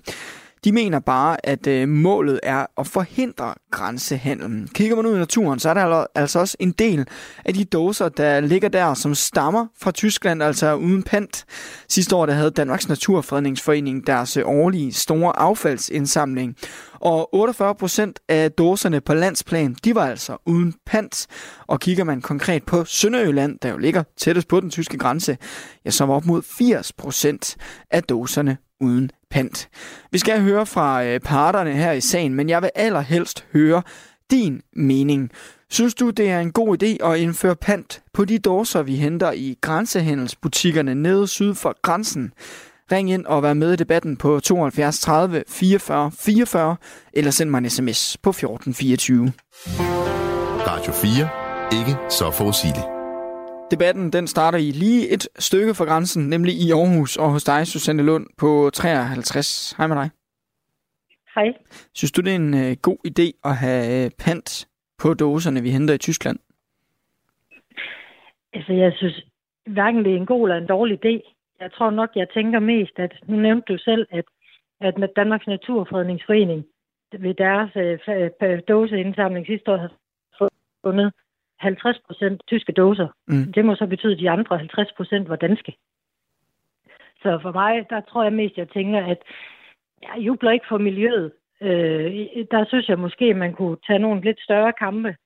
[0.64, 4.68] De mener bare, at øh, målet er at forhindre grænsehandlen.
[4.74, 7.06] Kigger man ud i naturen, så er der altså også en del
[7.44, 11.44] af de dåser, der ligger der, som stammer fra Tyskland, altså uden pant.
[11.88, 16.56] Sidste år der havde Danmarks Naturfredningsforening deres øh, årlige store affaldsindsamling.
[17.00, 21.26] Og 48 procent af dåserne på landsplan, de var altså uden pant.
[21.66, 25.36] Og kigger man konkret på Sønderjylland, der jo ligger tættest på den tyske grænse,
[25.84, 27.56] ja, så var op mod 80 procent
[27.90, 29.68] af dåserne uden pant.
[30.10, 33.82] Vi skal høre fra øh, parterne her i sagen, men jeg vil allerhelst høre
[34.30, 35.30] din mening.
[35.70, 39.32] Synes du, det er en god idé at indføre pant på de dåser, vi henter
[39.32, 42.32] i grænsehandelsbutikkerne nede syd for grænsen?
[42.92, 46.76] Ring ind og vær med i debatten på 72 30 44 44,
[47.12, 49.32] eller send mig en sms på 1424.
[50.66, 51.28] Radio 4.
[51.80, 53.01] Ikke så forudsigeligt.
[53.74, 57.66] Debatten den starter i lige et stykke fra grænsen, nemlig i Aarhus, og hos dig,
[57.66, 59.74] Susanne Lund, på 53.
[59.78, 60.10] Hej med dig.
[61.34, 61.48] Hej.
[61.94, 64.68] Synes du, det er en uh, god idé at have uh, pant
[65.02, 66.38] på dåserne, vi henter i Tyskland?
[68.52, 69.24] Altså, jeg synes
[69.66, 71.14] hverken det er en god eller en dårlig idé.
[71.60, 74.24] Jeg tror nok, jeg tænker mest, at nu nævnte du selv, at,
[74.80, 76.64] at med Danmarks Naturfredningsforening
[77.18, 79.92] ved deres uh, dåseindsamling sidste år havde
[80.84, 81.12] fundet
[81.62, 83.08] 50 procent tyske dåser.
[83.26, 83.52] Mm.
[83.52, 85.76] Det må så betyde, at de andre 50 procent var danske.
[87.22, 89.18] Så for mig, der tror jeg mest, jeg tænker, at
[90.02, 91.32] jeg jubler ikke for miljøet.
[91.62, 92.12] Øh,
[92.50, 95.16] der synes jeg måske, at man kunne tage nogle lidt større kampe,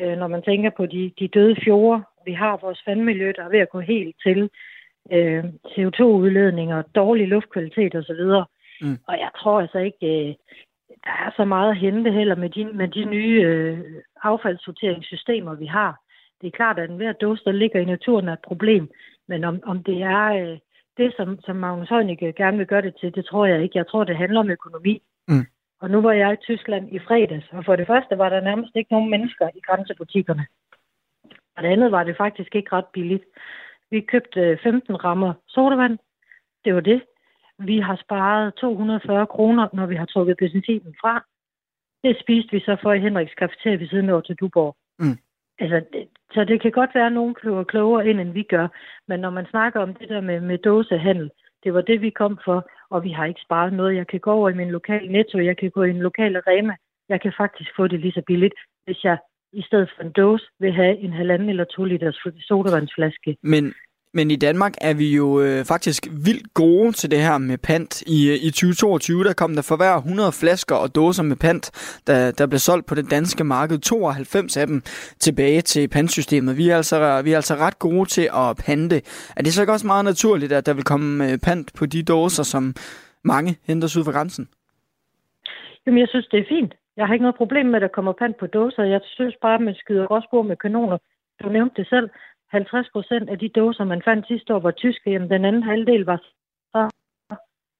[0.00, 2.02] øh, når man tænker på de, de døde fjorde.
[2.26, 4.50] Vi har vores vandmiljø, der er ved at gå helt til
[5.12, 8.22] øh, CO2-udledninger, dårlig luftkvalitet osv.
[8.80, 8.98] Mm.
[9.08, 10.34] Og jeg tror altså ikke, øh,
[11.04, 13.78] der er så meget at hente heller med de, med de nye øh,
[14.22, 16.00] affaldssorteringssystemer, vi har.
[16.40, 18.90] Det er klart, at enhver dåse, der ligger i naturen, er et problem.
[19.28, 20.58] Men om, om det er øh,
[20.96, 23.78] det, som, som Magnus Heunicke gerne vil gøre det til, det tror jeg ikke.
[23.78, 25.02] Jeg tror, det handler om økonomi.
[25.28, 25.46] Mm.
[25.80, 28.76] Og nu var jeg i Tyskland i fredags, og for det første var der nærmest
[28.76, 30.46] ikke nogen mennesker i grænsebutikkerne.
[31.56, 33.24] Og det andet var det faktisk ikke ret billigt.
[33.90, 35.98] Vi købte 15 rammer sodavand.
[36.64, 37.02] Det var det.
[37.58, 41.24] Vi har sparet 240 kroner, når vi har trukket benzinen fra.
[42.04, 44.76] Det spiste vi så for i Henriks Cafeteria ved siden af til Duborg.
[44.98, 45.18] Mm.
[45.58, 48.68] Altså, det, så det kan godt være, at nogen kløver klogere ind, end vi gør.
[49.08, 51.30] Men når man snakker om det der med, med dåsehandel,
[51.64, 53.96] det var det, vi kom for, og vi har ikke sparet noget.
[53.96, 56.74] Jeg kan gå over i min lokale netto, jeg kan gå i en lokal Rema.
[57.08, 59.18] Jeg kan faktisk få det lige så billigt, hvis jeg
[59.52, 63.36] i stedet for en dåse vil have en halvanden eller to liters sodavandsflaske.
[63.42, 63.74] Men
[64.18, 67.92] men i Danmark er vi jo øh, faktisk vildt gode til det her med pant.
[68.16, 71.64] I, øh, I 2022 der kom der for hver 100 flasker og dåser med pant,
[72.06, 73.78] der, der blev solgt på det danske marked.
[73.78, 74.80] 92 af dem
[75.26, 76.56] tilbage til pantsystemet.
[76.56, 78.96] Vi er, altså, vi er altså ret gode til at pante.
[79.36, 82.02] Er det så ikke også meget naturligt, at der vil komme øh, pant på de
[82.02, 82.74] dåser, som
[83.32, 84.48] mange henter ud fra grænsen?
[85.86, 86.72] Jamen, jeg synes, det er fint.
[86.96, 88.82] Jeg har ikke noget problem med, at der kommer pant på dåser.
[88.82, 90.98] Jeg synes bare, at man skyder gråsbord med kanoner.
[91.42, 92.08] Du nævnte det selv.
[92.50, 95.10] 50 procent af de dåser, man fandt sidste år, var tyske.
[95.10, 96.18] Jamen, den anden halvdel var
[96.72, 96.90] så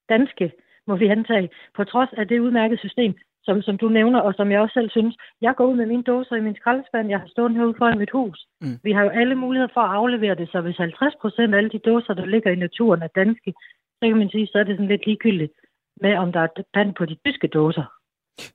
[0.08, 0.52] danske.
[0.86, 4.50] må vi antage, på trods af det udmærkede system, som, som du nævner, og som
[4.50, 5.16] jeg også selv synes.
[5.40, 8.10] Jeg går ud med mine dåser i min skraldespand, jeg har stået herude foran mit
[8.10, 8.46] hus.
[8.60, 8.78] Mm.
[8.82, 11.70] Vi har jo alle muligheder for at aflevere det, så hvis 50 procent af alle
[11.70, 13.54] de dåser, der ligger i naturen, er danske,
[13.98, 15.52] så kan man sige, så er det sådan lidt ligegyldigt
[16.00, 17.97] med, om der er pand på de tyske dåser.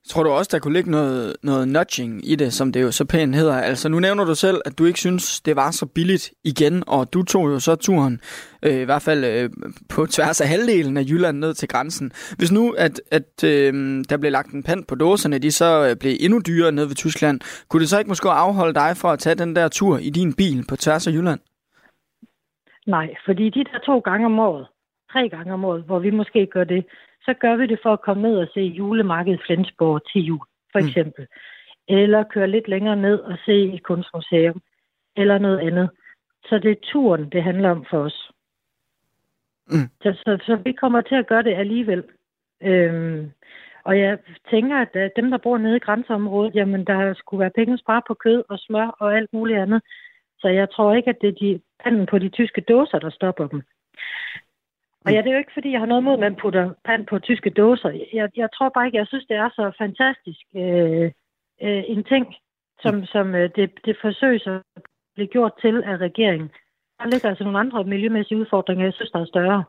[0.08, 3.04] Tror du også, der kunne ligge noget, noget nudging i det, som det jo så
[3.04, 3.54] pænt hedder?
[3.54, 7.12] Altså, nu nævner du selv, at du ikke synes, det var så billigt igen, og
[7.12, 8.20] du tog jo så turen,
[8.62, 9.50] øh, i hvert fald øh,
[9.94, 12.12] på tværs af halvdelen af Jylland ned til grænsen.
[12.38, 13.72] Hvis nu, at, at øh,
[14.10, 16.94] der blev lagt en pand på dåserne, de så øh, blev endnu dyrere ned ved
[16.94, 20.10] Tyskland, kunne det så ikke måske afholde dig for at tage den der tur i
[20.10, 21.40] din bil på tværs af Jylland?
[22.86, 24.66] Nej, fordi de der to gange om året,
[25.12, 26.86] tre gange om året, hvor vi måske gør det,
[27.24, 30.78] så gør vi det for at komme ned og se julemarkedet Flensborg til jul, for
[30.78, 30.86] mm.
[30.86, 31.26] eksempel.
[31.30, 31.96] Mm.
[31.96, 34.60] Eller køre lidt længere ned og se et kunstmuseum,
[35.16, 35.90] eller noget andet.
[36.44, 38.30] Så det er turen, det handler om for os.
[39.70, 39.88] Mm.
[40.02, 42.04] Så, så, så vi kommer til at gøre det alligevel.
[42.62, 43.30] Øhm,
[43.84, 44.18] og jeg
[44.50, 48.14] tænker, at dem, der bor nede i grænseområdet, jamen der skulle være penge spare på
[48.14, 49.82] kød og smør og alt muligt andet.
[50.38, 53.46] Så jeg tror ikke, at det er de panden på de tyske dåser, der stopper
[53.48, 53.62] dem.
[55.04, 57.06] Og ja, det er jo ikke, fordi jeg har noget mod, at man putter pand
[57.06, 57.90] på tyske dåser.
[58.12, 61.06] Jeg, jeg tror bare ikke, jeg synes, det er så fantastisk øh,
[61.66, 62.24] øh, en ting,
[62.82, 64.60] som, som øh, det, det forsøges at
[65.14, 66.48] blive gjort til af regeringen.
[66.98, 69.64] Der ligger altså nogle andre miljømæssige udfordringer, jeg synes, der er større.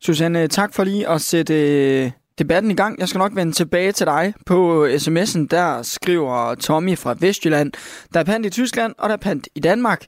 [0.00, 2.98] Susanne, tak for lige at sætte øh, debatten i gang.
[3.00, 5.46] Jeg skal nok vende tilbage til dig på øh, sms'en.
[5.50, 7.72] Der skriver Tommy fra Vestjylland,
[8.14, 10.04] der er pant i Tyskland, og der er pant i Danmark.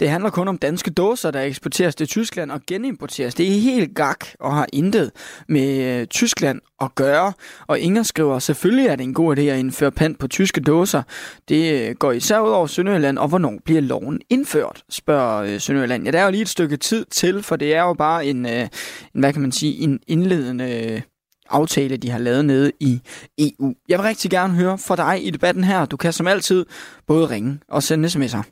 [0.00, 3.34] Det handler kun om danske dåser, der eksporteres til Tyskland og genimporteres.
[3.34, 5.10] Det er helt gak og har intet
[5.48, 7.32] med øh, Tyskland at gøre.
[7.66, 11.02] Og Inger skriver, selvfølgelig er det en god idé at indføre pant på tyske dåser.
[11.48, 16.04] Det øh, går især ud over Sønderjylland, og hvornår bliver loven indført, spørger Sønderjylland.
[16.04, 18.46] Ja, der er jo lige et stykke tid til, for det er jo bare en,
[18.46, 18.68] en
[19.14, 21.02] hvad kan man sige, en indledende
[21.50, 23.00] aftale, de har lavet nede i
[23.38, 23.74] EU.
[23.88, 25.84] Jeg vil rigtig gerne høre fra dig i debatten her.
[25.84, 26.66] Du kan som altid
[27.06, 28.42] både ringe og sende sms'er.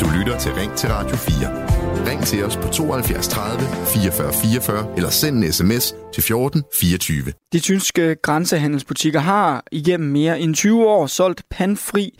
[0.00, 1.74] Du lytter til Ring til Radio 4.
[2.06, 7.32] Ring til os på 72 30 44 44 eller send en sms til 14 24.
[7.52, 12.18] De tyske grænsehandelsbutikker har igennem mere end 20 år solgt pandfri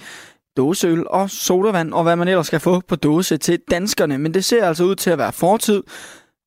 [0.57, 4.19] dåseøl og sodavand og hvad man ellers skal få på dåse til danskerne.
[4.19, 5.83] Men det ser altså ud til at være fortid.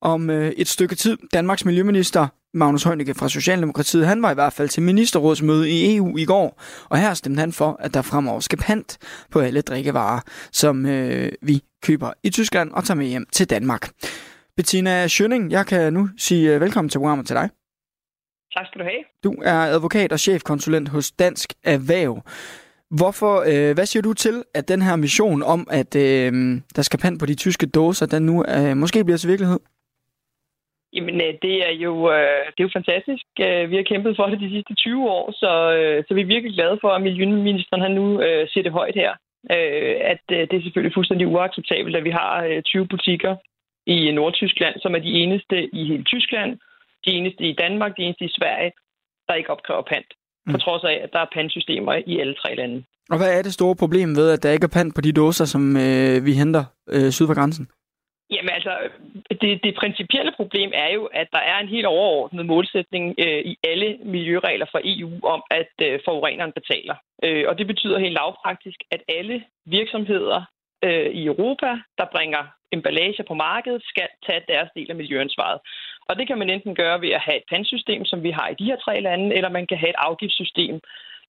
[0.01, 4.54] Om øh, et stykke tid, Danmarks Miljøminister Magnus Heunicke fra Socialdemokratiet, han var i hvert
[4.54, 8.40] fald til ministerrådsmøde i EU i går, og her stemte han for, at der fremover
[8.40, 8.98] skal pant
[9.32, 10.20] på alle drikkevarer,
[10.52, 13.90] som øh, vi køber i Tyskland og tager med hjem til Danmark.
[14.58, 17.50] Bettina Schønning, jeg kan nu sige øh, velkommen til programmet til dig.
[18.54, 19.04] Tak skal du have.
[19.24, 22.24] Du er advokat og chefkonsulent hos Dansk Erhverv.
[22.92, 27.00] Hvorfor, øh, hvad siger du til, at den her mission om, at øh, der skal
[27.00, 29.60] pant på de tyske dåser, den nu øh, måske bliver til virkelighed?
[30.98, 33.26] Jamen, øh, det er jo, øh, det er jo fantastisk.
[33.46, 35.52] Øh, vi har kæmpet for det de sidste 20 år, så,
[36.08, 38.08] så vi er virkelig glade for, at miljøministeren han nu
[38.52, 39.12] siger det højt her.
[40.14, 43.36] At det er selvfølgelig fuldstændig uacceptabelt, at vi har 20 butikker
[43.96, 46.52] i Nordtyskland, som er de eneste i hele Tyskland,
[47.06, 48.72] de eneste i Danmark, de eneste i Sverige,
[49.28, 50.12] der ikke opkræver pant.
[50.46, 50.54] Mm.
[50.54, 52.84] På trods af, at der er pantsystemer i alle tre lande.
[53.10, 55.46] Og hvad er det store problem ved, at der ikke er pant på de dåser,
[55.46, 57.68] som øh, vi henter øh, syd for grænsen?
[58.32, 58.74] Jamen altså,
[59.42, 63.57] det, det principielle problem er jo, at der er en helt overordnet målsætning øh, i
[63.64, 66.96] alle miljøregler fra EU om, at øh, forureneren betaler.
[67.24, 70.42] Øh, og det betyder helt lavpraktisk, at alle virksomheder
[70.84, 75.60] øh, i Europa, der bringer emballage på markedet, skal tage deres del af miljøansvaret.
[76.10, 78.56] Og det kan man enten gøre ved at have et pantsystem, som vi har i
[78.60, 80.76] de her tre lande, eller man kan have et afgiftssystem,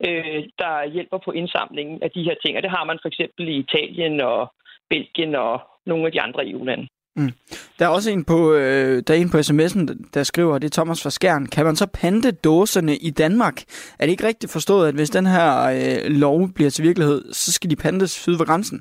[0.06, 2.56] øh, der hjælper på indsamlingen af de her ting.
[2.56, 4.52] Og det har man for eksempel i Italien og
[4.90, 6.86] Belgien og nogle af de andre EU-lande.
[7.16, 7.30] Mm.
[7.78, 10.80] Der er også en på, øh, der er en på sms'en, der skriver, det er
[10.80, 11.46] Thomas fra Skjern.
[11.46, 13.62] Kan man så pante dåserne i Danmark?
[13.98, 17.52] Er det ikke rigtigt forstået, at hvis den her øh, lov bliver til virkelighed, så
[17.52, 18.80] skal de pantes syd for grænsen?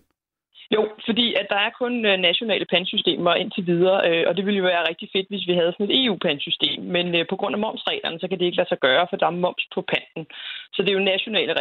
[0.76, 4.62] Jo, fordi at der er kun øh, nationale pansystemer indtil videre, øh, og det ville
[4.62, 6.80] jo være rigtig fedt, hvis vi havde sådan et EU-pansystem.
[6.96, 9.28] Men øh, på grund af momsreglerne, så kan det ikke lade sig gøre, for der
[9.28, 10.24] er moms på panten.
[10.74, 11.54] Så det er jo nationale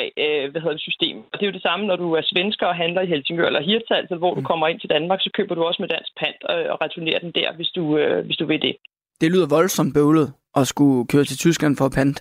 [0.50, 1.16] hvad hedder det, system.
[1.30, 3.68] Og det er jo det samme, når du er svensker og handler i Helsingør eller
[3.68, 4.50] Hirtals, hvor du mm.
[4.50, 6.40] kommer ind til Danmark, så køber du også med dansk pant
[6.72, 7.82] og returnerer den der, hvis du,
[8.26, 8.76] hvis du vil det.
[9.20, 12.18] Det lyder voldsomt bøvlet at skulle køre til Tyskland for pant.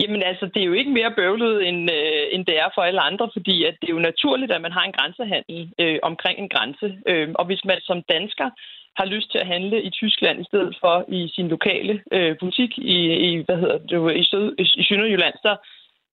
[0.00, 3.00] Jamen altså, det er jo ikke mere bøvlet, end, øh, end det er for alle
[3.00, 6.48] andre, fordi at det er jo naturligt, at man har en grænsehandel øh, omkring en
[6.48, 6.88] grænse.
[7.10, 8.48] Øh, og hvis man som dansker
[8.96, 12.78] har lyst til at handle i Tyskland i stedet for i sin lokale øh, butik
[12.78, 15.56] i, i, hvad hedder det, i, Sød, i, Sønderjylland, så,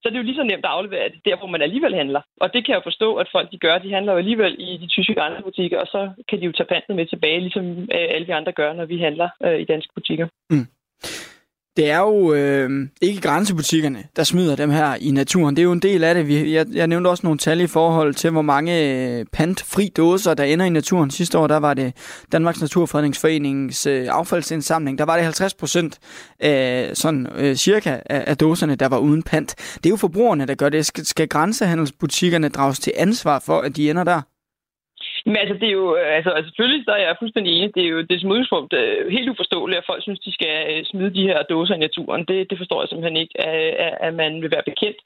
[0.02, 2.22] så det er jo lige så nemt at aflevere det der, hvor man alligevel handler.
[2.42, 3.78] Og det kan jeg jo forstå, at folk de gør.
[3.78, 6.96] De handler jo alligevel i de tyske grænsebutikker, og så kan de jo tage pantet
[6.96, 10.28] med tilbage, ligesom øh, alle vi andre gør, når vi handler øh, i danske butikker.
[10.50, 10.68] Mm.
[11.78, 15.56] Det er jo øh, ikke grænsebutikkerne, der smider dem her i naturen.
[15.56, 16.28] Det er jo en del af det.
[16.28, 20.34] Vi, jeg, jeg nævnte også nogle tal i forhold til, hvor mange øh, pantfri dåser,
[20.34, 21.12] der ender i naturen.
[21.12, 21.94] Sidste år, der var det
[22.32, 24.98] Danmarks Naturfredningsforenings øh, affaldsindsamling.
[24.98, 26.00] Der var det 50 procent
[26.40, 29.56] af sådan øh, cirka af, af dåserne, der var uden pant.
[29.76, 30.86] Det er jo forbrugerne, der gør det.
[30.86, 34.22] Skal, skal grænsehandelsbutikkerne drages til ansvar for, at de ender der?
[35.26, 37.76] Men altså, det er jo, øh, altså, altså selvfølgelig så er jeg fuldstændig enig.
[37.76, 40.54] Det er jo det er som udgangspunkt uh, helt uforståeligt, at folk synes, de skal
[40.72, 42.26] uh, smide de her dåser i naturen.
[42.30, 45.00] Det, det forstår jeg simpelthen ikke, at, at man vil være bekendt.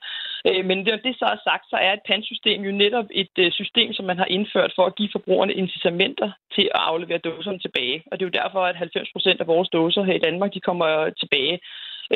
[0.48, 3.52] Uh, men det, det så er sagt, så er et pantsystem jo netop et uh,
[3.60, 8.04] system, som man har indført for at give forbrugerne incitamenter til at aflevere dåserne tilbage.
[8.08, 10.68] Og det er jo derfor, at 90 procent af vores dåser her i Danmark, de
[10.70, 11.60] kommer tilbage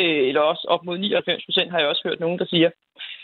[0.01, 2.69] Øh, eller også op mod 99 procent har jeg også hørt nogen, der siger.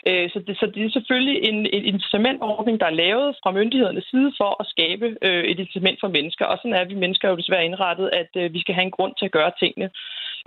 [0.08, 4.06] Øh, så, det, så det er selvfølgelig en, en incitamentordning, der er lavet fra myndighedernes
[4.10, 6.44] side for at skabe øh, et incitament for mennesker.
[6.44, 9.12] Og sådan er vi mennesker jo desværre indrettet, at øh, vi skal have en grund
[9.16, 9.90] til at gøre tingene.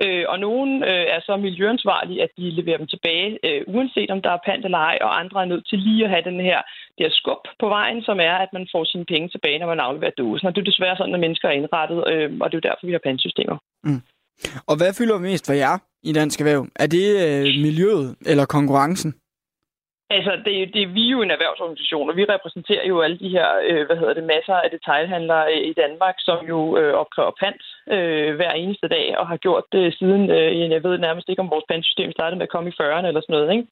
[0.04, 4.22] Øh, og nogen øh, er så miljøansvarlige, at de leverer dem tilbage, øh, uanset om
[4.22, 6.60] der er pant eller ej, og andre er nødt til lige at have den her,
[6.98, 9.80] det her skub på vejen, som er, at man får sine penge tilbage, når man
[9.80, 10.48] afleverer dåsen.
[10.48, 12.86] Og det er desværre sådan, at mennesker er indrettet, øh, og det er jo derfor,
[12.88, 13.58] vi har pantsystemer.
[13.84, 14.02] Mm.
[14.70, 16.68] Og hvad fylder mest for jer i Dansk Erhverv?
[16.76, 19.14] Er det øh, miljøet eller konkurrencen?
[20.10, 23.48] Altså, det, det, vi er jo en erhvervsorganisation, og vi repræsenterer jo alle de her,
[23.70, 27.64] øh, hvad hedder det, masser af detailhandlere øh, i Danmark, som jo øh, opkræver pant
[27.96, 31.54] øh, hver eneste dag, og har gjort det siden, øh, jeg ved nærmest ikke, om
[31.54, 33.68] vores pantsystem startede med at komme i 40'erne eller sådan noget, ikke?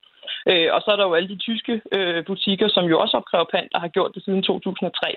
[0.51, 3.47] Øh, og så er der jo alle de tyske øh, butikker, som jo også opkræver
[3.53, 5.15] pant, og har gjort det siden 2003.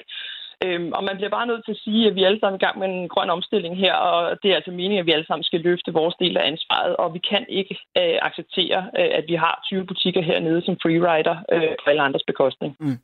[0.64, 2.64] Øhm, og man bliver bare nødt til at sige, at vi er alle sammen i
[2.64, 5.44] gang med en grøn omstilling her, og det er altså meningen, at vi alle sammen
[5.44, 9.34] skal løfte vores del af ansvaret, og vi kan ikke øh, acceptere, øh, at vi
[9.34, 12.76] har 20 butikker hernede som freerider øh, på alle andres bekostning.
[12.80, 12.98] Mm.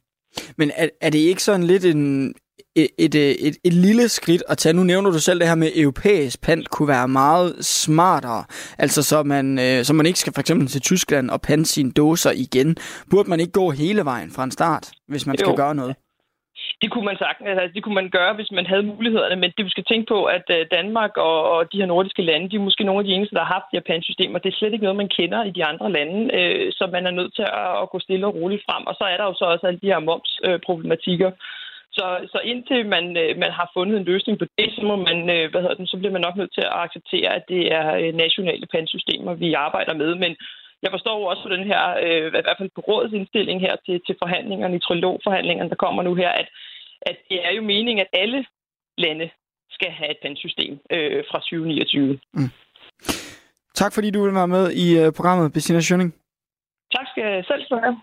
[0.59, 2.35] Men er, er det ikke sådan lidt en,
[2.77, 4.73] et, et, et, et lille skridt at tage.
[4.73, 8.45] Nu nævner du selv det her med europæisk pant kunne være meget smartere.
[8.79, 11.93] Altså så man, øh, så man ikke skal for eksempel til Tyskland og pante sine
[11.93, 12.77] dåser igen.
[13.11, 15.45] Burde man ikke gå hele vejen fra en start, hvis man jo.
[15.45, 15.97] skal gøre noget?
[16.83, 19.65] Det kunne man sagtens, altså, det kunne man gøre, hvis man havde mulighederne, men det
[19.65, 22.69] vi skal tænke på, at øh, Danmark og, og de her nordiske lande, de er
[22.69, 24.39] måske nogle af de eneste, der har haft de her pansystemer.
[24.39, 27.15] Det er slet ikke noget, man kender i de andre lande, øh, så man er
[27.19, 28.87] nødt til at, at gå stille og roligt frem.
[28.87, 31.31] Og så er der jo så også alle de her momsproblematikker.
[31.31, 31.39] Øh,
[31.97, 35.19] så, så indtil man, øh, man har fundet en løsning på det, så, må man,
[35.35, 37.87] øh, hvad hedder den, så bliver man nok nødt til at acceptere, at det er
[38.01, 40.11] øh, nationale pansystemer, vi arbejder med.
[40.15, 40.33] Men
[40.85, 43.97] jeg forstår også på den her, øh, i hvert fald på rådets indstilling her til,
[44.07, 46.49] til forhandlingerne, i trilogforhandlingerne, der kommer nu her, at
[47.11, 48.45] at det er jo meningen, at alle
[48.99, 49.31] lande
[49.71, 52.19] skal have et pantsystem øh, fra 2029.
[52.35, 52.51] Mm.
[53.75, 56.15] Tak fordi du vil være med i uh, programmet, Bettina Schønning.
[56.97, 57.97] Tak skal jeg selv have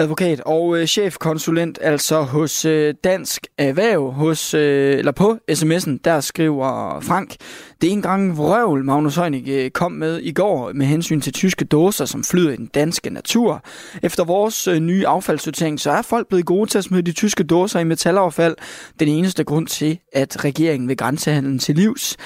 [0.00, 6.20] advokat og øh, chefkonsulent, altså hos øh, Dansk Erhverv, hos, øh, eller på sms'en, der
[6.20, 7.36] skriver Frank,
[7.80, 11.32] det er en gang vrøvl, Magnus Heunig øh, kom med i går med hensyn til
[11.32, 13.64] tyske dåser, som flyder i den danske natur.
[14.02, 17.44] Efter vores øh, nye affaldssortering, så er folk blevet gode til at smide de tyske
[17.44, 18.56] dåser i metalaffald.
[19.00, 22.16] Den eneste grund til, at regeringen vil grænsehandlen til livs.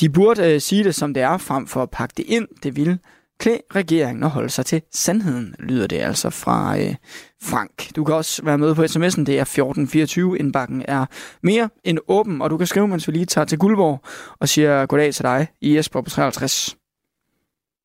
[0.00, 2.48] De burde øh, sige det, som det er, frem for at pakke det ind.
[2.62, 2.98] Det vil
[3.38, 6.94] klæde regeringen at holde sig til sandheden, lyder det altså fra øh,
[7.42, 7.96] Frank.
[7.96, 10.38] Du kan også være med på sms'en, det er 1424.
[10.38, 11.06] Indbakken er
[11.42, 14.00] mere end åben, og du kan skrive, mens vi lige tager til Guldborg
[14.40, 16.76] og siger goddag til dig i Jesper på 53.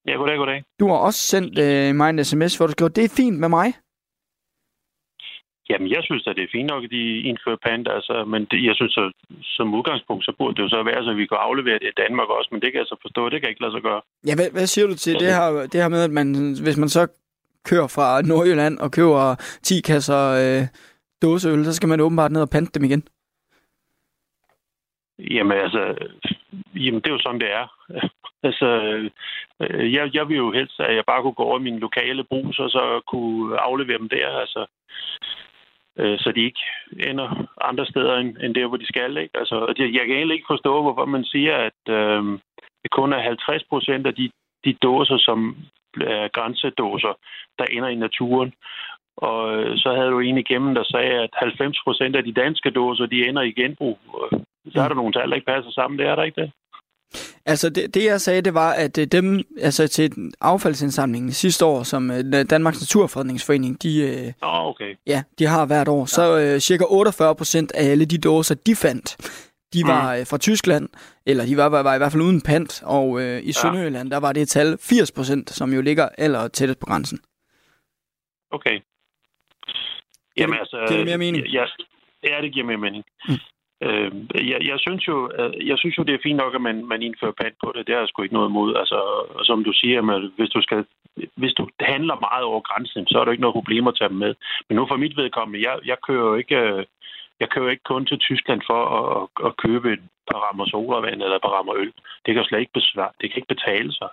[0.08, 0.64] Ja, goddag, goddag.
[0.80, 3.50] Du har også sendt øh, mig en sms, hvor du skriver, det er fint med
[3.50, 3.74] mig.
[5.70, 8.60] Jamen, jeg synes at det er fint nok, at de indfører pant, altså, men det,
[8.70, 9.12] jeg synes, at
[9.44, 12.30] som udgangspunkt, så burde det jo så være, så vi kan aflevere det i Danmark
[12.30, 14.02] også, men det kan jeg så forstå, det kan ikke lade sig gøre.
[14.28, 16.28] Ja, hvad, hvad siger du til det her, det her med, at man,
[16.66, 17.08] hvis man så
[17.70, 20.64] kører fra Nordjylland og køber 10 kasser øh,
[21.22, 23.04] dåseøl, så skal man åbenbart ned og pante dem igen?
[25.20, 25.96] Jamen altså,
[26.76, 27.66] jamen det er jo sådan, det er.
[28.50, 28.68] altså,
[29.62, 32.24] øh, jeg, jeg vil jo helst, at jeg bare kunne gå over i min lokale
[32.24, 34.28] brus, og så kunne aflevere dem der.
[34.44, 34.66] Altså,
[36.00, 36.64] øh, så de ikke
[37.10, 39.18] ender andre steder end, end der, hvor de skal.
[39.18, 39.38] Ikke?
[39.38, 42.24] Altså, jeg, kan egentlig ikke forstå, hvorfor man siger, at øh,
[42.84, 44.32] det kun er 50 procent af de,
[44.66, 45.58] de dåser, som
[46.02, 47.14] er grænsedåser,
[47.60, 48.54] der ender i naturen.
[49.18, 52.70] Og øh, så havde du en igennem, der sagde, at 90 procent af de danske
[52.70, 54.00] dåser, de ender i genbrug.
[54.22, 54.40] Øh,
[54.74, 56.00] så er der nogle tal, der ikke passer sammen.
[56.00, 56.52] Det er der ikke det.
[57.46, 61.84] Altså det, det jeg sagde, det var, at øh, dem, altså til affaldsindsamlingen sidste år,
[61.84, 64.96] som øh, Danmarks Naturfredningsforening, de, oh, okay.
[65.08, 66.06] ja, de har hvert år, ja.
[66.06, 69.18] så uh, cirka 48 procent af alle de dåser, de fandt,
[69.74, 70.26] de var mm.
[70.26, 70.90] fra Tyskland,
[71.26, 74.18] eller de var, var, var i hvert fald uden pant, og uh, i Sønderjylland, der
[74.18, 77.20] var det et tal 80 procent, som jo ligger aller tættest på grænsen.
[78.52, 78.80] Okay.
[80.38, 80.86] Jamen altså...
[80.88, 81.46] Giver det mere mening?
[81.48, 81.66] Ja,
[82.24, 83.04] ja, det giver mere mening.
[83.28, 83.34] Mm.
[83.86, 84.12] Øh,
[84.52, 85.18] jeg, jeg, synes jo,
[85.72, 87.88] jeg synes jo, det er fint nok, at man, man indfører pant på det.
[87.88, 88.76] Det har jeg sgu ikke noget imod.
[88.82, 89.00] Altså,
[89.44, 90.86] som du siger, at hvis du, skal,
[91.36, 94.18] hvis du handler meget over grænsen, så er der ikke noget problem at tage dem
[94.18, 94.34] med.
[94.68, 96.86] Men nu for mit vedkommende, jeg, jeg kører jo ikke...
[97.40, 101.36] Jeg kører ikke kun til Tyskland for at, at købe et par rammer sodavand eller
[101.36, 101.92] et par rammer øl.
[102.26, 103.12] Det kan slet ikke besvare.
[103.22, 104.10] Det kan ikke betale sig.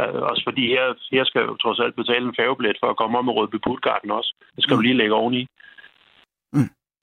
[0.00, 3.18] Uh, også fordi her, her skal jo trods alt betale en færgebillet for at komme
[3.18, 4.34] om med Rødby Putgarden også.
[4.56, 4.78] Det skal mm.
[4.78, 5.42] du lige lægge oveni.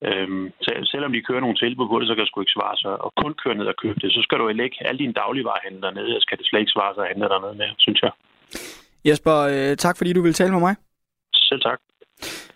[0.07, 2.77] Øhm, så selvom de kører nogle tilbud på det, så kan det sgu ikke svare
[2.83, 2.93] sig.
[3.05, 5.81] Og kun køre ned og købe det, så skal du jo lægge alle dine dagligvarehandler
[5.87, 8.11] dernede, og skal det slet ikke svare sig at handle dernede med, synes jeg.
[9.07, 10.75] Jesper, øh, tak fordi du vil tale med mig.
[11.33, 11.79] Selv tak.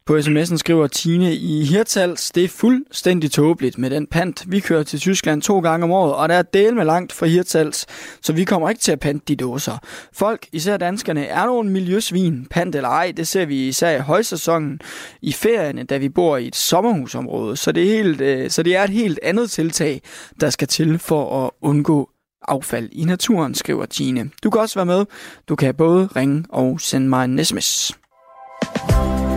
[0.05, 4.43] På sms'en skriver Tine i Hirtals, det er fuldstændig tåbeligt med den pant.
[4.48, 7.25] Vi kører til Tyskland to gange om året, og der er del med langt fra
[7.25, 7.86] Hirtals,
[8.22, 9.77] så vi kommer ikke til at pante de dåser.
[10.13, 12.48] Folk, især danskerne, er nogle miljøsvin.
[12.50, 14.79] Pant eller ej, det ser vi især i højsæsonen
[15.22, 17.58] i ferierne, da vi bor i et sommerhusområde.
[17.58, 20.01] Så det, er helt, øh, så det er et helt andet tiltag,
[20.41, 22.10] der skal til for at undgå
[22.48, 24.29] affald i naturen, skriver Tine.
[24.43, 25.05] Du kan også være med.
[25.50, 28.02] Du kan både ringe og sende mig en sms.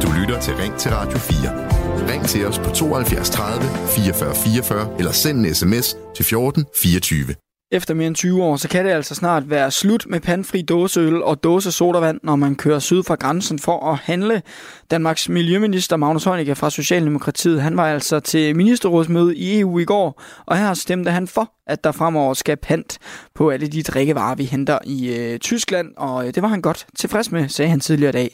[0.02, 2.12] Du lytter til Ring til Radio 4.
[2.12, 7.45] Ring til os på 72 30 44 44 eller send en sms til 14 24.
[7.72, 11.22] Efter mere end 20 år, så kan det altså snart være slut med pandfri dåseøl
[11.22, 14.42] og dåse sodavand, når man kører syd fra grænsen for at handle.
[14.90, 20.22] Danmarks Miljøminister Magnus Heunicke fra Socialdemokratiet, han var altså til ministerrådsmøde i EU i går,
[20.46, 22.90] og her stemte han for, at der fremover skal pant
[23.34, 26.86] på alle de drikkevarer, vi henter i øh, Tyskland, og øh, det var han godt
[26.96, 28.28] tilfreds med, sagde han tidligere i dag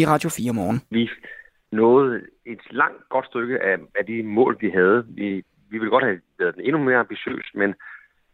[0.00, 0.80] i Radio 4 morgen.
[0.90, 1.10] Vi
[1.72, 5.04] nåede et langt godt stykke af, af de mål, vi havde.
[5.08, 5.28] Vi,
[5.70, 7.74] vi ville godt have været endnu mere ambitiøs, men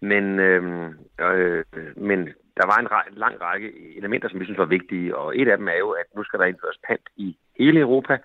[0.01, 0.91] men, øh,
[1.21, 1.65] øh,
[1.97, 5.49] men der var en rej, lang række elementer, som vi synes var vigtige, og et
[5.49, 8.19] af dem er jo, at nu skal der indføres pant i hele Europa,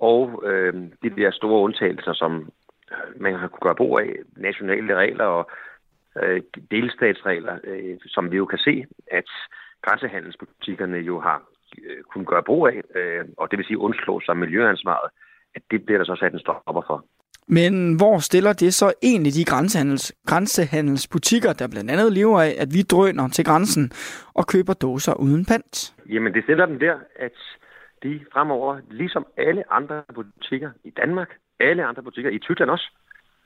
[0.00, 2.52] og øh, de der store undtagelser, som
[2.92, 5.50] øh, man har kunne gøre brug af, nationale regler og
[6.22, 9.30] øh, delstatsregler, øh, som vi jo kan se, at
[9.82, 11.42] grænsehandelsbutikkerne jo har
[11.84, 15.10] øh, kunnet gøre brug af, øh, og det vil sige undslå sig miljøansvaret,
[15.54, 17.04] at det bliver der så sat en stopper for.
[17.48, 22.68] Men hvor stiller det så egentlig de grænsehandels, grænsehandelsbutikker, der blandt andet lever af, at
[22.74, 23.92] vi drøner til grænsen
[24.34, 25.94] og køber dåser uden pant?
[26.08, 27.32] Jamen, det stiller dem der, at
[28.02, 32.90] de fremover, ligesom alle andre butikker i Danmark, alle andre butikker i Tyskland også,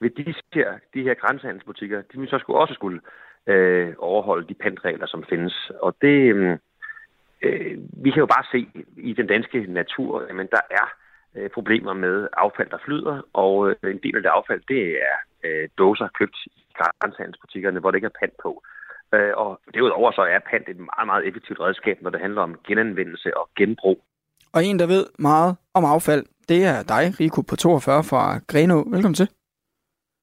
[0.01, 3.01] vil de her, de her grænsehandelsbutikker, de vil så skulle også skulle
[3.47, 5.71] øh, overholde de pantregler, som findes.
[5.83, 6.59] Og det, mm,
[7.43, 10.87] øh, vi kan jo bare se i den danske natur, at der er
[11.37, 15.17] øh, problemer med affald, der flyder, og øh, en del af det affald, det er
[15.45, 18.63] øh, dåser købt i grænsehandelsbutikkerne, hvor det ikke er pant på.
[19.15, 22.55] Øh, og derudover så er pant et meget, meget effektivt redskab, når det handler om
[22.69, 23.99] genanvendelse og genbrug.
[24.53, 28.77] Og en, der ved meget om affald, det er dig, Rico på 42 fra Greno.
[28.95, 29.29] Velkommen til.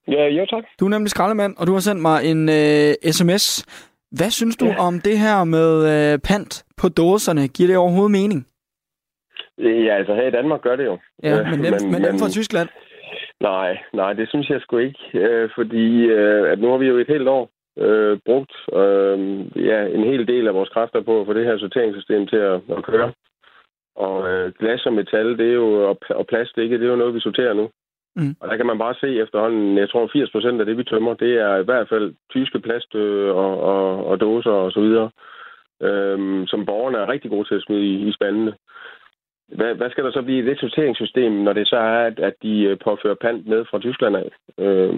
[0.08, 0.64] Ja, jo tak.
[0.80, 3.46] Du er nemlig skraldemand, og du har sendt mig en øh, sms.
[4.12, 4.80] Hvad synes du ja.
[4.80, 7.48] om det her med øh, pant på dåserne?
[7.48, 8.48] Giver det overhovedet mening?
[9.58, 10.98] Ja, altså her i Danmark gør det jo.
[11.24, 12.70] Ja, men nemt, men, men nemt fra Tyskland?
[13.40, 15.00] Nej, nej, det synes jeg sgu ikke.
[15.14, 19.18] Øh, fordi øh, at nu har vi jo et helt år øh, brugt øh,
[19.70, 22.62] ja, en hel del af vores kræfter på at få det her sorteringssystem til at,
[22.78, 23.12] at køre.
[23.96, 27.16] Og øh, glas og metal, det er jo, og, og plastik, det er jo noget,
[27.16, 27.70] vi sorterer nu.
[28.16, 28.36] Mm.
[28.40, 31.14] Og der kan man bare se efterhånden, jeg tror 80 procent af det, vi tømmer,
[31.14, 35.10] det er i hvert fald tyske plast øh, og, og, og dåser og så videre,
[35.82, 38.54] øh, som borgerne er rigtig gode til at smide i, i spandene.
[39.58, 42.34] Hvad, hvad skal der så blive i det sorteringssystem, når det så er, at, at
[42.42, 44.30] de øh, påfører pant med fra Tyskland af?
[44.58, 44.96] Øh,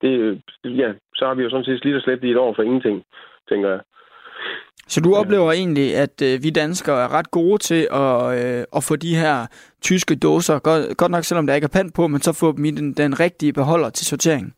[0.00, 2.62] det, ja, så har vi jo sådan set slidt og slæbt i et år for
[2.62, 3.04] ingenting,
[3.48, 3.80] tænker jeg.
[4.88, 5.58] Så du oplever ja.
[5.58, 9.36] egentlig, at øh, vi danskere er ret gode til at, øh, at få de her
[9.82, 12.64] tyske dåser, godt, godt nok selvom der ikke er pant på, men så få dem
[12.64, 14.54] i den, den rigtige beholder til sortering?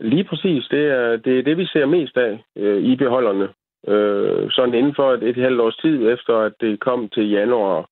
[0.00, 0.64] Lige præcis.
[0.70, 3.48] Det er det, er det vi ser mest af øh, i beholderne.
[3.88, 7.88] Øh, sådan inden for et, et halvt års tid efter, at det kom til januar,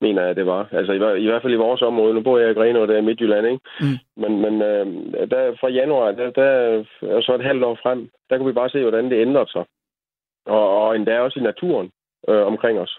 [0.00, 0.68] mener jeg, det var.
[0.72, 2.14] Altså i, i hvert fald i vores område.
[2.14, 3.60] Nu bor jeg i Grenaa, der er i Midtjylland, ikke?
[3.80, 3.98] Mm.
[4.22, 4.86] Men, men øh,
[5.30, 8.70] der, fra januar, der, der, og så et halvt år frem, der kunne vi bare
[8.70, 9.64] se, hvordan det ændrede sig.
[10.46, 11.90] Og, og endda også i naturen
[12.28, 12.98] øh, omkring os.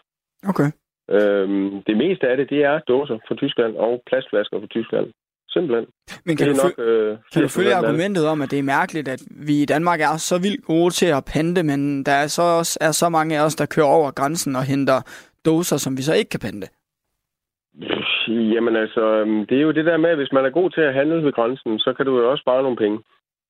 [0.49, 0.69] Okay.
[1.09, 1.47] Øh,
[1.87, 5.07] det meste af det, det er dåser fra Tyskland og plastflasker fra Tyskland.
[5.53, 5.85] Simpelthen.
[6.25, 9.21] Men kan, du, nok, øh, kan du følge argumentet om, at det er mærkeligt, at
[9.47, 12.77] vi i Danmark er så vildt gode til at pante, men der er så også
[12.81, 14.99] er så mange af os, der kører over grænsen og henter
[15.45, 16.67] dåser, som vi så ikke kan pante?
[18.53, 20.81] Jamen altså, øhm, det er jo det der med, at hvis man er god til
[20.81, 22.99] at handle ved grænsen, så kan du jo også spare nogle penge.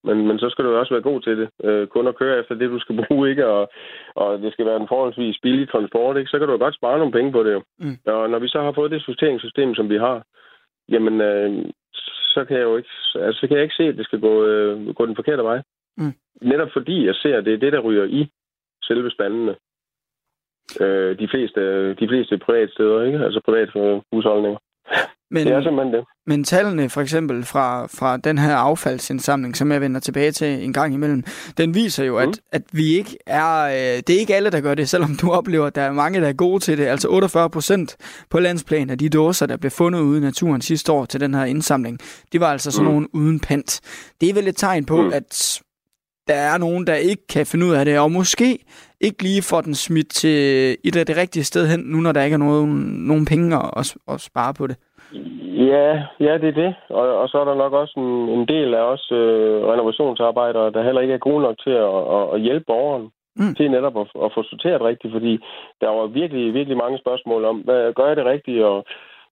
[0.08, 1.50] Men, men så skal du jo også være god til det.
[1.64, 3.48] Øh, kun at køre efter det, du skal bruge, ikke?
[3.48, 3.72] Og,
[4.16, 6.30] og det skal være en forholdsvis billig transport, ikke?
[6.30, 7.64] Så kan du jo godt spare nogle penge på det.
[7.80, 7.98] Mm.
[8.06, 10.24] Og når vi så har fået det sorteringssystem, som vi har,
[10.90, 11.66] jamen, øh,
[12.34, 14.46] så kan jeg jo ikke, altså, så kan jeg ikke se, at det skal gå,
[14.46, 15.62] øh, gå den forkerte vej.
[15.98, 16.14] Mm.
[16.42, 18.32] Netop fordi jeg ser, at det er det, der ryger i
[18.84, 19.56] selve spandene.
[20.82, 21.62] Øh, de, fleste,
[21.94, 23.20] de fleste private steder, ikke?
[23.26, 23.70] Altså privat
[24.12, 24.60] husholdninger.
[25.34, 26.04] Men, det er simpelthen det.
[26.28, 30.74] Men tallene for eksempel fra, fra den her affaldsindsamling, som jeg vender tilbage til en
[30.74, 31.24] gang imellem,
[31.58, 32.30] den viser jo, mm.
[32.30, 35.32] at, at vi ikke er, øh, det er ikke alle, der gør det, selvom du
[35.32, 36.86] oplever, at der er mange, der er gode til det.
[36.86, 37.96] Altså 48 procent
[38.30, 41.34] på landsplan af de dåser, der blev fundet ude i naturen sidste år til den
[41.34, 42.00] her indsamling,
[42.32, 42.92] de var altså sådan mm.
[42.92, 43.82] nogle uden pant.
[44.22, 45.14] Det er vel et tegn på, mm.
[45.14, 45.62] at
[46.28, 48.60] der er nogen, der ikke kan finde ud af det, og måske
[49.02, 52.24] ikke lige får den smidt til et af det rigtige sted hen, nu når der
[52.24, 54.76] ikke er noget, nogen penge at, at spare på det.
[55.54, 56.76] Ja, ja, det er det.
[56.90, 60.84] Og, og så er der nok også en, en del af os øh, renovationsarbejdere, der
[60.84, 63.56] heller ikke er gode nok til at, at, at hjælpe borgeren mm.
[63.56, 65.34] til netop at, at få sorteret rigtigt, fordi
[65.82, 68.86] der var virkelig, virkelig mange spørgsmål om, hvad gør jeg det rigtigt, og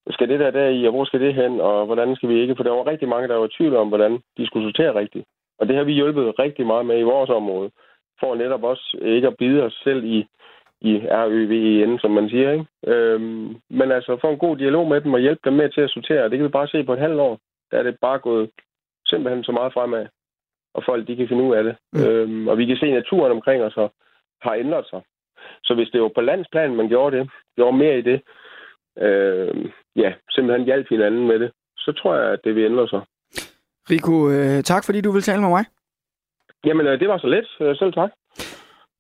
[0.10, 2.56] skal det der der i, og hvor skal det hen, og hvordan skal vi ikke?
[2.56, 5.26] For der var rigtig mange, der var i tvivl om, hvordan de skulle sortere rigtigt.
[5.60, 7.70] Og det har vi hjulpet rigtig meget med i vores område,
[8.20, 10.26] for netop også ikke at bide os selv i,
[10.82, 12.52] i RØVEN, som man siger.
[12.52, 12.66] Ikke?
[12.88, 15.90] Øhm, men altså få en god dialog med dem og hjælpe dem med til at
[15.90, 16.30] sortere.
[16.30, 17.40] Det kan vi bare se på et halvt år.
[17.72, 18.50] Der er det bare gået
[19.06, 20.06] simpelthen så meget fremad,
[20.74, 21.76] og folk de kan finde ud af det.
[21.94, 22.04] Mm.
[22.04, 23.76] Øhm, og vi kan se, at naturen omkring os
[24.42, 25.02] har ændret sig.
[25.64, 28.22] Så hvis det var på landsplan, man gjorde det, gjorde mere i det,
[28.98, 33.02] øh, ja, simpelthen hjælp hinanden med det, så tror jeg, at det vil ændre sig.
[33.90, 35.66] Rico, øh, tak fordi du vil tale med mig.
[36.66, 37.48] Jamen, øh, det var så let.
[37.62, 38.12] Øh, selv tak.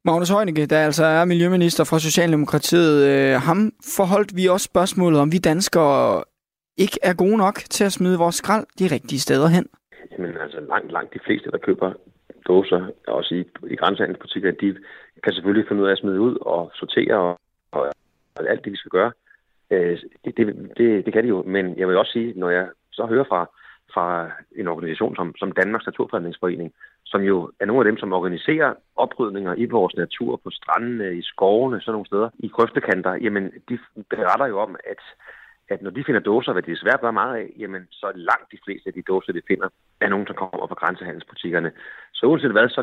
[0.06, 5.32] Magnus Heunicke, der altså er miljøminister fra Socialdemokratiet, øh, ham forholdt vi også spørgsmålet, om
[5.32, 6.24] vi danskere
[6.78, 9.66] ikke er gode nok til at smide vores skrald de rigtige steder hen.
[10.12, 11.94] Jamen altså langt, langt de fleste, der køber
[12.48, 14.76] dåser, også i, i grænsehandelsbutikker, de
[15.24, 17.40] kan selvfølgelig finde ud af at smide ud og sortere og,
[17.72, 17.82] og,
[18.36, 19.12] og alt det, vi skal gøre.
[19.72, 20.46] Øh, det, det,
[20.78, 23.42] det, det kan de jo, men jeg vil også sige, når jeg så hører fra,
[23.94, 26.74] fra en organisation som, som Danmarks Naturfredningsforening,
[27.12, 31.21] som jo er nogle af dem, som organiserer oprydninger i vores natur, på strandene, i
[31.21, 35.02] skovene, sådan nogle steder, i grøftekanter, jamen de beretter jo om, at,
[35.69, 38.52] at når de finder dåser, hvad de desværre bare meget af, jamen så er langt
[38.52, 39.67] de fleste af de dåser, de finder,
[40.02, 41.71] er nogen, som kommer fra grænsehandelsbutikkerne.
[42.13, 42.82] Så uanset hvad, så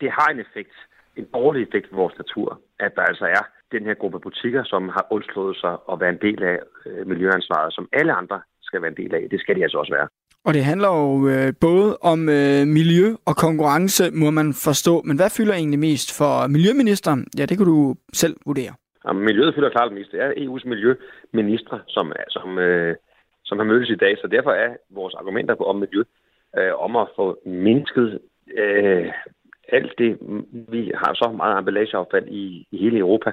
[0.00, 0.76] det har en effekt,
[1.16, 4.88] en dårlig effekt på vores natur, at der altså er den her gruppe butikker, som
[4.88, 8.90] har undslået sig at være en del af øh, miljøansvaret, som alle andre skal være
[8.90, 9.28] en del af.
[9.30, 10.08] Det skal de altså også være.
[10.48, 14.94] Og det handler jo øh, både om øh, miljø og konkurrence, må man forstå.
[15.08, 17.20] Men hvad fylder egentlig mest for miljøministeren?
[17.38, 18.72] Ja, det kan du selv vurdere.
[19.04, 20.12] Jamen, miljøet fylder klart mest.
[20.12, 22.96] Det er EU's miljøminister, som, som, øh,
[23.44, 24.18] som har mødtes i dag.
[24.20, 26.02] Så derfor er vores argumenter på om miljø,
[26.58, 28.18] øh, om at få mindsket
[28.62, 29.06] øh,
[29.68, 30.18] alt det,
[30.74, 33.30] vi har så meget emballageaffald i, i hele Europa.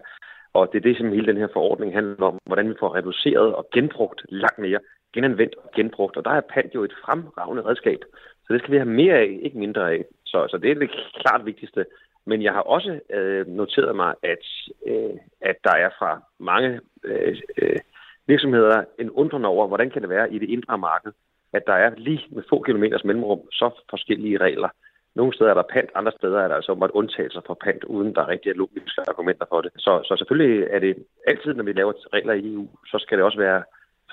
[0.54, 3.56] Og det er det, som hele den her forordning handler om, hvordan vi får reduceret
[3.56, 4.80] og genbrugt langt mere
[5.16, 6.18] genanvendt og genbrugt.
[6.18, 8.00] Og der er pant jo et fremragende redskab.
[8.44, 10.02] Så det skal vi have mere af, ikke mindre af.
[10.26, 11.86] Så, så det er det klart vigtigste.
[12.26, 14.44] Men jeg har også øh, noteret mig, at,
[14.88, 17.80] øh, at der er fra mange øh, øh,
[18.28, 21.12] virksomheder en undren over, hvordan kan det være i det indre marked,
[21.54, 24.70] at der er lige med få kilometers mellemrum så forskellige regler.
[25.16, 28.16] Nogle steder er der pant, andre steder er der altså måtte undtagelser for pant, uden
[28.16, 29.72] der er rigtig logiske argumenter for det.
[29.78, 30.96] Så, så selvfølgelig er det
[31.28, 33.64] altid, når vi laver regler i EU, så skal det også være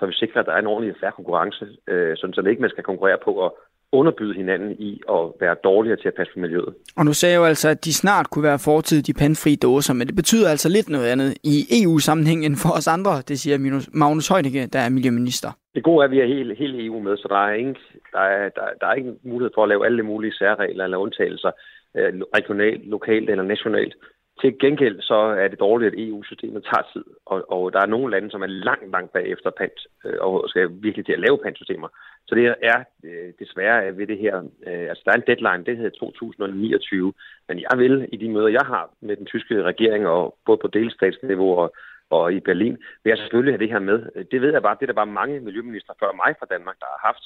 [0.02, 2.66] så vi sikrer, at der er en ordentlig færre konkurrence, øh, sådan, så det ikke
[2.66, 3.50] man skal konkurrere på at
[3.92, 6.74] underbyde hinanden i at være dårligere til at passe på miljøet.
[6.98, 9.94] Og nu sagde jeg jo altså, at de snart kunne være fortid de pandfri dåser,
[9.94, 13.56] men det betyder altså lidt noget andet i EU-sammenhæng end for os andre, det siger
[13.92, 15.50] Magnus Heunicke, der er miljøminister.
[15.74, 17.76] Det gode er, at vi er hele, hele EU med, så der er, ingen,
[18.12, 21.50] der, er, der, der er ikke mulighed for at lave alle mulige særregler eller undtagelser
[21.96, 23.94] øh, regionalt, lokalt eller nationalt.
[24.40, 28.10] Til gengæld så er det dårligt, at EU-systemet tager tid, og, og der er nogle
[28.10, 31.88] lande, som er langt, langt bagefter pant, øh, og skal virkelig til at lave pantsystemer.
[32.26, 35.76] Så det er øh, desværre ved det her, øh, altså der er en deadline, det
[35.76, 37.12] hedder 2029,
[37.48, 40.68] men jeg vil i de møder, jeg har med den tyske regering, og både på
[40.68, 41.74] delstatsniveau og,
[42.10, 43.98] og i Berlin, vil jeg selvfølgelig have det her med.
[44.30, 46.86] Det ved jeg bare, det er der bare mange miljøminister før mig fra Danmark, der
[46.94, 47.24] har haft.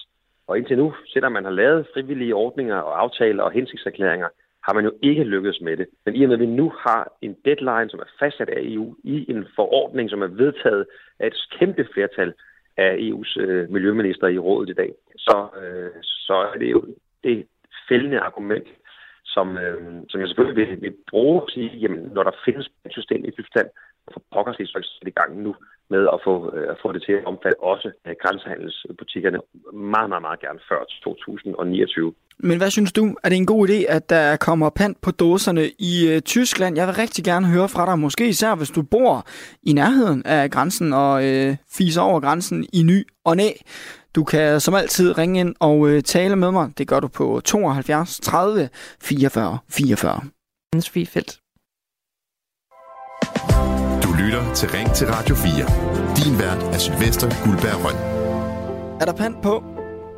[0.48, 4.28] Og indtil nu, selvom man har lavet frivillige ordninger og aftaler og hensigtserklæringer,
[4.66, 5.86] har man jo ikke lykkedes med det.
[6.04, 8.96] Men i og med, at vi nu har en deadline, som er fastsat af EU,
[9.04, 10.86] i en forordning, som er vedtaget
[11.18, 12.32] af et kæmpe flertal
[12.76, 16.84] af EU's øh, miljøminister i rådet i dag, så, øh, så er det jo
[17.24, 17.46] det
[17.88, 18.68] fældende argument,
[19.24, 22.92] som, øh, som jeg selvfølgelig vil, vil bruge at sige, jamen, når der findes et
[22.92, 23.68] system i Tyskland,
[24.12, 25.54] for pokker sig i gang nu
[25.90, 29.38] med at få, øh, at få det til at omfatte også øh, grænsehandelsbutikkerne
[29.94, 32.12] meget, meget, meget gerne før 2029.
[32.38, 33.16] Men hvad synes du?
[33.24, 36.76] Er det en god idé, at der kommer pant på dåserne i øh, Tyskland?
[36.76, 39.26] Jeg vil rigtig gerne høre fra dig, måske især hvis du bor
[39.62, 43.50] i nærheden af grænsen og øh, fiser over grænsen i ny og næ.
[44.14, 46.72] Du kan som altid ringe ind og øh, tale med mig.
[46.78, 48.68] Det gør du på 72 30
[49.02, 50.20] 44 44.
[50.74, 51.45] Jens Wiefeldt.
[54.36, 55.52] Lytter til Ring til Radio 4.
[56.16, 57.96] Din vært er Sylvester Guldberg Røn.
[59.00, 59.64] Er der pant på?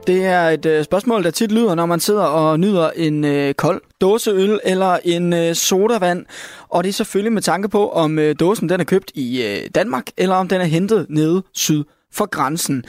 [0.07, 3.55] Det er et øh, spørgsmål, der tit lyder, når man sidder og nyder en øh,
[3.55, 6.27] kold dåseøl eller en øh, sodavand.
[6.69, 9.71] Og det er selvfølgelig med tanke på, om øh, dåsen den er købt i øh,
[9.75, 12.85] Danmark, eller om den er hentet nede syd for grænsen.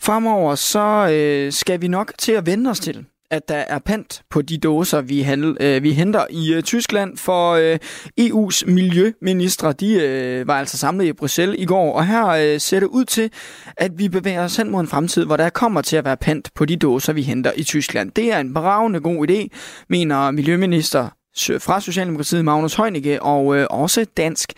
[0.00, 4.22] Fremover så øh, skal vi nok til at vende os til, at der er pant
[4.30, 7.78] på de dåser, vi, handel, øh, vi henter i øh, Tyskland, for øh,
[8.20, 12.80] EU's miljøministre, de øh, var altså samlet i Bruxelles i går, og her øh, ser
[12.80, 13.30] det ud til,
[13.76, 16.50] at vi bevæger os hen mod en fremtid, hvor der kommer til at være pant
[16.54, 18.10] på de dåser, vi henter i Tyskland.
[18.10, 19.48] Det er en bravende god idé,
[19.88, 24.52] mener miljøminister fra Socialdemokratiet Magnus Heunicke og øh, også Dansk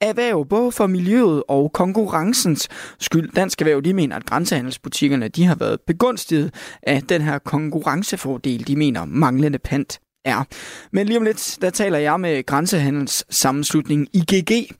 [0.00, 3.32] erhverv, både for miljøet og konkurrencens skyld.
[3.32, 8.76] Dansk Erhverv, de mener, at grænsehandelsbutikkerne de har været begunstiget af den her konkurrencefordel, de
[8.76, 10.44] mener manglende pant er.
[10.92, 14.70] Men lige om lidt, der taler jeg med grænsehandels sammenslutningen IGG.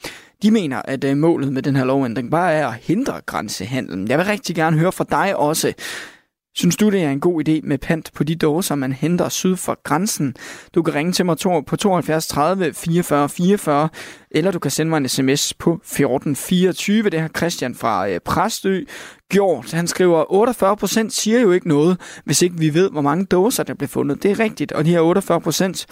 [0.42, 4.08] De mener, at øh, målet med den her lovændring bare er at hindre grænsehandlen.
[4.08, 5.72] Jeg vil rigtig gerne høre fra dig også.
[6.58, 9.56] Synes du, det er en god idé med pant på de dåser, man henter syd
[9.56, 10.34] for grænsen?
[10.74, 13.88] Du kan ringe til mig på 72 30 44 44,
[14.30, 17.10] eller du kan sende mig en sms på 1424.
[17.10, 18.80] Det har Christian fra øh, Præstø
[19.30, 19.72] gjort.
[19.72, 23.62] Han skriver, 48 procent siger jo ikke noget, hvis ikke vi ved, hvor mange dåser
[23.62, 24.22] der bliver fundet.
[24.22, 25.86] Det er rigtigt, og de her 48 procent,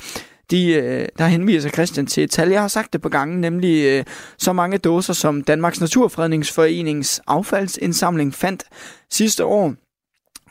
[0.50, 2.48] de, øh, der henviser Christian til et tal.
[2.48, 4.05] Jeg har sagt det på gangen, nemlig øh,
[4.38, 8.64] så mange dåser, som Danmarks Naturfredningsforenings affaldsindsamling fandt
[9.11, 9.74] sidste år.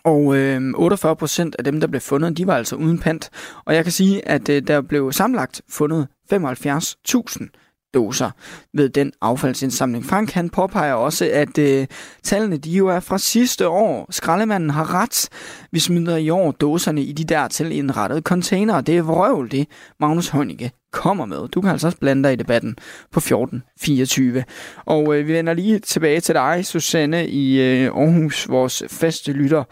[0.06, 3.30] Og øh, 48 procent af dem, der blev fundet, de var altså uden pant.
[3.66, 7.48] Og jeg kan sige, at øh, der blev samlet fundet 75.000
[7.94, 8.32] doser
[8.74, 10.06] ved den affaldsindsamling.
[10.06, 11.88] Frank han påpeger også, at øh,
[12.24, 14.08] tallene de jo er fra sidste år.
[14.10, 15.30] Skraldemanden har ret.
[15.72, 18.82] Vi smider i år dåserne i de dertil indrettede containere.
[18.82, 19.68] Det er vrøvl, det
[20.00, 20.72] Magnus Heunicke
[21.04, 21.42] kommer med.
[21.54, 22.72] Du kan altså også blande dig i debatten
[23.14, 24.44] på 1424.
[24.86, 29.64] Og øh, vi vender lige tilbage til dig, Susanne, i øh, Aarhus, vores faste lytter.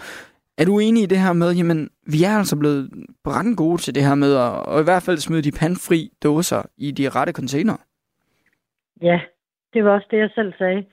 [0.57, 2.83] Er du enig i det her med, jamen, vi er altså blevet
[3.23, 6.61] brændt gode til det her med at og i hvert fald smide de pandfri dåser
[6.77, 7.77] i de rette container?
[9.01, 9.19] Ja,
[9.73, 10.85] det var også det, jeg selv sagde.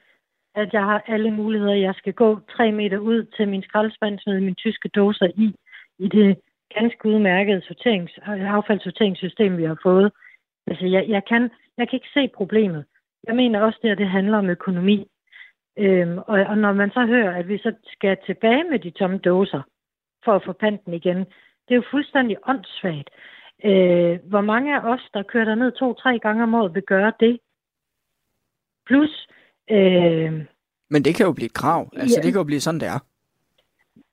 [0.54, 1.74] At jeg har alle muligheder.
[1.74, 5.54] Jeg skal gå tre meter ud til min skraldespand, smide mine tyske dåser i,
[5.98, 6.36] i det
[6.74, 10.12] ganske udmærkede sorterings, affaldssorteringssystem, vi har fået.
[10.66, 12.84] Altså, jeg, jeg, kan, jeg kan ikke se problemet.
[13.26, 15.06] Jeg mener også, at det handler om økonomi.
[15.78, 19.18] Øhm, og, og når man så hører, at vi så skal tilbage med de tomme
[19.18, 19.62] dåser
[20.24, 23.10] for at få panten igen, det er jo fuldstændig åndssvagt.
[23.64, 27.38] Øh, hvor mange af os, der kører ned to-tre gange om året, vil gøre det?
[28.86, 29.28] Plus...
[29.70, 30.32] Øh,
[30.90, 31.90] Men det kan jo blive et krav.
[31.92, 33.09] Altså, ja, det kan jo blive sådan, det er.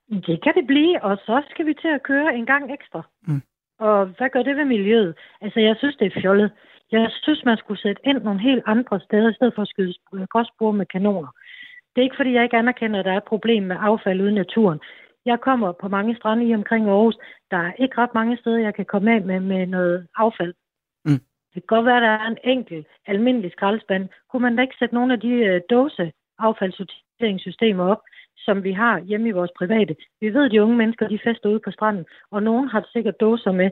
[0.10, 3.02] Det kan det blive, og så skal vi til at køre en gang ekstra.
[3.28, 3.42] Mm.
[3.80, 5.16] Og hvad gør det ved miljøet?
[5.42, 6.52] Altså, jeg synes, det er fjollet.
[6.92, 9.94] Jeg synes, man skulle sætte ind nogle helt andre steder, i stedet for at skyde
[10.30, 11.32] gråsbord med kanoner.
[11.96, 14.36] Det er ikke, fordi jeg ikke anerkender, at der er et problem med affald uden
[14.36, 14.80] naturen.
[15.26, 17.18] Jeg kommer på mange strande i omkring Aarhus.
[17.52, 20.54] Der er ikke ret mange steder, jeg kan komme af med, med noget affald.
[21.06, 21.22] Mm.
[21.54, 24.10] Det kan godt være, at der er en enkelt almindelig skraldespand.
[24.30, 28.02] Kunne man da ikke sætte nogle af de uh, dåse affaldssorteringssystemer op,
[28.38, 29.96] som vi har hjemme i vores private.
[30.22, 33.20] Vi ved, at de unge mennesker, de fester ude på stranden, og nogen har sikkert
[33.20, 33.70] dåser med.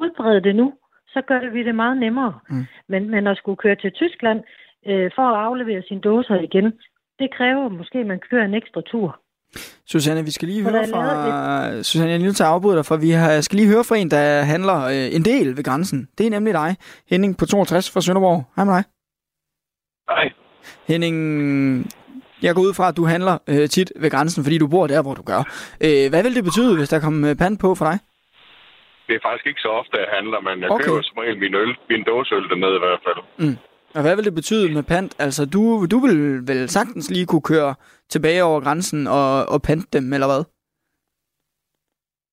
[0.00, 0.72] Udbrede det nu,
[1.08, 2.38] så gør vi det meget nemmere.
[2.50, 2.64] Mm.
[2.88, 4.40] Men, men at skulle køre til Tyskland
[4.86, 6.72] øh, for at aflevere sine dåser igen,
[7.18, 9.20] det kræver måske, at man kører en ekstra tur.
[9.86, 11.82] Susanne, vi skal lige høre fra...
[11.82, 13.96] Susanne, jeg er nødt til at afbryde dig, for vi har, skal lige høre fra
[13.96, 16.08] en, der handler øh, en del ved grænsen.
[16.18, 16.76] Det er nemlig dig,
[17.10, 18.44] Henning på 62 fra Sønderborg.
[18.56, 18.84] Hej med dig.
[20.10, 20.32] Hej.
[20.88, 21.16] Henning,
[22.46, 25.02] jeg går ud fra, at du handler øh, tit ved grænsen, fordi du bor der,
[25.02, 25.40] hvor du gør.
[25.86, 27.98] Øh, hvad vil det betyde, hvis der kommer øh, pand på for dig?
[29.06, 30.84] Det er faktisk ikke så ofte, jeg handler, men jeg okay.
[30.84, 33.20] køber som regel min øl, min dåseøl dernede i hvert fald.
[33.42, 33.56] Mm.
[33.96, 35.12] Og hvad vil det betyde med pant?
[35.18, 36.16] Altså, du, du vil
[36.50, 37.74] vel sagtens lige kunne køre
[38.08, 40.42] tilbage over grænsen og, og pante dem, eller hvad?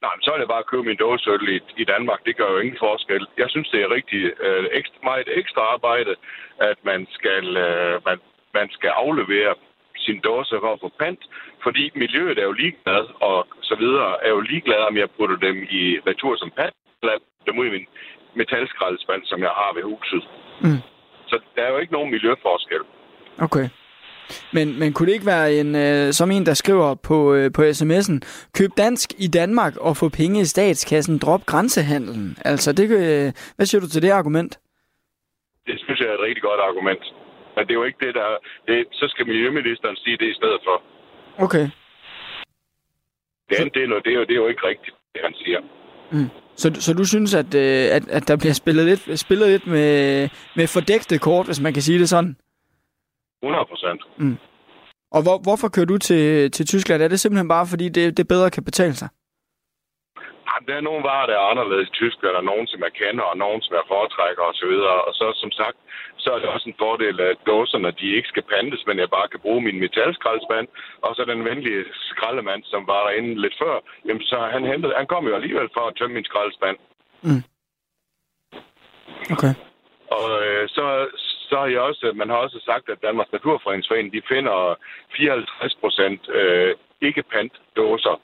[0.04, 2.20] Nej, men så er det bare at købe min dåseøl i, i Danmark.
[2.28, 3.24] Det gør jo ingen forskel.
[3.42, 6.14] Jeg synes, det er rigtig øh, ekstra, meget ekstra arbejde,
[6.70, 8.18] at man skal, øh, man,
[8.58, 9.54] man skal aflevere
[10.06, 11.22] sin dåse for at få pant,
[11.66, 13.38] fordi miljøet er jo ligeglad, og
[13.70, 17.16] så videre er jo ligeglad, om jeg putter dem i retur som pant, eller
[17.48, 17.88] dem ud i min
[18.40, 20.24] metalskraldespand, som jeg har ved huset.
[20.64, 20.82] Mm.
[21.30, 22.84] Så der er jo ikke nogen miljøforskel.
[23.46, 23.68] Okay.
[24.54, 27.62] Men, men kunne det ikke være en, øh, som en, der skriver på, øh, på
[27.62, 28.18] sms'en,
[28.58, 32.38] køb dansk i Danmark og få penge i statskassen, drop grænsehandlen?
[32.46, 34.60] Altså, det, øh, hvad siger du til det argument?
[35.68, 37.04] Det synes jeg er et rigtig godt argument.
[37.56, 38.28] Men det er jo ikke det, der...
[38.68, 40.76] Det, så skal Miljøministeren sige det i stedet for.
[41.46, 41.66] Okay.
[43.50, 45.60] Det andet, det er, det er, jo, det er jo ikke rigtigt, det han siger.
[46.12, 46.30] Mm.
[46.56, 50.30] Så, så du synes, at, øh, at, at der bliver spillet lidt, spillet lidt med,
[50.56, 52.36] med fordækte kort, hvis man kan sige det sådan?
[53.44, 54.02] 100 procent.
[54.18, 54.38] Mm.
[55.16, 57.02] Og hvor, hvorfor kører du til, til Tyskland?
[57.02, 59.10] Er det simpelthen bare, fordi det, det bedre kan betale sig?
[60.48, 63.26] Jamen, der er nogle varer, der er anderledes i Tyskland, og nogen, som jeg kender,
[63.32, 64.74] og nogen, som jeg foretrækker osv.
[65.08, 65.78] Og så, som sagt,
[66.24, 69.28] så er det også en fordel, at dåserne, de ikke skal pantes, men jeg bare
[69.28, 70.68] kan bruge min metalskraldespand.
[71.06, 73.76] Og så den venlige skraldemand, som var derinde lidt før,
[74.08, 76.78] jamen, så han, hentede, han kom jo alligevel for at tømme min skraldespand.
[77.28, 77.44] Mm.
[79.34, 79.54] Okay.
[80.18, 80.86] Og øh, så,
[81.50, 84.76] så har jeg også, man har også sagt, at Danmarks Naturfredningsforening, de finder
[85.18, 88.16] 54 procent øh, ikke pant dåser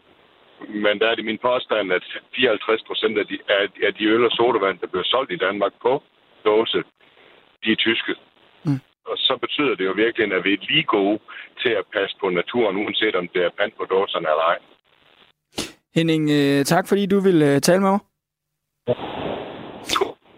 [0.86, 2.04] men der er det min påstand, at
[2.36, 5.74] 54 procent af de, af, af de øl og sodavand, der bliver solgt i Danmark
[5.82, 6.04] på
[6.46, 6.84] dåse,
[7.63, 8.13] de er tyske.
[8.65, 8.80] Mm.
[9.10, 11.20] Og så betyder det jo virkelig, at vi er lige gode
[11.63, 14.60] til at passe på naturen, uanset om det er pant på dåserne eller ej.
[15.96, 18.02] Henning, øh, tak fordi du vil øh, tale med mig.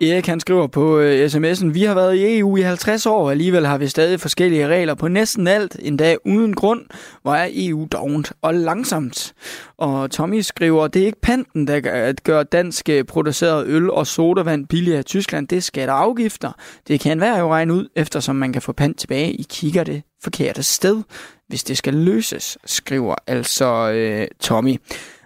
[0.02, 3.32] Erik han skriver på øh, sms'en, vi har været i EU i 50 år, og
[3.32, 6.82] alligevel har vi stadig forskellige regler på næsten alt, endda uden grund,
[7.22, 9.34] hvor er EU dovent og langsomt.
[9.78, 14.68] Og Tommy skriver, det er ikke panten, der gør dansk øh, produceret øl og sodavand
[14.68, 16.52] billigere i Tyskland, det er skatter og afgifter.
[16.88, 20.04] Det kan være jo regne ud, eftersom man kan få pant tilbage, I kigger det
[20.24, 21.04] forkerte sted,
[21.48, 24.76] hvis det skal løses, skriver altså øh, Tommy.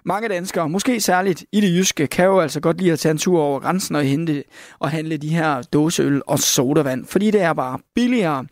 [0.06, 3.18] Mange danskere, måske særligt i det jyske, kan jo altså godt lide at tage en
[3.18, 4.44] tur over grænsen og, hente,
[4.80, 8.46] og handle de her dåseøl og sodavand, fordi det er bare billigere.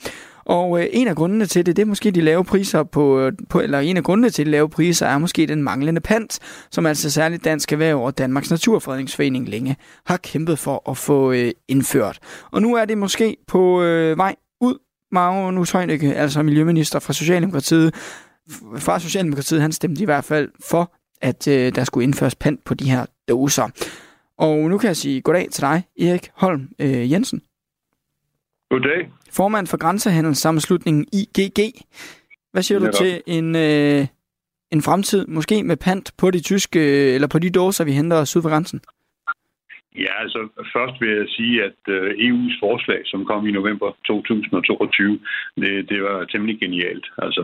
[0.45, 3.31] Og øh, en af grundene til det, det er måske de lave priser på, øh,
[3.49, 6.39] på, eller en af grundene til de lave priser er måske den manglende pant,
[6.71, 11.51] som altså særligt Dansk Erhverv og Danmarks Naturfredningsforening længe har kæmpet for at få øh,
[11.67, 12.19] indført.
[12.51, 14.77] Og nu er det måske på øh, vej ud.
[15.11, 17.95] Magnus Heunicke, altså miljøminister fra Socialdemokratiet,
[18.77, 22.73] fra Socialdemokratiet, han stemte i hvert fald for at øh, der skulle indføres pant på
[22.73, 23.67] de her doser.
[24.37, 27.41] Og nu kan jeg sige goddag til dig, Erik Holm øh, Jensen.
[28.69, 29.11] Goddag.
[29.31, 31.59] Formand for Grænsehandelssammenslutningen IGG.
[32.51, 34.07] Hvad siger du til en, øh,
[34.71, 36.79] en fremtid, måske med pant på de tyske,
[37.15, 38.81] eller på de dåser, vi henter syd for grænsen?
[39.95, 40.39] Ja, altså
[40.75, 45.19] først vil jeg sige, at øh, EU's forslag, som kom i november 2022,
[45.55, 47.05] det, det var temmelig genialt.
[47.17, 47.43] Altså,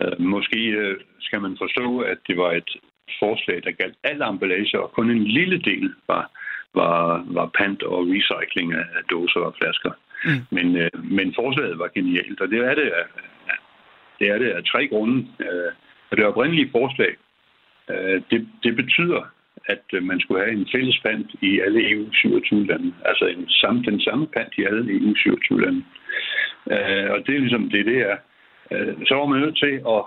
[0.00, 2.70] øh, måske øh, skal man forstå, at det var et
[3.18, 6.30] forslag, der galt alle emballage, og kun en lille del var,
[6.74, 9.92] var, var pant og recycling af dåser og flasker.
[10.24, 10.42] Mm.
[10.50, 13.06] Men, øh, men forslaget var genialt, og det er det af,
[14.18, 15.26] det er det af tre grunde.
[15.40, 15.72] Øh,
[16.10, 17.16] og det oprindelige forslag,
[17.90, 19.22] øh, det, det betyder,
[19.66, 22.94] at øh, man skulle have en fælles pant i alle EU 27 lande.
[23.04, 25.84] Altså en samme, den samme pant i alle EU 27 lande.
[26.70, 28.16] Øh, og det er ligesom det, det er.
[28.72, 30.02] Øh, så var man nødt til at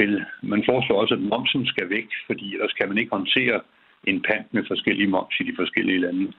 [0.00, 0.20] pille.
[0.42, 3.60] Man foreslår også, at momsen skal væk, fordi ellers kan man ikke håndtere
[4.10, 6.32] en pant med forskellige moms i de forskellige lande.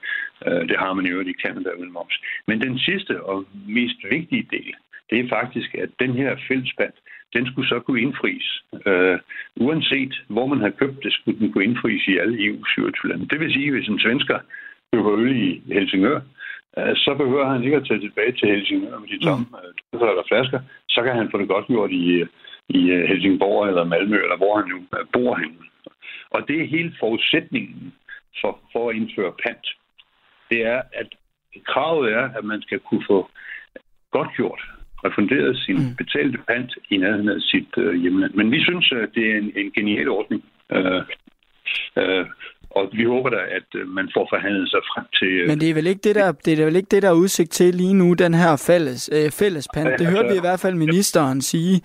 [0.48, 2.16] Øh, det har man jo i Canada uden moms.
[2.48, 4.74] Men den sidste og mest vigtige del,
[5.10, 6.96] det er faktisk, at den her fællespant,
[7.34, 8.48] den skulle så kunne indfries.
[8.88, 9.18] Uh,
[9.66, 13.28] uanset hvor man har købt det, skulle den kunne indfries i alle EU-27 lande.
[13.28, 14.40] Det vil sige, hvis en svensker
[14.94, 16.20] køber øl i Helsingør,
[16.78, 20.02] uh, så behøver han ikke at tage tilbage til Helsingør med de tomme mm.
[20.02, 20.60] uh, eller flasker.
[20.90, 22.26] Så kan han få det godt gjort i,
[22.80, 24.80] i øh, Helsingborg eller Malmø, eller hvor han nu
[25.14, 25.58] bor henne.
[26.30, 27.94] Og det er hele forudsætningen
[28.42, 29.68] for, for at indføre pant.
[30.50, 31.10] Det er, at
[31.66, 33.30] kravet er, at man skal kunne få
[34.12, 34.62] godt gjort,
[35.06, 35.96] refunderet sin mm.
[35.96, 38.34] betalte pant i nærheden af sit øh, hjemland.
[38.34, 40.44] Men vi synes, at det er en, en genial ordning.
[40.72, 41.02] Øh,
[41.98, 42.26] øh,
[42.76, 45.28] og vi håber da, at øh, man får forhandlet sig frem til...
[45.28, 47.22] Øh, Men det er vel ikke det, der, det er vel ikke det, der er
[47.24, 50.00] udsigt til lige nu, den her fælles, øh, fælles pant.
[50.00, 51.76] Det hørte vi i hvert fald ministeren sige.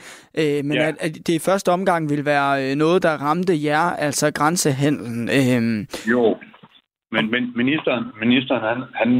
[0.40, 0.88] Øh, men ja.
[0.88, 5.18] at, at det i første omgang vil være øh, noget, der ramte jer, altså grænsehandlen.
[5.38, 5.62] Øh.
[6.12, 6.24] Jo,
[7.14, 9.10] men, men ministeren, ministeren han, han,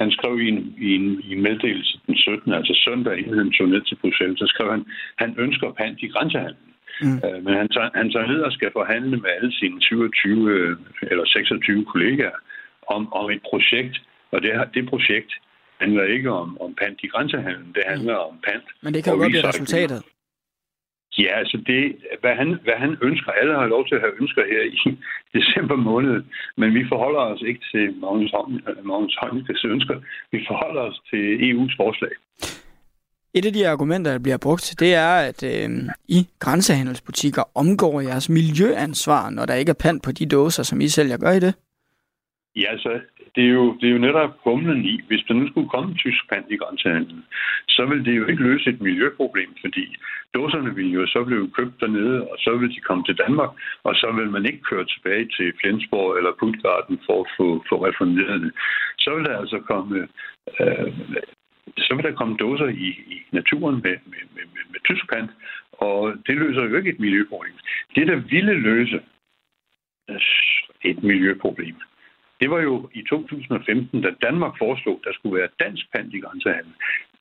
[0.00, 2.52] han skrev i en, i, en, i en meddelelse den 17.
[2.52, 4.84] altså søndag, inden han tog ned til Bruxelles, så skrev han,
[5.18, 6.71] han ønsker pant i grænsehandlen.
[7.02, 7.18] Mm.
[7.26, 10.76] Øh, men han tager, han tager ned og skal forhandle med alle sine 27 øh,
[11.02, 12.38] eller 26 kollegaer
[12.86, 13.96] om, om et projekt.
[14.32, 15.32] Og det, det projekt
[15.80, 18.28] handler ikke om, om pant i grænsehandlen, det handler mm.
[18.30, 18.68] om pant.
[18.82, 20.02] Men det kan jo godt blive resultatet.
[21.18, 24.42] Ja, altså det, hvad han, hvad han ønsker, alle har lov til at have ønsker
[24.52, 24.78] her i
[25.38, 26.22] december måned,
[26.56, 27.84] men vi forholder os ikke til
[28.84, 29.96] Magnus Heunicke's ønsker,
[30.32, 32.14] vi forholder os til EU's forslag.
[33.34, 35.70] Et af de argumenter, der bliver brugt, det er, at øh,
[36.08, 40.88] I grænsehandelsbutikker omgår jeres miljøansvar, når der ikke er pant på de dåser, som I
[40.88, 41.16] sælger.
[41.16, 41.54] Gør I det?
[42.56, 43.00] Ja, altså,
[43.34, 45.00] det er, jo, det er jo netop humlen i.
[45.08, 47.24] Hvis der nu skulle komme tysk pand i grænsehandlen,
[47.68, 49.96] så vil det jo ikke løse et miljøproblem, fordi
[50.34, 53.50] dåserne ville jo så blive købt dernede, og så vil de komme til Danmark,
[53.84, 57.76] og så vil man ikke køre tilbage til Flensborg eller Puttgarden for at få, få
[57.88, 58.52] refunderet det.
[58.98, 60.08] Så vil der altså komme,
[60.60, 60.88] øh,
[61.78, 65.30] så vil der komme dåser i, i naturen med, med, med, med, med tysk pant,
[65.72, 67.54] og det løser jo ikke et miljøproblem.
[67.94, 69.00] Det, der ville løse
[70.84, 71.76] et miljøproblem,
[72.40, 76.20] det var jo i 2015, da Danmark foreslog, at der skulle være dansk pant i
[76.20, 76.74] grænsehandlen.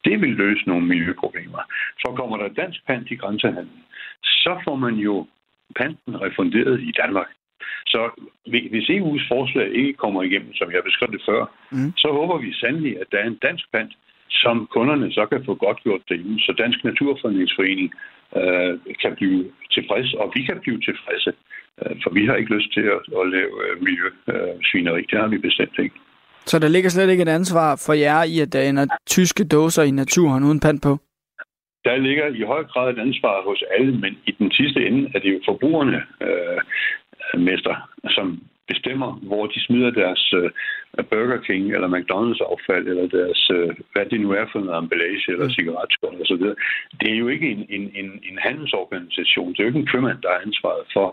[0.06, 1.64] Det vil løse nogle miljøproblemer.
[2.00, 3.84] Så kommer der dansk pant i grænsehandlen,
[4.24, 5.28] så får man jo
[5.76, 7.30] panten refunderet i Danmark.
[7.86, 8.02] Så
[8.48, 11.92] hvis EU's forslag ikke kommer igennem, som jeg beskrev det før, mm.
[11.98, 13.94] så håber vi sandelig, at der er en dansk pant,
[14.32, 17.90] som kunderne så kan få godt gjort derhjemme, så Dansk Naturfredningsforening
[18.40, 21.32] øh, kan blive tilfreds, og vi kan blive tilfredse.
[21.82, 25.02] Øh, for vi har ikke lyst til at, at lave øh, miljøsvineri.
[25.12, 25.96] Det har vi bestemt ikke.
[26.46, 29.84] Så der ligger slet ikke et ansvar for jer i, at der ender tyske dåser
[29.84, 30.98] i naturen uden pand på?
[31.86, 35.20] Der ligger i høj grad et ansvar hos alle, men i den sidste ende er
[35.20, 36.60] det jo forbrugerne, øh,
[37.40, 37.76] mester,
[38.10, 38.40] som
[38.74, 40.50] bestemmer, hvor de smider deres øh,
[41.12, 45.28] Burger King eller McDonald's affald, eller deres, øh, hvad det nu er for noget emballage
[45.34, 45.56] eller mm.
[45.58, 46.58] cigaretskål og så videre.
[47.02, 49.52] Det er jo ikke en, en, en, en handelsorganisation.
[49.52, 51.08] Det er jo ikke en købmand, der har ansvaret for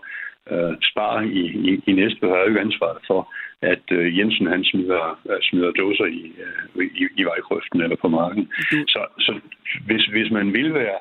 [0.53, 3.21] øh, spare i, i, i næste har jo ikke ansvaret for,
[3.63, 8.09] at øh, Jensen han smider, øh, smider dåser i, øh, i, i vejkrøften eller på
[8.09, 8.45] marken.
[8.73, 8.87] Mm.
[8.95, 9.41] Så, så
[9.87, 10.99] hvis, hvis man vil være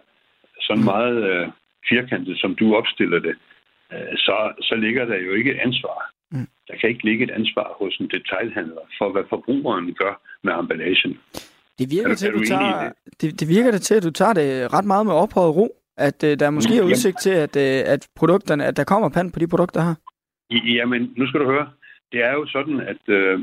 [0.61, 0.85] sådan mm.
[0.85, 1.47] meget øh,
[1.89, 3.35] firkantet, som du opstiller det,
[3.93, 6.16] øh, så, så ligger der jo ikke et ansvar.
[6.32, 6.47] Mm.
[6.67, 10.13] Der kan ikke ligge et ansvar hos en detailhandler for, hvad forbrugeren gør
[10.43, 11.17] med emballagen.
[11.80, 14.11] Det virker, er, til, er du, du tager, det, det virker det til, at du
[14.11, 15.67] tager det ret meget med ophøjet ro.
[15.97, 19.32] At øh, der måske er udsigt til, at, øh, at, produkterne, at der kommer pand
[19.32, 19.95] på de produkter her?
[20.78, 21.67] Jamen, nu skal du høre.
[22.11, 23.39] Det er jo sådan, at øh,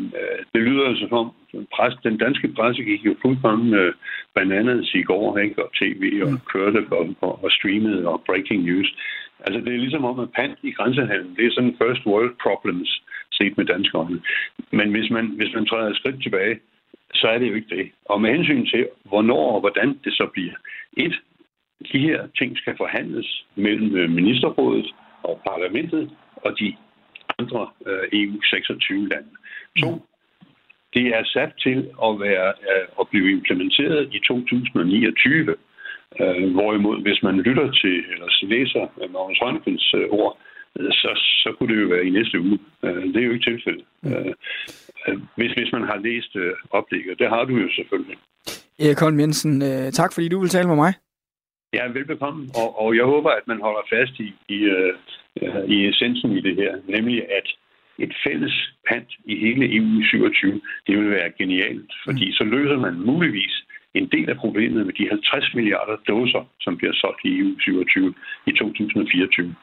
[0.52, 1.30] det lyder som om,
[1.74, 3.94] pres, den danske presse gik jo fuldkommen øh,
[4.34, 5.62] bananas i går, ikke?
[5.64, 6.38] og tv, og mm.
[6.52, 8.90] kørte og, og, og streamede, og breaking news.
[9.44, 13.02] Altså, det er ligesom om, at pant i grænsehandlen, det er sådan first world problems,
[13.32, 14.22] set med danske øjne.
[14.72, 16.60] Men hvis man, hvis man træder et skridt tilbage,
[17.14, 17.90] så er det jo ikke det.
[18.04, 20.54] Og med hensyn til, hvornår og hvordan det så bliver.
[20.96, 21.14] Et,
[21.92, 26.76] de her ting skal forhandles mellem øh, ministerrådet og parlamentet og de
[27.38, 29.30] andre øh, EU 26 lande.
[29.80, 30.06] To,
[30.94, 35.56] det er sat til at, være, øh, at blive implementeret i 2029.
[36.20, 38.84] Øh, hvorimod, hvis man lytter til eller læser
[39.14, 40.38] Magnus Rønnekens øh, ord,
[40.78, 41.10] øh, så,
[41.42, 42.58] så kunne det jo være i næste uge.
[42.84, 43.84] Øh, det er jo ikke tilfældet.
[44.06, 44.32] Øh,
[45.06, 47.18] øh hvis, hvis man har læst øh, oplægget.
[47.18, 48.18] Det har du jo selvfølgelig.
[48.78, 50.92] Erik Holm Jensen, øh, tak fordi du vil tale med mig.
[51.72, 52.42] Ja, velbekomme.
[52.62, 54.94] Og, og jeg håber, at man holder fast i, i, øh,
[55.74, 57.46] i essensen i det her, nemlig at
[57.98, 62.94] et fælles pant i hele EU 27, det vil være genialt, fordi så løser man
[62.94, 63.63] muligvis
[63.94, 68.14] en del af problemet med de 50 milliarder dåser, som bliver solgt i EU 27
[68.46, 69.54] i 2024.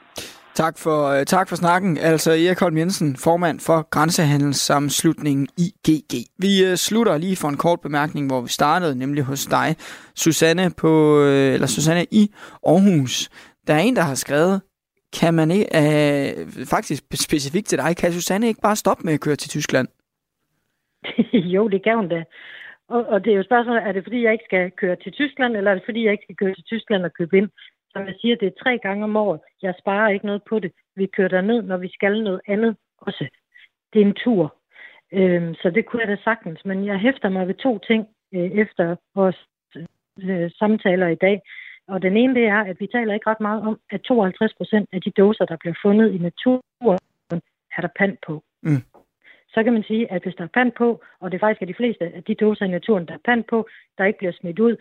[0.53, 1.97] Tak for, øh, tak for snakken.
[1.97, 6.13] Altså Erik Holm Jensen, formand for Grænsehandelssammenslutningen IGG.
[6.39, 9.75] Vi uh, slutter lige for en kort bemærkning, hvor vi startede, nemlig hos dig,
[10.15, 12.23] Susanne, på, uh, eller Susanne i
[12.67, 13.29] Aarhus.
[13.67, 14.61] Der er en, der har skrevet,
[15.19, 19.21] kan man ikke, uh, faktisk specifikt til dig, kan Susanne ikke bare stoppe med at
[19.21, 19.87] køre til Tyskland?
[21.55, 22.23] jo, det kan hun da.
[22.95, 25.57] Og, og det er jo spørgsmålet, er det fordi, jeg ikke skal køre til Tyskland,
[25.57, 27.49] eller er det fordi, jeg ikke skal køre til Tyskland og købe ind?
[27.91, 29.39] Som jeg siger, det er tre gange om året.
[29.61, 30.71] Jeg sparer ikke noget på det.
[30.95, 33.27] Vi kører der ned, når vi skal noget andet også.
[33.93, 34.55] Det er en tur.
[35.13, 36.65] Øhm, så det kunne jeg da sagtens.
[36.65, 39.39] Men jeg hæfter mig ved to ting øh, efter vores
[40.17, 41.41] øh, samtaler i dag.
[41.87, 44.89] Og den ene det er, at vi taler ikke ret meget om, at 52 procent
[44.93, 46.99] af de dåser, der bliver fundet i naturen,
[47.77, 48.43] er der pand på.
[48.63, 48.90] Mm
[49.53, 51.73] så kan man sige, at hvis der er pand på, og det faktisk er de
[51.73, 54.75] fleste af de dåser i naturen, der er pand på, der ikke bliver smidt ud,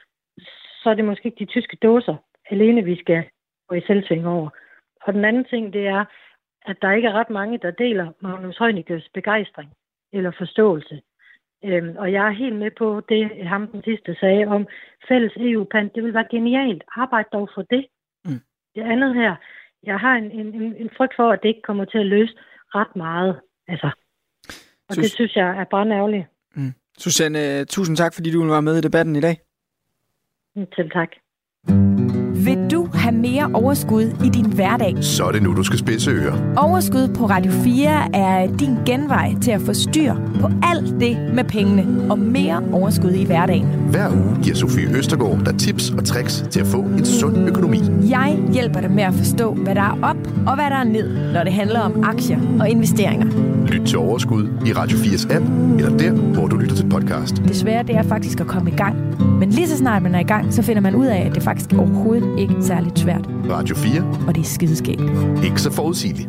[0.83, 2.17] så er det måske ikke de tyske dåser
[2.51, 3.25] alene, vi skal
[3.69, 4.49] gå i selvsving over.
[5.03, 6.05] Og den anden ting, det er,
[6.67, 9.71] at der ikke er ret mange, der deler Magnus Heunicke's begejstring
[10.13, 11.01] eller forståelse.
[11.65, 14.67] Øhm, og jeg er helt med på det, ham den sidste sagde om
[15.09, 15.91] fælles EU-pand.
[15.91, 16.85] Det vil være genialt.
[16.97, 17.87] Arbejd dog for det.
[18.25, 18.41] Mm.
[18.75, 19.37] Det andet her,
[19.83, 22.35] jeg har en, en, en frygt for, at det ikke kommer til at løse
[22.75, 23.41] ret meget.
[23.69, 23.91] Altså,
[24.91, 26.27] og Sus- det synes jeg er bare ærgerligt.
[26.55, 26.73] Mm.
[26.99, 29.37] Susanne, tusind tak, fordi du var med i debatten i dag.
[30.77, 31.09] Til tak.
[32.45, 34.97] Vil du have mere overskud i din hverdag?
[35.01, 36.55] Så er det nu, du skal spidse ører.
[36.57, 41.45] Overskud på Radio 4 er din genvej til at få styr på alt det med
[41.45, 43.67] pengene og mere overskud i hverdagen.
[43.67, 47.81] Hver uge giver Sofie Østergaard dig tips og tricks til at få en sund økonomi.
[48.11, 50.17] Jeg hjælper dig med at forstå, hvad der er op
[50.47, 53.27] og hvad der er ned, når det handler om aktier og investeringer.
[53.67, 55.45] Lyt til Overskud i Radio 4's app,
[55.79, 57.37] eller der, hvor du lytter til podcast.
[57.37, 58.97] Det svære det er faktisk at komme i gang.
[59.39, 61.43] Men lige så snart man er i gang, så finder man ud af, at det
[61.43, 63.27] faktisk overhovedet ikke særligt svært.
[63.51, 64.25] Radio 4.
[64.29, 65.01] Og det er skideskægt.
[65.45, 66.29] Ikke så forudsigeligt.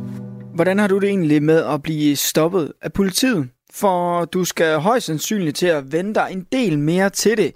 [0.56, 3.50] Hvordan har du det egentlig med at blive stoppet af politiet?
[3.74, 7.52] For du skal højst sandsynligt til at vente dig en del mere til det,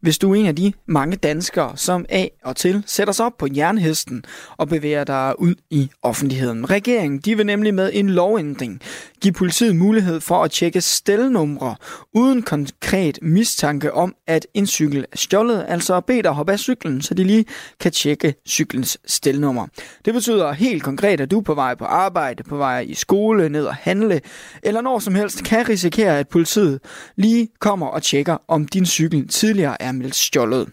[0.00, 3.38] hvis du er en af de mange danskere, som af og til sætter sig op
[3.38, 4.24] på jernhesten
[4.56, 6.70] og bevæger dig ud i offentligheden.
[6.70, 8.80] Regeringen de vil nemlig med en lovændring
[9.20, 11.76] give politiet mulighed for at tjekke stelnumre
[12.14, 17.02] uden konkret mistanke om, at en cykel er stjålet, altså bede dig hoppe af cyklen,
[17.02, 17.44] så de lige
[17.80, 19.66] kan tjekke cyklens stelnummer.
[20.04, 23.64] Det betyder helt konkret, at du på vej på arbejde, på vej i skole, ned
[23.64, 24.20] og handle,
[24.62, 26.80] eller når som helst kan risikere, at politiet
[27.16, 30.68] lige kommer og tjekker, om din cykel tidligere er meldt stjålet.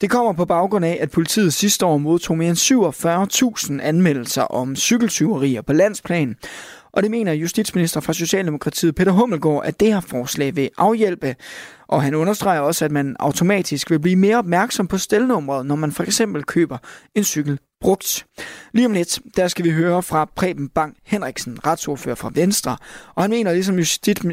[0.00, 4.76] Det kommer på baggrund af, at politiet sidste år modtog mere end 47.000 anmeldelser om
[4.76, 6.36] cykeltyverier på landsplan,
[6.92, 11.36] og det mener justitsminister fra Socialdemokratiet Peter Hummelgaard, at det her forslag vil afhjælpe.
[11.88, 15.92] Og han understreger også, at man automatisk vil blive mere opmærksom på stelnummeret, når man
[15.92, 16.78] for eksempel køber
[17.14, 18.26] en cykel brugt.
[18.72, 22.76] Lige om lidt, der skal vi høre fra Preben Bang Henriksen, retsordfører fra Venstre,
[23.14, 23.78] og han mener ligesom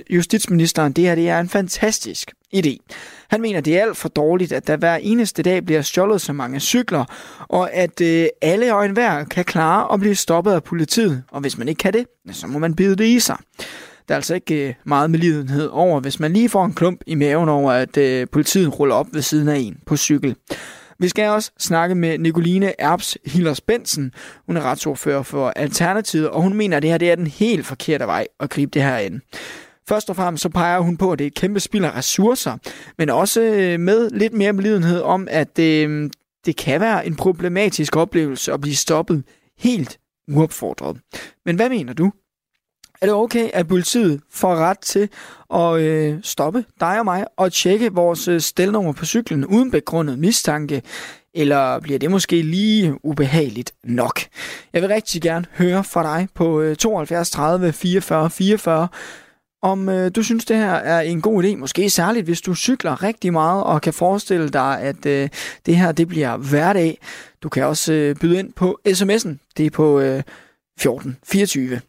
[0.10, 2.96] justitsministeren, det her det er en fantastisk idé.
[3.30, 6.34] Han mener, det er alt for dårligt, at der hver eneste dag bliver stjålet så
[6.34, 7.06] mange cykler,
[7.48, 11.58] og at øh, alle og enhver kan klare at blive stoppet af politiet, og hvis
[11.58, 13.38] man ikke kan det, så må man bide det i sig.
[14.08, 17.16] Der er altså ikke øh, meget medlidenhed over, hvis man lige får en klump i
[17.16, 20.36] maven over, at øh, politiet ruller op ved siden af en på cykel.
[21.00, 24.12] Vi skal også snakke med Nicoline Erbs Hillers Bensen.
[24.46, 27.66] Hun er retsordfører for Alternativet, og hun mener, at det her det er den helt
[27.66, 29.22] forkerte vej at gribe det her ind.
[29.90, 32.58] Først og fremmest så peger hun på, at det er et kæmpe spild af ressourcer,
[32.98, 36.12] men også øh, med lidt mere medlidenhed om, at det,
[36.46, 39.24] det kan være en problematisk oplevelse at blive stoppet
[39.58, 40.98] helt uopfordret.
[41.46, 42.12] Men hvad mener du?
[43.02, 45.10] Er det okay, at politiet får ret til
[45.54, 50.20] at øh, stoppe dig og mig og tjekke vores øh, stelnummer på cyklen uden begrundet
[50.20, 50.82] mistanke?
[51.34, 54.20] Eller bliver det måske lige ubehageligt nok?
[54.74, 58.88] Jeg vil rigtig gerne høre fra dig på øh, 72 30 44 44,
[59.62, 61.56] om øh, du synes, det her er en god idé.
[61.56, 65.30] Måske særligt, hvis du cykler rigtig meget og kan forestille dig, at øh,
[65.66, 66.98] det her det bliver hverdag.
[67.44, 69.54] Du kan også øh, byde ind på sms'en.
[69.58, 71.82] Det er på øh, 1424.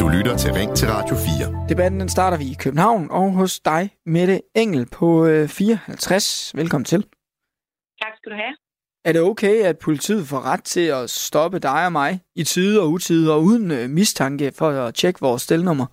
[0.00, 1.66] Du lytter til Ring til Radio 4.
[1.68, 6.52] Debatten den starter vi i København og hos dig, Mette Engel på 54.
[6.54, 7.00] Velkommen til.
[8.02, 8.61] Tak skal du have.
[9.04, 12.82] Er det okay, at politiet får ret til at stoppe dig og mig i tide
[12.82, 15.86] og utide og uden øh, mistanke for at tjekke vores stelnummer?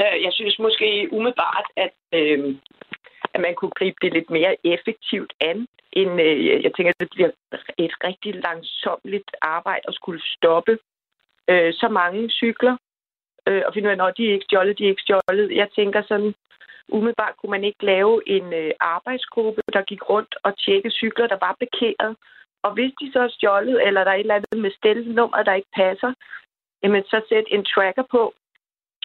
[0.00, 2.56] Øh, jeg synes måske umiddelbart, at, øh,
[3.34, 5.66] at man kunne gribe det lidt mere effektivt an.
[5.92, 7.30] End, øh, jeg tænker, at det bliver
[7.78, 10.78] et rigtig langsomligt arbejde at skulle stoppe
[11.50, 12.76] øh, så mange cykler.
[13.48, 15.56] Øh, og finde ud af, når de er ikke stjålet, de er ikke stjålet.
[15.56, 16.34] Jeg tænker sådan,
[16.88, 21.38] umiddelbart kunne man ikke lave en øh, arbejdsgruppe, der gik rundt og tjekke cykler, der
[21.46, 22.16] var bekæret.
[22.62, 25.54] Og hvis de så er stjålet, eller der er et eller andet med stelnummer, der
[25.54, 26.12] ikke passer,
[26.82, 28.34] jamen så sæt en tracker på,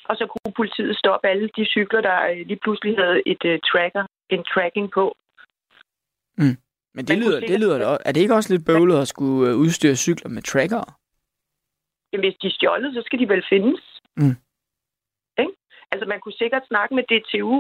[0.10, 3.60] og så kunne politiet stoppe alle de cykler, der øh, lige pludselig havde et uh,
[3.72, 5.16] tracker, en tracking på.
[6.38, 6.58] Mm.
[6.96, 9.96] Men det lyder, det lyder da, er det ikke også lidt bøvlet at skulle udstyre
[9.96, 10.84] cykler med tracker?
[12.12, 13.82] Jamen, hvis de er stjålet, så skal de vel findes.
[14.18, 14.36] Mm.
[15.92, 17.58] Altså, man kunne sikkert snakke med DTU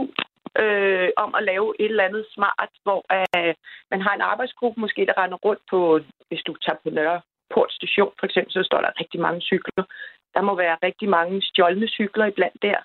[0.63, 3.53] øh, om at lave et eller andet smart, hvor øh,
[3.91, 7.21] man har en arbejdsgruppe måske, der render rundt på, hvis du tager på Nørre
[7.53, 9.83] Port Station, for eksempel, så står der rigtig mange cykler.
[10.35, 12.79] Der må være rigtig mange stjålne cykler iblandt der.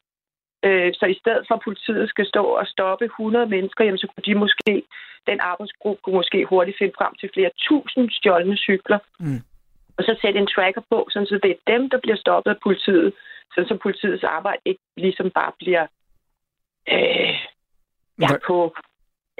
[0.66, 4.06] Øh, så i stedet for, at politiet skal stå og stoppe 100 mennesker, jamen, så
[4.06, 4.82] kunne de måske,
[5.26, 8.98] den arbejdsgruppe kunne måske hurtigt finde frem til flere tusind stjålne cykler.
[9.20, 9.42] Mm
[9.96, 12.58] og så sætte en tracker på, sådan så det er dem, der bliver stoppet af
[12.62, 13.12] politiet,
[13.54, 15.86] sådan så politiets arbejde ikke ligesom bare bliver
[16.88, 17.34] øh,
[18.20, 18.74] ja, på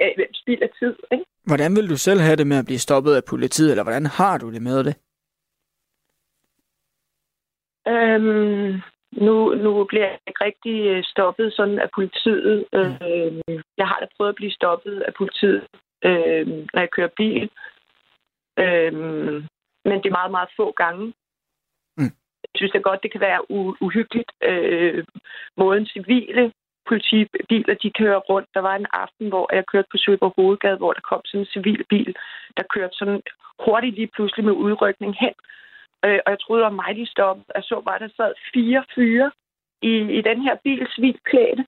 [0.01, 0.95] øh, spild af tid.
[1.11, 1.25] Ikke?
[1.43, 4.37] Hvordan vil du selv have det med at blive stoppet af politiet, eller hvordan har
[4.37, 4.95] du det med det?
[7.87, 12.65] Øhm, nu, nu bliver jeg ikke rigtig øh, stoppet sådan af politiet.
[12.73, 12.79] Mm.
[12.79, 15.67] Øh, jeg har da prøvet at blive stoppet af politiet,
[16.03, 17.49] øh, når jeg kører bil.
[18.59, 18.93] Øh,
[19.87, 21.13] men det er meget, meget få gange.
[22.55, 23.41] Jeg synes da godt, det kan være
[23.85, 24.31] uhyggeligt.
[24.43, 25.03] Øh,
[25.57, 26.51] måden civile
[26.89, 28.49] politibiler, de kører rundt.
[28.53, 31.53] Der var en aften, hvor jeg kørte på Søber Hovedgade, hvor der kom sådan en
[31.55, 32.15] civil bil,
[32.57, 33.21] der kørte sådan
[33.65, 35.33] hurtigt lige pludselig med udrykning hen.
[36.05, 37.45] Øh, og jeg troede, var mig, de stoppede.
[37.55, 39.31] Jeg så bare, der sad fire fyre
[39.81, 40.87] i, i den her bil,
[41.29, 41.65] klæde.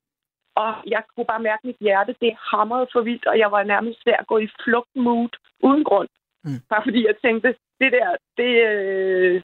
[0.56, 4.00] Og jeg kunne bare mærke mit hjerte, det hamrede for vildt, og jeg var nærmest
[4.06, 5.30] ved at gå i flugtmood
[5.64, 6.10] uden grund.
[6.44, 6.60] Mm.
[6.70, 8.52] Bare fordi jeg tænkte, det der, det...
[8.70, 9.42] Øh...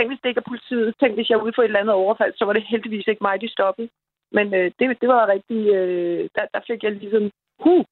[0.00, 0.94] Tænk, hvis det ikke er politiet.
[1.00, 3.26] Tænk, hvis jeg er ude for et eller andet overfald, så var det heldigvis ikke
[3.26, 3.88] mig, de stoppede.
[4.32, 5.60] Men øh, det, det var rigtig...
[5.76, 7.30] Øh, der, der fik jeg ligesom...
[7.64, 7.84] Huh,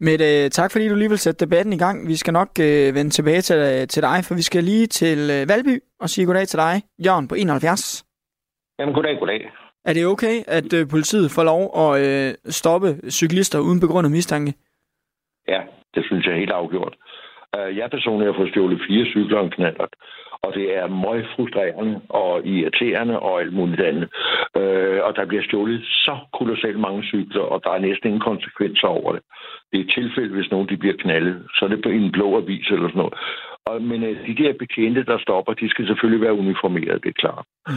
[0.00, 2.08] Mette, tak fordi du lige vil sætte debatten i gang.
[2.08, 5.48] Vi skal nok øh, vende tilbage til, til dig, for vi skal lige til øh,
[5.50, 6.74] Valby og sige goddag til dig,
[7.06, 8.04] Jørgen på 71.
[8.78, 9.50] Jamen, goddag, goddag.
[9.84, 14.52] Er det okay, at øh, politiet får lov at øh, stoppe cyklister uden begrundet mistanke?
[15.48, 15.60] Ja,
[15.94, 16.94] det synes jeg er helt afgjort.
[17.56, 19.94] Uh, jeg personligt har fået stjålet fire cykler og en knallert
[20.42, 24.08] og det er meget frustrerende og irriterende og alt muligt andet.
[24.56, 28.88] Øh, og der bliver stjålet så kolossalt mange cykler, og der er næsten ingen konsekvenser
[28.88, 29.22] over det.
[29.72, 32.36] Det er et tilfælde, hvis nogen de bliver knaldet, så er det på en blå
[32.36, 33.14] avis eller sådan noget.
[33.66, 37.20] Og, men øh, de der betjente, der stopper, de skal selvfølgelig være uniformeret, det er
[37.22, 37.46] klart.
[37.68, 37.74] Mm.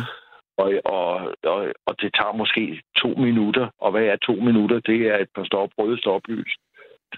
[0.57, 1.07] Og, og,
[1.43, 3.67] og, og det tager måske to minutter.
[3.79, 4.79] Og hvad er to minutter?
[4.79, 6.53] Det er et par stop, røde stoplys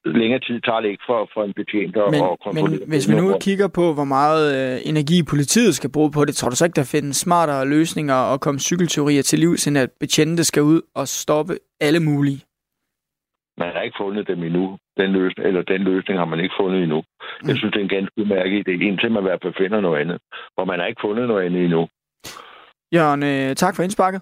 [0.05, 2.69] længere tid tager det ikke for, for en betjent at men, kontrollere.
[2.69, 6.35] Men hvis vi nu kigger på, hvor meget øh, energi politiet skal bruge på det,
[6.35, 9.89] tror du så ikke, der findes smartere løsninger og komme cykelteorier til liv, end at
[9.99, 12.41] betjente skal ud og stoppe alle mulige?
[13.57, 14.77] Man har ikke fundet dem endnu.
[14.97, 16.99] Den løsning, eller den løsning har man ikke fundet endnu.
[17.41, 17.47] Mm.
[17.49, 20.01] Jeg synes, det er en ganske udmærket idé, indtil man i hvert fald finder noget
[20.01, 20.17] andet.
[20.55, 21.87] For man har ikke fundet noget andet endnu.
[22.95, 24.21] Jørgen, øh, tak for indsparket.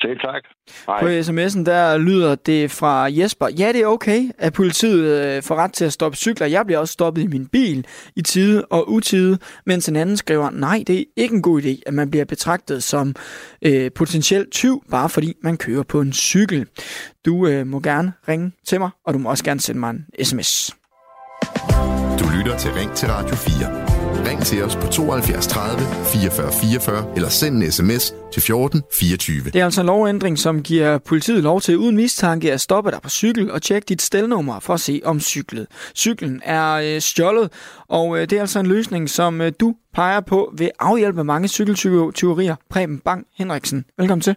[0.00, 0.42] Selv tak.
[0.86, 1.00] Hej.
[1.00, 3.48] På sms'en der lyder det fra Jesper.
[3.58, 6.46] Ja, det er okay, at politiet øh, får ret til at stoppe cykler.
[6.46, 7.86] Jeg bliver også stoppet i min bil
[8.16, 9.38] i tide og utide.
[9.66, 12.82] Mens en anden skriver, nej, det er ikke en god idé, at man bliver betragtet
[12.82, 13.14] som
[13.62, 16.66] øh, potentielt tyv, bare fordi man kører på en cykel.
[17.24, 20.24] Du øh, må gerne ringe til mig, og du må også gerne sende mig en
[20.24, 20.76] sms.
[22.20, 23.85] Du lytter til Ring til Radio 4.
[24.26, 25.80] Ring til os på 72 30
[26.12, 29.44] 44 44 eller send en sms til 14 24.
[29.44, 33.00] Det er altså en lovændring, som giver politiet lov til uden mistanke at stoppe dig
[33.02, 35.66] på cykel og tjekke dit stelnummer for at se om cyklet.
[35.94, 37.52] Cyklen er øh, stjålet,
[37.88, 41.48] og øh, det er altså en løsning, som øh, du peger på ved afhjælpe mange
[41.48, 42.56] cykeltyverier.
[42.70, 44.36] Preben Bang Henriksen, velkommen til.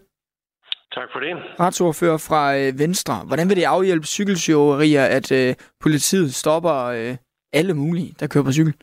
[0.94, 1.36] Tak for det.
[1.60, 3.16] Retsordfører fra øh, Venstre.
[3.16, 7.16] Hvordan vil det afhjælpe cykeltyverier, at øh, politiet stopper øh,
[7.54, 8.74] alle mulige, der kører på cykel?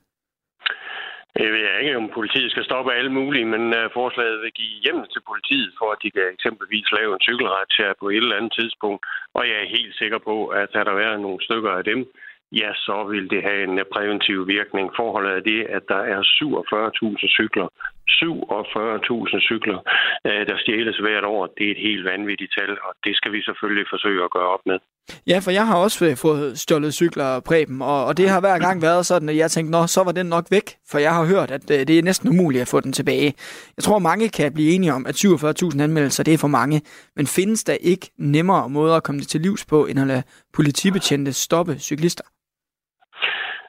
[1.42, 5.00] Jeg ved ikke, om politiet skal stoppe alle mulige, men øh, forslaget vil give hjem
[5.12, 9.02] til politiet, for at de kan eksempelvis lave en cykelret på et eller andet tidspunkt.
[9.34, 12.00] Og jeg er helt sikker på, at der der været nogle stykker af dem,
[12.52, 14.86] ja, så vil det have en præventiv virkning.
[14.96, 17.68] Forholdet er det, at der er 47.000 cykler.
[18.10, 19.78] 47.000 cykler,
[20.26, 21.46] øh, der stjæles hvert år.
[21.46, 24.64] Det er et helt vanvittigt tal, og det skal vi selvfølgelig forsøge at gøre op
[24.66, 24.78] med.
[25.26, 28.58] Ja, for jeg har også øh, fået stjålet cykler, Preben, og, og det har hver
[28.58, 31.24] gang været sådan, at jeg tænkte, nå, så var den nok væk, for jeg har
[31.26, 33.34] hørt, at øh, det er næsten umuligt at få den tilbage.
[33.76, 36.82] Jeg tror, mange kan blive enige om, at 47.000 anmeldelser, det er for mange,
[37.16, 40.22] men findes der ikke nemmere måder at komme det til livs på, end at lade
[40.52, 42.24] politibetjente stoppe cyklister?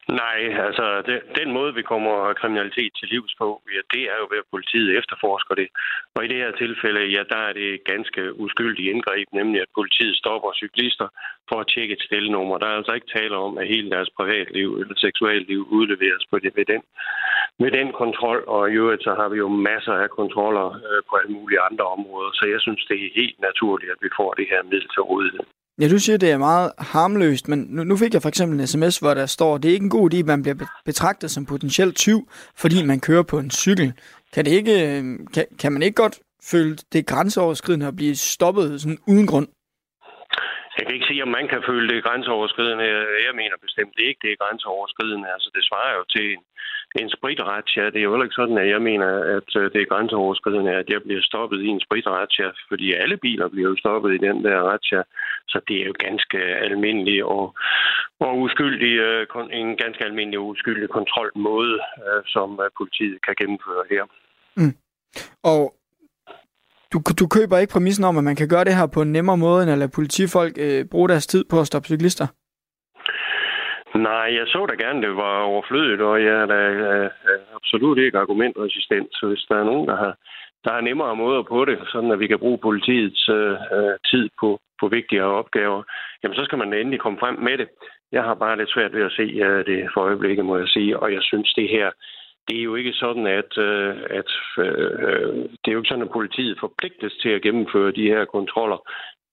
[0.07, 4.27] Nej, altså det, den måde, vi kommer kriminalitet til livs på, ja, det er jo
[4.31, 5.67] ved, at politiet efterforsker det.
[6.15, 10.15] Og i det her tilfælde, ja, der er det ganske uskyldigt indgreb, nemlig at politiet
[10.17, 11.07] stopper cyklister
[11.49, 12.57] for at tjekke et stelnummer.
[12.57, 16.51] Der er altså ikke tale om, at hele deres privatliv eller seksualliv udleveres på det,
[16.55, 16.81] ved, den,
[17.59, 18.43] ved den kontrol.
[18.47, 21.85] Og i øvrigt, så har vi jo masser af kontroller øh, på alle mulige andre
[21.95, 22.31] områder.
[22.33, 25.45] Så jeg synes, det er helt naturligt, at vi får det her middel til rådighed.
[25.81, 28.67] Ja, du siger, det er meget harmløst, men nu, nu fik jeg for eksempel en
[28.67, 30.57] sms, hvor der står, det er ikke en god idé, at man bliver
[30.89, 32.19] betragtet som potentielt tyv,
[32.61, 33.89] fordi man kører på en cykel.
[34.33, 36.15] Kan, det ikke, øhm, kan, kan man ikke godt
[36.51, 39.47] føle det grænseoverskridende at blive stoppet sådan uden grund?
[40.77, 42.85] Jeg kan ikke sige, om man kan føle det grænseoverskridende.
[43.27, 45.27] Jeg mener bestemt ikke, det er grænseoverskridende.
[45.35, 46.41] Altså, det svarer jo til en,
[46.95, 47.85] en spritratia.
[47.85, 50.89] Det er jo heller ikke sådan, at jeg mener, at øh, det er grænseoverskridende, at
[50.89, 54.57] jeg bliver stoppet i en spritratia, fordi alle biler bliver jo stoppet i den der
[54.69, 55.03] ratia.
[55.47, 57.55] Så det er jo ganske almindelig og,
[58.19, 61.75] og uskyldig, øh, en ganske almindelig og uskyldig kontrolmåde,
[62.05, 64.03] øh, som politiet kan gennemføre her.
[64.59, 64.75] Mm.
[65.43, 65.61] Og
[66.93, 69.37] du, du køber ikke præmissen om, at man kan gøre det her på en nemmere
[69.37, 72.27] måde, end at lade politifolk øh, bruge deres tid på at stoppe cyklister?
[73.97, 77.97] Nej, jeg så da gerne, det var overflødigt, og jeg er da øh, øh absolut
[77.97, 79.09] ikke argumentresistent.
[79.11, 80.15] Så hvis der er nogen, der har,
[80.63, 84.29] der har nemmere måder på det, sådan at vi kan bruge politiets øh, øh tid
[84.39, 85.83] på, på vigtigere opgaver,
[86.23, 87.69] jamen så skal man endelig komme frem med det.
[88.11, 90.99] Jeg har bare lidt svært ved at se øh, det for øjeblikket, må jeg sige,
[90.99, 91.91] og jeg synes, det her
[92.47, 96.07] det er jo ikke sådan, at, øh, at øh, øh det er jo ikke sådan,
[96.07, 98.79] at politiet forpligtes til at gennemføre de her kontroller.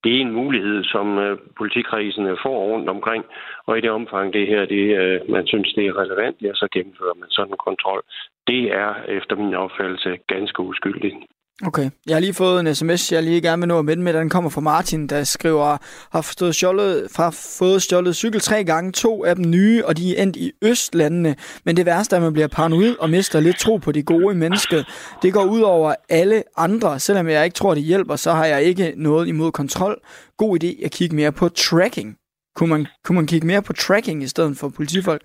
[0.05, 3.23] Det er en mulighed, som øh, politikredsene får rundt omkring,
[3.65, 6.67] og i det omfang det her, det, øh, man synes, det er relevant, ja, så
[6.73, 8.01] gennemfører man sådan en kontrol.
[8.47, 11.15] Det er efter min opfattelse ganske uskyldigt.
[11.63, 11.89] Okay.
[12.07, 14.13] Jeg har lige fået en sms, jeg lige gerne vil nå at med.
[14.13, 15.77] Den kommer fra Martin, der skriver,
[16.11, 17.29] har forstået stjålet, fra
[17.59, 21.35] fået stjålet cykel tre gange, to af dem nye, og de er endt i Østlandene.
[21.65, 24.35] Men det værste er, at man bliver paranoid og mister lidt tro på de gode
[24.35, 24.83] mennesker.
[25.21, 26.99] Det går ud over alle andre.
[26.99, 29.99] Selvom jeg ikke tror, det hjælper, så har jeg ikke noget imod kontrol.
[30.37, 32.17] God idé at kigge mere på tracking.
[32.55, 35.21] Kunne man, kunne man kigge mere på tracking i stedet for politifolk?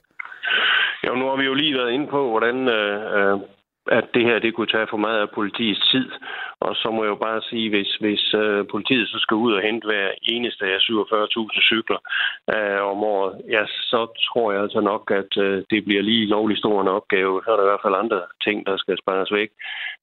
[1.06, 3.40] Jo, nu har vi jo lige været inde på, hvordan øh, øh
[3.86, 6.08] at det her det kunne tage for meget af politiets tid.
[6.60, 9.62] Og så må jeg jo bare sige, hvis, hvis øh, politiet så skal ud og
[9.62, 12.00] hente hver eneste af 47.000 cykler
[12.54, 16.58] øh, om året, ja, så tror jeg altså nok, at øh, det bliver lige lovlig
[16.58, 17.42] stor en opgave.
[17.44, 19.50] Så er der i hvert fald andre ting, der skal spares væk.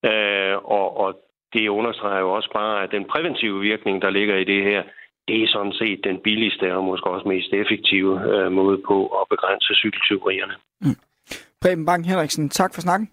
[0.09, 1.09] Øh, og, og
[1.53, 4.83] det understreger jo også bare, at den præventive virkning, der ligger i det her,
[5.27, 9.23] det er sådan set den billigste og måske også mest effektive øh, måde på at
[9.29, 10.55] begrænse cykeltyverierne.
[10.81, 10.97] Mm.
[11.61, 13.09] Preben Bang Henriksen, tak for snakken.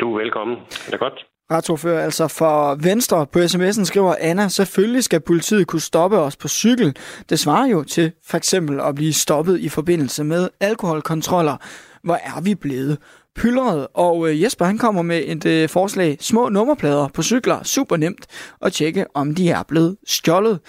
[0.00, 0.56] Du er velkommen.
[0.86, 1.26] Det er godt.
[1.50, 6.48] Retsordfører, altså for Venstre på sms'en skriver Anna, selvfølgelig skal politiet kunne stoppe os på
[6.48, 6.96] cykel.
[7.28, 11.56] Det svarer jo til for eksempel at blive stoppet i forbindelse med alkoholkontroller.
[12.02, 12.98] Hvor er vi blevet
[13.36, 13.86] pyldret?
[13.94, 16.16] Og øh, Jesper han kommer med et øh, forslag.
[16.20, 17.62] Små nummerplader på cykler.
[17.62, 18.26] Super nemt
[18.62, 20.60] at tjekke, om de er blevet stjålet.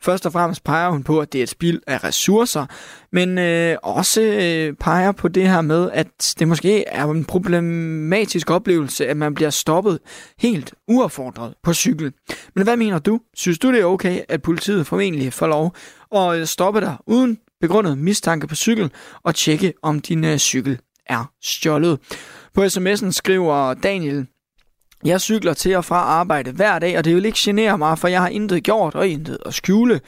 [0.00, 2.66] Først og fremmest peger hun på, at det er et spild af ressourcer,
[3.12, 8.50] men øh, også øh, peger på det her med, at det måske er en problematisk
[8.50, 9.98] oplevelse, at man bliver stoppet
[10.38, 12.12] helt uaffordret på cykel.
[12.54, 13.20] Men hvad mener du?
[13.34, 15.74] Synes du, det er okay, at politiet formentlig får lov
[16.14, 18.90] at øh, stoppe dig uden begrundet mistanke på cykel
[19.22, 21.98] og tjekke, om din øh, cykel er stjålet?
[22.54, 24.26] På sms'en skriver Daniel,
[25.04, 28.08] jeg cykler til og fra arbejde hver dag, og det vil ikke genere mig, for
[28.08, 30.00] jeg har intet gjort og intet at skjule.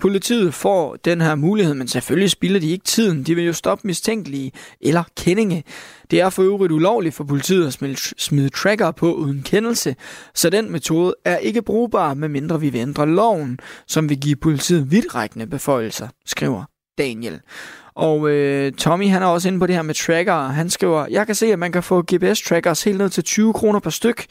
[0.00, 3.22] Politiet får den her mulighed, men selvfølgelig spilder de ikke tiden.
[3.22, 5.64] De vil jo stoppe mistænkelige eller kendinge.
[6.10, 9.96] Det er for øvrigt ulovligt for politiet at smide tracker på uden kendelse,
[10.34, 14.90] så den metode er ikke brugbar, medmindre vi vil ændre loven, som vil give politiet
[14.90, 16.64] vidtrækkende beføjelser, skriver
[16.98, 17.40] Daniel.
[17.96, 20.48] Og øh, Tommy, han er også inde på det her med tracker.
[20.48, 23.80] Han skriver, jeg kan se, at man kan få GPS-trackers helt ned til 20 kroner
[23.80, 24.26] per styk.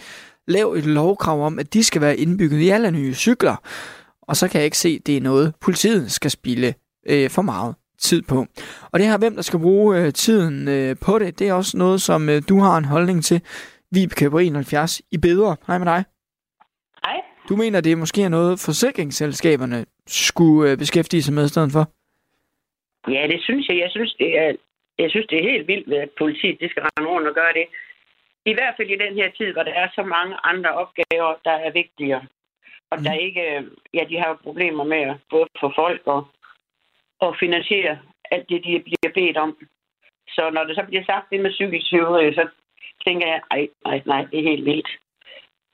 [0.48, 3.56] Lav et lovkrav om, at de skal være indbygget i alle nye cykler.
[4.22, 6.74] Og så kan jeg ikke se, at det er noget, politiet skal spille
[7.10, 8.46] øh, for meget tid på.
[8.92, 11.78] Og det her, hvem der skal bruge øh, tiden øh, på det, det er også
[11.78, 13.42] noget, som øh, du har en holdning til.
[13.92, 15.56] Vibeke på 71 i bedre.
[15.68, 16.04] Hej med dig.
[17.06, 17.16] Hej.
[17.50, 21.90] Du mener, det er måske noget, forsikringsselskaberne skulle øh, beskæftige sig med i stedet for?
[23.08, 23.78] Ja, det synes jeg.
[23.80, 24.56] Jeg synes, det er,
[25.00, 27.66] jeg synes, det er helt vildt, at politiet det skal rende rundt og gøre det.
[28.46, 31.52] I hvert fald i den her tid, hvor der er så mange andre opgaver, der
[31.52, 32.26] er vigtigere.
[32.92, 33.04] Og mm.
[33.04, 36.28] der ikke, ja, de har problemer med at både få folk og,
[37.20, 38.00] og finansiere
[38.32, 39.58] alt det, de bliver bedt om.
[40.36, 42.48] Så når det så bliver sagt det med cykeltyveri, så
[43.06, 44.90] tænker jeg, nej, nej, nej, det er helt vildt.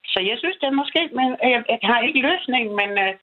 [0.06, 3.14] Så jeg synes, det er måske, men jeg, jeg har ikke løsning, men uh,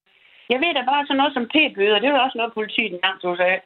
[0.53, 3.21] jeg ved da bare sådan noget som p-bøder, det er jo også noget, politiet engang
[3.21, 3.61] tog sig af.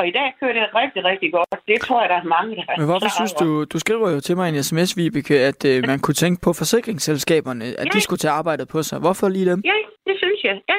[0.00, 1.60] Og i dag kører det rigtig, rigtig godt.
[1.72, 4.36] Det tror jeg, der er mange, der Men hvorfor synes du, du skriver jo til
[4.36, 7.90] mig i en sms, Vibeke, at øh, man kunne tænke på forsikringsselskaberne, at ja.
[7.94, 8.98] de skulle tage arbejdet på sig.
[9.04, 9.60] Hvorfor lige dem?
[9.70, 9.78] Ja,
[10.08, 10.78] det synes jeg, ja.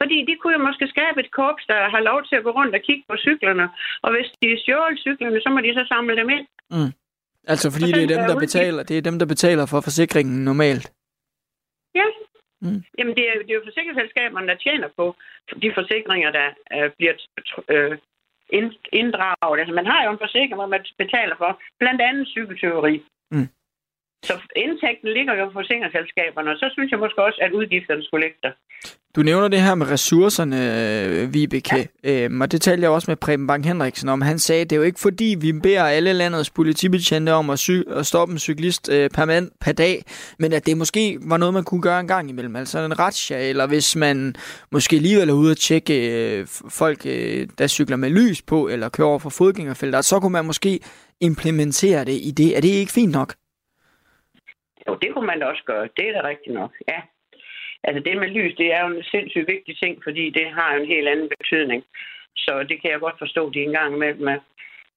[0.00, 2.74] Fordi de kunne jo måske skabe et korps, der har lov til at gå rundt
[2.78, 3.64] og kigge på cyklerne.
[4.04, 6.46] Og hvis de stjåler cyklerne, så må de så samle dem ind.
[6.74, 6.92] Mm.
[7.52, 10.86] Altså fordi det er dem, der betaler, det er dem, der betaler for forsikringen normalt?
[11.94, 12.06] Ja.
[12.64, 12.80] Mm.
[12.98, 15.04] Jamen det er, det er jo forsikringsselskaberne, der tjener på
[15.62, 16.46] de forsikringer, der
[16.76, 17.14] uh, bliver
[17.74, 17.94] uh,
[18.92, 19.60] inddraget.
[19.60, 23.02] Altså man har jo en forsikring, hvor man betaler for blandt andet cykelteori.
[23.30, 23.48] Mm.
[24.22, 28.24] Så indtægten ligger jo på forsikringsselskaberne, og så synes jeg måske også, at udgifterne skulle
[28.26, 28.52] ligge der.
[29.16, 32.24] Du nævner det her med ressourcerne, Vibeke, ja.
[32.24, 34.22] øhm, og det talte jeg også med Preben Bang Henriksen om.
[34.22, 37.58] Han sagde, at det er jo ikke fordi, vi beder alle landets politibetjente om at,
[37.58, 40.02] sy- at stoppe en cyklist øh, per, mand, per dag,
[40.38, 42.56] men at det måske var noget, man kunne gøre en gang imellem.
[42.56, 44.34] Altså en razzia, eller hvis man
[44.70, 48.88] måske alligevel er ude at tjekke øh, folk, øh, der cykler med lys på, eller
[48.88, 50.80] kører over for fodgængerfelter, så kunne man måske
[51.20, 52.56] implementere det i det.
[52.56, 53.34] Er det ikke fint nok?
[54.86, 55.88] Jo, det kunne man også gøre.
[55.96, 57.00] Det er da rigtigt nok, ja.
[57.84, 60.86] Altså det med lys, det er jo en sindssygt vigtig ting, fordi det har en
[60.86, 61.84] helt anden betydning.
[62.36, 64.38] Så det kan jeg godt forstå, de engang med, med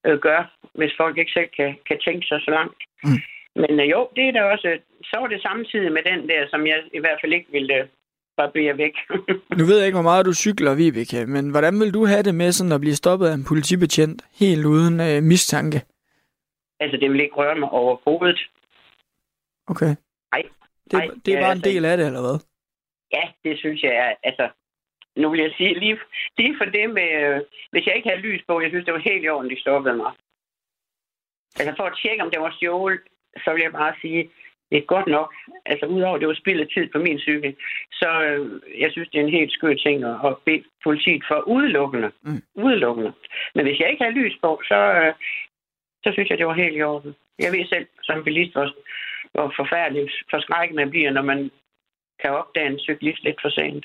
[0.06, 0.40] øh, gør,
[0.74, 2.80] hvis folk ikke selv kan, kan tænke sig så langt.
[3.04, 3.20] Mm.
[3.62, 4.78] Men øh, jo, det er da også,
[5.10, 7.86] så var det samtidig med den der, som jeg i hvert fald ikke ville øh,
[8.36, 8.94] barbere væk.
[9.58, 12.34] nu ved jeg ikke, hvor meget du cykler, Vibeke, men hvordan vil du have det
[12.34, 15.78] med sådan at blive stoppet af en politibetjent helt uden øh, mistanke?
[16.80, 18.40] Altså, det vil ikke røre mig overhovedet.
[19.66, 19.92] Okay.
[20.32, 20.42] Nej.
[20.90, 22.38] Det, Ej, det er bare altså, en del af det, eller hvad?
[23.12, 24.48] Ja, det synes jeg er, altså,
[25.16, 25.98] nu vil jeg sige, lige,
[26.38, 27.40] lige for det med, øh,
[27.70, 29.96] hvis jeg ikke havde lys på, jeg synes, det var helt i orden, de stoppede
[29.96, 30.12] mig.
[31.58, 33.00] Altså for at tjekke, om det var stjålet,
[33.44, 34.30] så vil jeg bare sige,
[34.70, 35.34] det er godt nok.
[35.66, 37.56] Altså udover, det var spild af tid på min cykel,
[37.92, 41.48] så øh, jeg synes, det er en helt skør ting at, at bede politiet for
[41.48, 42.10] udelukkende.
[42.22, 42.42] Mm.
[42.54, 43.12] udelukkende.
[43.54, 45.14] Men hvis jeg ikke havde lys på, så, øh,
[46.04, 47.14] så synes jeg, det var helt i orden.
[47.38, 48.66] Jeg ved selv, som bilist, hvor,
[49.34, 51.50] hvor forfærdeligt forskrækket man bliver, når man
[52.20, 53.84] kan opdage en cyklist lidt for sent.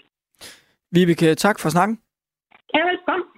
[0.91, 2.01] Vibeke, tak for snakken.
[2.75, 3.28] Ja, velkommen.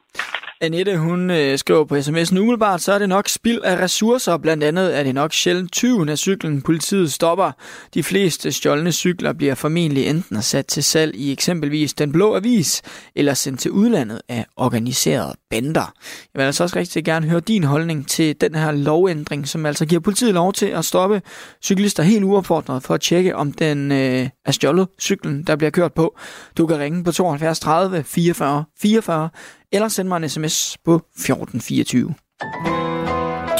[0.64, 4.38] Annette, hun øh, skriver på sms'en umiddelbart, så er det nok spild af ressourcer.
[4.38, 7.52] Blandt andet er det nok sjældent 20 af cyklen, politiet stopper.
[7.94, 12.82] De fleste stjålne cykler bliver formentlig enten sat til salg i eksempelvis Den Blå Avis,
[13.16, 15.94] eller sendt til udlandet af organiserede bander.
[16.34, 19.86] Jeg vil altså også rigtig gerne høre din holdning til den her lovændring, som altså
[19.86, 21.22] giver politiet lov til at stoppe
[21.64, 25.94] cyklister helt uopfordret for at tjekke, om den øh, er stjålet cyklen, der bliver kørt
[25.94, 26.18] på.
[26.58, 29.30] Du kan ringe på 72 30 44 44
[29.72, 32.14] eller send mig en sms på 1424.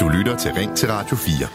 [0.00, 1.48] Du lytter til Ring til Radio 4.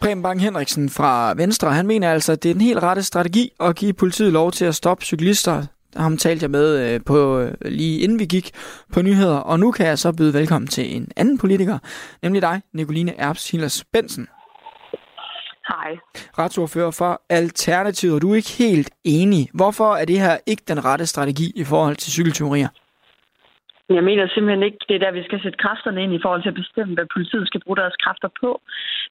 [0.00, 3.50] Preben Bang Henriksen fra Venstre, han mener altså, at det er den helt rette strategi
[3.60, 5.66] at give politiet lov til at stoppe cyklister.
[5.96, 8.50] Ham talte jeg med øh, på, øh, lige inden vi gik
[8.92, 11.78] på nyheder, og nu kan jeg så byde velkommen til en anden politiker,
[12.22, 14.28] nemlig dig, Nicoline Erbs Hillers Bensen.
[15.68, 15.96] Hej.
[16.38, 19.48] Retsordfører for Alternativet, du er ikke helt enig.
[19.54, 22.68] Hvorfor er det her ikke den rette strategi i forhold til cykelteorier?
[23.88, 26.48] Jeg mener simpelthen ikke, det er der, vi skal sætte kræfterne ind i forhold til
[26.48, 28.60] at bestemme, hvad politiet skal bruge deres kræfter på.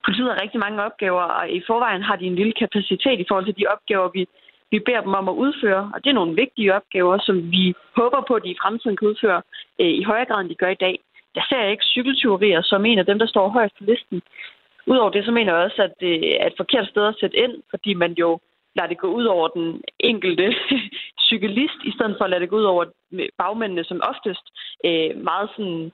[0.05, 3.45] Politiet har rigtig mange opgaver, og i forvejen har de en lille kapacitet i forhold
[3.45, 4.27] til de opgaver, vi,
[4.71, 5.91] vi beder dem om at udføre.
[5.93, 9.07] Og det er nogle vigtige opgaver, som vi håber på, at de i fremtiden kan
[9.07, 9.41] udføre
[9.81, 10.99] øh, i højere grad, end de gør i dag.
[11.35, 14.21] Der ser jeg ikke cykeltyverier som en af dem, der står højst på listen.
[14.85, 17.37] Udover det, så mener jeg også, at øh, det er et forkert sted at sætte
[17.37, 18.39] ind, fordi man jo
[18.77, 20.55] lader det gå ud over den enkelte
[21.29, 22.85] cyklist, i stedet for at lade det gå ud over
[23.37, 24.45] bagmændene, som oftest
[24.85, 25.91] øh, meget sådan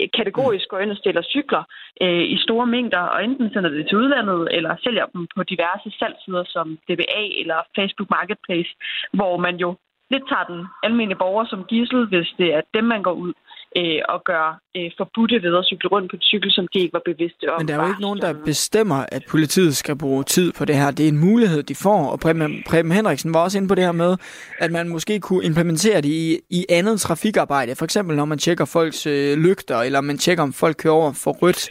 [0.00, 1.62] øh, kategorisk går ind og stiller cykler
[2.02, 5.90] øh, i store mængder, og enten sender det til udlandet, eller sælger dem på diverse
[5.98, 8.70] salgsider som DBA eller Facebook Marketplace,
[9.12, 9.76] hvor man jo
[10.10, 13.32] lidt tager den almindelige borger som gissel, hvis det er dem, man går ud
[13.76, 16.92] øh, og gøre øh, forbudte ved at cykle rundt på en cykel, som de ikke
[16.92, 17.60] var bevidste om.
[17.60, 20.76] Men der er jo ikke nogen, der bestemmer, at politiet skal bruge tid på det
[20.76, 20.90] her.
[20.90, 23.84] Det er en mulighed, de får, og Preben, Preben Henriksen var også inde på det
[23.84, 24.16] her med,
[24.58, 27.74] at man måske kunne implementere det i, i andet trafikarbejde.
[27.74, 31.12] For eksempel når man tjekker folks øh, lygter, eller man tjekker, om folk kører over
[31.12, 31.70] for rødt.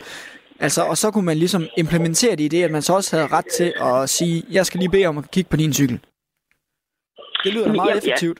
[0.59, 3.27] Altså, og så kunne man ligesom implementere det i det, at man så også havde
[3.27, 5.99] ret til at sige, jeg skal lige bede om at kigge på din cykel.
[7.43, 8.39] Det lyder meget ja, effektivt.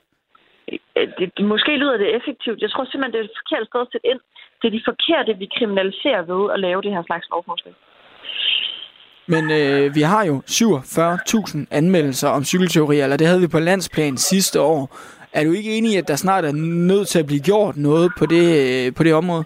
[0.72, 2.62] Øh, det, det, måske lyder det effektivt.
[2.62, 4.22] Jeg tror simpelthen, det er et forkert sted at sætte ind.
[4.60, 7.74] Det er de forkerte, vi kriminaliserer ved at lave det her slags lovforslag.
[9.34, 14.18] Men øh, vi har jo 47.000 anmeldelser om cykelteorier, eller det havde vi på landsplan
[14.18, 14.82] sidste år.
[15.34, 16.52] Er du ikke enig i, at der snart er
[16.92, 19.46] nødt til at blive gjort noget på det, øh, på det område?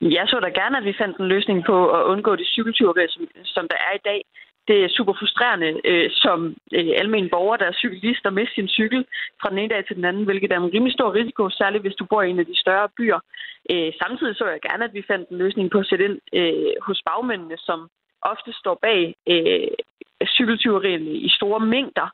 [0.00, 3.22] Jeg så da gerne, at vi fandt en løsning på at undgå de cykeltyverier, som,
[3.44, 4.20] som der er i dag
[4.68, 8.68] det er super frustrerende øh, som øh, almen borger, der er cyklist, og mister sin
[8.68, 9.04] cykel
[9.40, 11.98] fra den ene dag til den anden, hvilket er en rimelig stor risiko, særligt hvis
[12.00, 13.20] du bor i en af de større byer.
[13.70, 16.74] Øh, samtidig så jeg gerne, at vi fandt en løsning på at sætte ind øh,
[16.86, 17.88] hos bagmændene, som
[18.22, 19.68] ofte står bag øh,
[20.26, 22.08] cykeltyverierne i store mængder.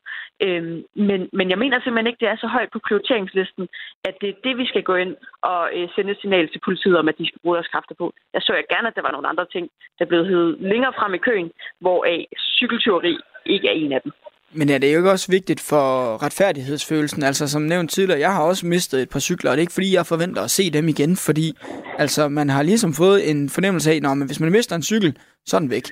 [0.45, 3.67] Øhm, men, men jeg mener simpelthen ikke, det er så højt på prioriteringslisten,
[4.07, 6.97] at det er det, vi skal gå ind og øh, sende et signal til politiet
[6.97, 8.13] om, at de skal bruge deres kræfter på.
[8.33, 9.65] Jeg så jeg gerne, at der var nogle andre ting,
[9.99, 11.51] der blev heddet længere frem i køen,
[11.83, 12.23] hvor øh,
[12.57, 14.11] cykeltyveri ikke er en af dem.
[14.51, 15.83] Men er det jo ikke også vigtigt for
[16.23, 17.23] retfærdighedsfølelsen?
[17.23, 19.73] Altså som nævnt tidligere, jeg har også mistet et par cykler, og det er ikke
[19.73, 21.53] fordi, jeg forventer at se dem igen, fordi
[21.97, 25.57] altså, man har ligesom fået en fornemmelse af, at hvis man mister en cykel, så
[25.57, 25.85] er den væk.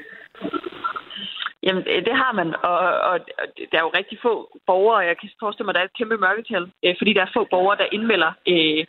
[1.68, 2.78] Jamen, øh, det har man, og,
[3.10, 4.34] og, og der er jo rigtig få
[4.70, 7.22] borgere, og jeg kan forestille mig, at der er et kæmpe mørketal, øh, fordi der
[7.22, 8.86] er få borgere, der indmelder øh,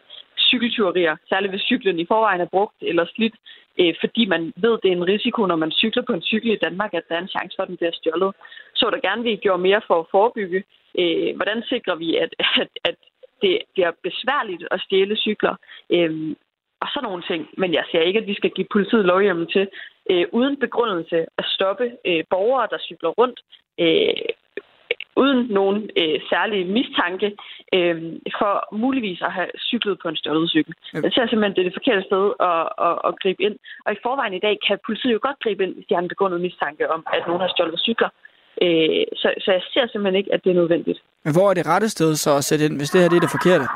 [0.50, 3.36] cykeltyverier, særligt hvis cyklen i forvejen er brugt eller slidt,
[3.80, 6.62] øh, fordi man ved, det er en risiko, når man cykler på en cykel i
[6.66, 8.34] Danmark, at der er en chance for, at den bliver stjålet.
[8.74, 10.64] Så der gerne vi gjorde mere for at forebygge.
[10.98, 12.30] Øh, hvordan sikrer vi, at,
[12.62, 12.96] at, at
[13.42, 15.54] det bliver besværligt at stjæle cykler?
[15.90, 16.34] Øh,
[16.82, 17.48] og sådan nogle ting.
[17.56, 19.68] Men jeg ser ikke, at vi skal give politiet lovhjemmel til,
[20.10, 23.40] øh, uden begrundelse, at stoppe øh, borgere, der cykler rundt,
[23.84, 24.28] øh,
[25.22, 27.28] uden nogen øh, særlig mistanke,
[27.76, 27.96] øh,
[28.38, 28.52] for
[28.82, 30.74] muligvis at have cyklet på en stjålet cykel.
[30.92, 33.56] Jeg ser simpelthen, det er det forkerte sted at, at, at gribe ind.
[33.86, 36.12] Og i forvejen i dag kan politiet jo godt gribe ind, hvis de har en
[36.14, 38.10] begrundet mistanke om, at nogen har stjålet cykler.
[38.64, 40.98] Øh, så, så jeg ser simpelthen ikke, at det er nødvendigt.
[41.24, 43.26] Men hvor er det rette sted så at sætte ind, hvis det her det er
[43.26, 43.66] det forkerte?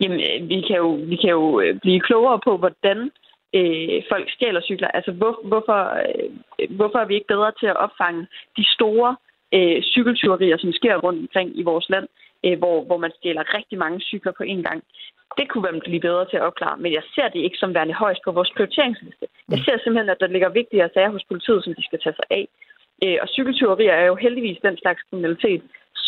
[0.00, 2.98] Jamen, øh, vi kan jo, vi kan jo øh, blive klogere på, hvordan
[3.58, 4.88] øh, folk stjæler cykler.
[4.88, 8.26] Altså, hvor, hvorfor, øh, hvorfor er vi ikke bedre til at opfange
[8.56, 9.16] de store
[9.54, 12.06] øh, cykeltyverier, som sker rundt omkring i vores land,
[12.44, 14.82] øh, hvor, hvor man stjæler rigtig mange cykler på én gang?
[15.38, 17.94] Det kunne man blive bedre til at opklare, men jeg ser det ikke som værende
[17.94, 19.26] højst på vores prioriteringsliste.
[19.50, 22.28] Jeg ser simpelthen, at der ligger vigtigere sager hos politiet, som de skal tage sig
[22.30, 22.44] af.
[23.04, 25.62] Øh, og cykeltyverier er jo heldigvis den slags kriminalitet,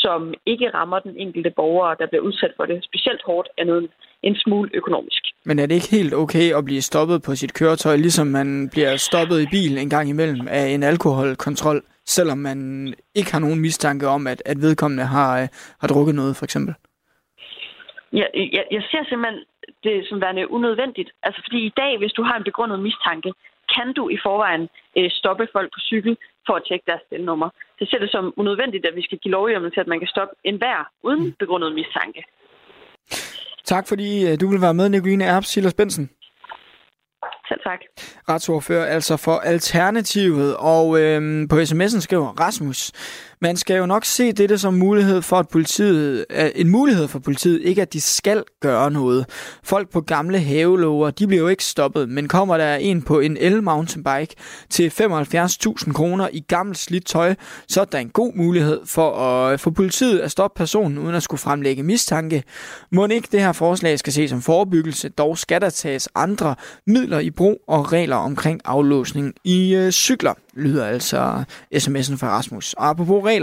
[0.05, 3.90] som ikke rammer den enkelte borger, der bliver udsat for det specielt hårdt, andet
[4.22, 5.22] en smule økonomisk.
[5.44, 8.96] Men er det ikke helt okay at blive stoppet på sit køretøj, ligesom man bliver
[8.96, 11.82] stoppet i bilen en gang imellem af en alkoholkontrol,
[12.16, 12.59] selvom man
[13.14, 15.48] ikke har nogen mistanke om, at, at vedkommende har, øh,
[15.80, 16.74] har drukket noget, for eksempel?
[18.12, 18.26] Ja,
[18.57, 19.40] jeg, jeg ser simpelthen
[19.84, 21.11] det som værende unødvendigt.
[21.22, 23.32] Altså fordi i dag, hvis du har en begrundet mistanke,
[23.74, 27.48] kan du i forvejen øh, stoppe folk på cykel for at tjekke deres stelnummer.
[27.78, 30.34] Det ser det som unødvendigt, at vi skal give lovhjemmel til, at man kan stoppe
[30.44, 31.34] enhver uden mm.
[31.38, 32.22] begrundet mistanke.
[33.64, 36.10] Tak fordi øh, du vil være med, Nicoline Erbs Silas Bensen.
[37.48, 37.80] Selv tak.
[38.28, 42.92] Retsordfører altså for Alternativet, og øhm, på sms'en skriver Rasmus,
[43.41, 47.18] man skal jo nok se dette som mulighed for at politiet, øh, en mulighed for
[47.18, 49.26] politiet, ikke at de skal gøre noget.
[49.62, 53.37] Folk på gamle havelover, de bliver jo ikke stoppet, men kommer der en på en
[53.41, 54.35] el-mountainbike
[54.70, 57.35] til 75.000 kroner i gammelt slidt tøj,
[57.68, 61.14] så er der en god mulighed for at øh, få politiet at stoppe personen, uden
[61.14, 62.43] at skulle fremlægge mistanke.
[62.93, 66.55] Må ikke det her forslag skal ses som forebyggelse, dog skal der tages andre
[66.87, 72.72] midler i brug og regler omkring aflåsning i øh, cykler lyder altså sms'en fra Rasmus.
[72.72, 73.34] Og apropos regler,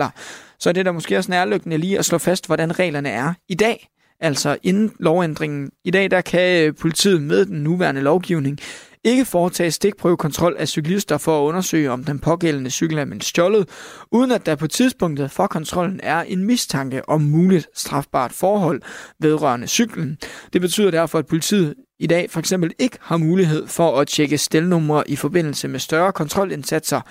[0.60, 3.56] så er det der måske også nærliggende lige at slå fast, hvordan reglerne er i
[3.56, 3.88] dag.
[4.20, 5.72] Altså inden lovændringen.
[5.86, 8.60] I dag der kan øh, politiet med den nuværende lovgivning
[9.04, 13.70] ikke foretage stikprøvekontrol af cyklister for at undersøge, om den pågældende cykel er meldt stjålet,
[14.12, 18.82] uden at der på tidspunktet for kontrollen er en mistanke om muligt strafbart forhold
[19.20, 20.18] vedrørende cyklen.
[20.54, 24.38] Det betyder derfor, at politiet i dag for eksempel ikke har mulighed for at tjekke
[24.38, 27.02] stelnumre i forbindelse med større kontrolindsatser,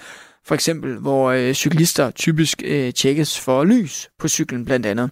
[0.47, 5.11] for eksempel hvor øh, cyklister typisk øh, tjekkes for lys på cyklen blandt andet.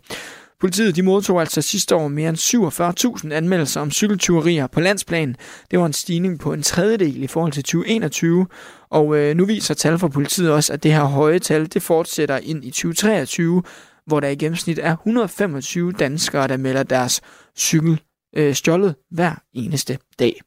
[0.61, 5.37] Politiet de modtog altså sidste år mere end 47.000 anmeldelser om cykeltyverier på landsplan.
[5.70, 8.47] Det var en stigning på en tredjedel i forhold til 2021,
[8.91, 12.39] og øh, nu viser tal fra politiet også, at det her høje tal det fortsætter
[12.39, 13.62] ind i 2023,
[14.07, 17.20] hvor der i gennemsnit er 125 danskere, der melder deres
[17.59, 18.01] cykel
[18.37, 20.41] øh, stjålet hver eneste dag.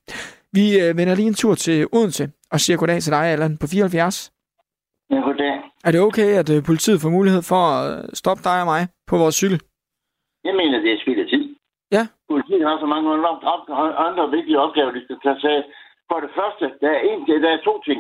[0.54, 3.68] Vi øh, vender lige en tur til Odense og siger goddag til dig, Allan, på
[3.68, 4.31] 74.
[5.12, 5.54] Ja, goddag.
[5.88, 7.86] Er det okay, at øh, politiet får mulighed for at
[8.22, 9.60] stoppe dig og mig på vores cykel?
[10.48, 11.44] Jeg mener, det er spild af tid.
[11.96, 12.04] Ja.
[12.34, 13.08] Politiet har så mange
[14.08, 15.64] andre vigtige opgaver, de skal tage sig af.
[16.10, 18.00] For det første, der er, en, der er to ting.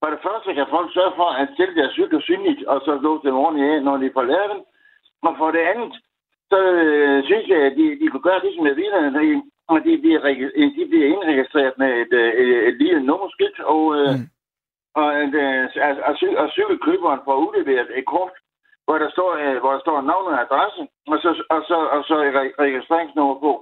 [0.00, 3.26] For det første kan folk sørge for at stille deres cykler synligt, og så låse
[3.26, 4.60] dem ordentligt af, når de får lavet dem.
[5.28, 5.92] Og for det andet,
[6.52, 9.42] så øh, synes jeg, at de, de kunne gøre det med bilerne,
[9.72, 10.20] og de bliver,
[10.76, 14.24] de bliver indregistreret med et, øh, et, et, et lille nummerskilt, og, øh, mm.
[15.00, 18.34] Og, øh, og, og, og cykelkøberen får udleveret et kort,
[18.86, 20.82] hvor der står, øh, hvor der står navn og adresse,
[21.12, 23.52] og så, og så, og så re- registreringsnummer på.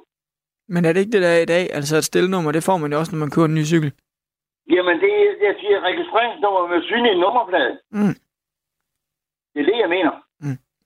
[0.68, 1.64] Men er det ikke det der i dag?
[1.78, 3.90] Altså et stillenummer, det får man jo også, når man kører en ny cykel.
[4.74, 5.12] Jamen, det,
[5.42, 7.74] der siger registreringsnummer med synlig nummerplade.
[7.90, 8.14] Mm.
[9.52, 10.12] Det er det, jeg mener.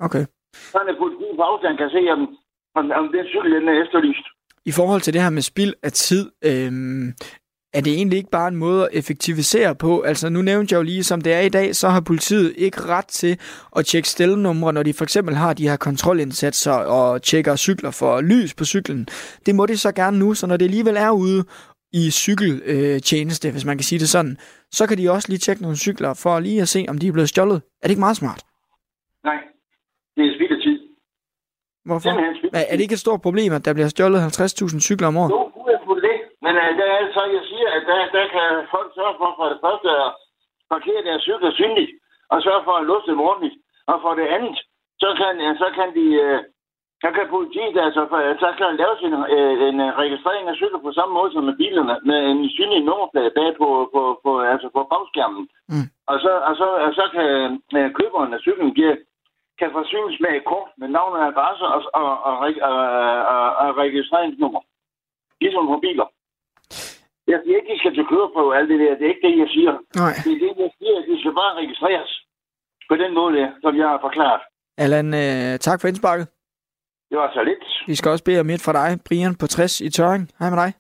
[0.01, 0.25] Okay.
[0.55, 2.21] Sådan at politiet på afstand kan se, om,
[2.75, 4.27] om, om den cykel den er efterlyst.
[4.71, 7.07] I forhold til det her med spild af tid, øhm,
[7.77, 10.01] er det egentlig ikke bare en måde at effektivisere på?
[10.01, 12.81] Altså nu nævnte jeg jo lige, som det er i dag, så har politiet ikke
[12.81, 13.39] ret til
[13.77, 18.21] at tjekke stelnumre, når de for eksempel har de her kontrolindsatser og tjekker cykler for
[18.21, 19.09] lys på cyklen.
[19.47, 21.45] Det må de så gerne nu, så når det alligevel er ude
[21.93, 24.37] i cykeltjeneste, hvis man kan sige det sådan,
[24.73, 27.13] så kan de også lige tjekke nogle cykler for lige at se, om de er
[27.13, 27.57] blevet stjålet.
[27.57, 28.43] Er det ikke meget smart?
[29.25, 29.39] Nej,
[30.17, 30.79] det er spild af tid.
[31.85, 32.11] Hvorfor?
[32.53, 35.31] Er, er det ikke et stort problem, at der bliver stjålet 50.000 cykler om året?
[35.31, 35.56] Jo.
[36.47, 39.47] Men uh, der er så, jeg siger, at der, der kan folk sørge for, for
[39.53, 40.11] det første at
[40.73, 41.93] parkere deres cykler synligt,
[42.33, 43.57] og sørge for at låse dem ordentligt.
[43.91, 44.59] Og for det andet,
[45.03, 46.07] så kan, så kan de...
[46.27, 46.41] Uh,
[47.05, 48.03] så kan politiet altså,
[48.45, 49.15] så kan laves en,
[49.71, 53.51] en registrering af cykler på samme måde som med bilerne, med en synlig nummerplade bag
[53.61, 55.49] på, på, på, altså på bagskærmen.
[55.69, 55.87] Mm.
[56.07, 57.29] Og, så, og, så, og så kan
[57.77, 58.97] uh, køberen af cyklen give,
[59.59, 62.35] kan forsynes med et kort med navn og adresse og, og, og,
[62.71, 62.79] og,
[63.35, 64.61] og, og registreringsnummer.
[65.41, 66.09] Ligesom på biler.
[67.33, 68.95] Jeg siger ikke, at de skal til køreprøve alt det der.
[68.99, 69.73] Det er ikke det, jeg siger.
[70.03, 70.15] Nej.
[70.25, 72.11] Det er det, jeg siger, at de skal bare registreres.
[72.91, 74.43] På den måde, som jeg har forklaret.
[74.79, 76.27] Allan, øh, tak for indsparket.
[77.11, 77.65] Det var så lidt.
[77.87, 80.25] Vi skal også bede om et fra dig, Brian på 60 i Tøring.
[80.39, 80.73] Hej med dig.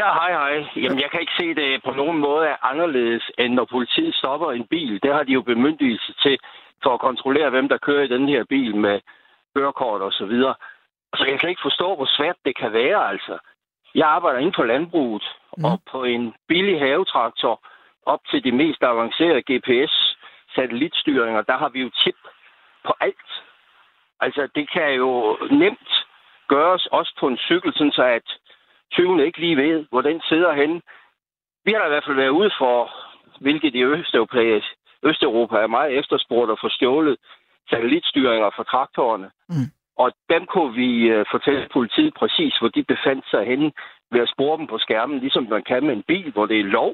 [0.00, 0.54] Ja, hej, hej.
[0.82, 4.52] Jamen, jeg kan ikke se det på nogen måde er anderledes, end når politiet stopper
[4.52, 5.02] en bil.
[5.02, 6.38] Det har de jo bemyndigelse til
[6.82, 9.00] for at kontrollere, hvem der kører i den her bil med
[9.56, 10.54] kørekort og så videre.
[11.16, 13.38] Så jeg kan ikke forstå, hvor svært det kan være, altså.
[13.98, 15.26] Jeg arbejder inden for landbruget,
[15.56, 15.64] mm.
[15.64, 17.54] og på en billig havetraktor
[18.06, 22.20] op til de mest avancerede GPS-satellitstyringer, der har vi jo chip
[22.86, 23.30] på alt.
[24.20, 25.90] Altså, det kan jo nemt
[26.48, 28.28] gøres også på en cykel, sådan så at
[28.92, 30.80] tyvene ikke lige ved, hvor den sidder henne.
[31.64, 32.90] Vi har da i hvert fald været ude for,
[33.40, 34.60] hvilket i Østeuropa,
[35.02, 37.16] Østeuropa er meget efterspurgt at få stjålet
[37.70, 39.30] satellitstyringer fra traktorerne.
[39.48, 39.70] Mm.
[40.02, 43.68] Og dem kunne vi uh, fortælle politiet præcis, hvor de befandt sig henne
[44.12, 46.72] ved at spore dem på skærmen, ligesom man kan med en bil, hvor det er
[46.78, 46.92] lov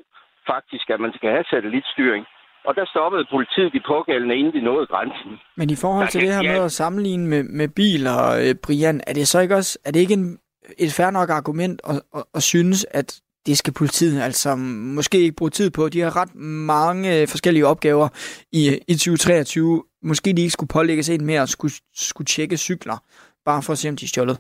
[0.52, 2.24] faktisk, at man skal have satellitstyring.
[2.68, 5.30] Og der stoppede politiet de pågældende, inden de nåede grænsen.
[5.57, 6.64] Men i forhold til Der det her med ja.
[6.64, 10.14] at sammenligne med, med biler, øh, Brian, er det så ikke også er det ikke
[10.14, 10.38] en,
[10.78, 14.57] et fair nok argument at, at, at synes, at det skal politiet altså
[14.96, 15.88] måske ikke bruge tid på.
[15.88, 16.34] De har ret
[16.78, 18.09] mange øh, forskellige opgaver
[18.52, 19.82] i, i 2023.
[20.11, 22.98] Måske de ikke skulle pålægges en mere at skulle, skulle tjekke cykler,
[23.44, 24.38] bare for at se, om de er stjålet.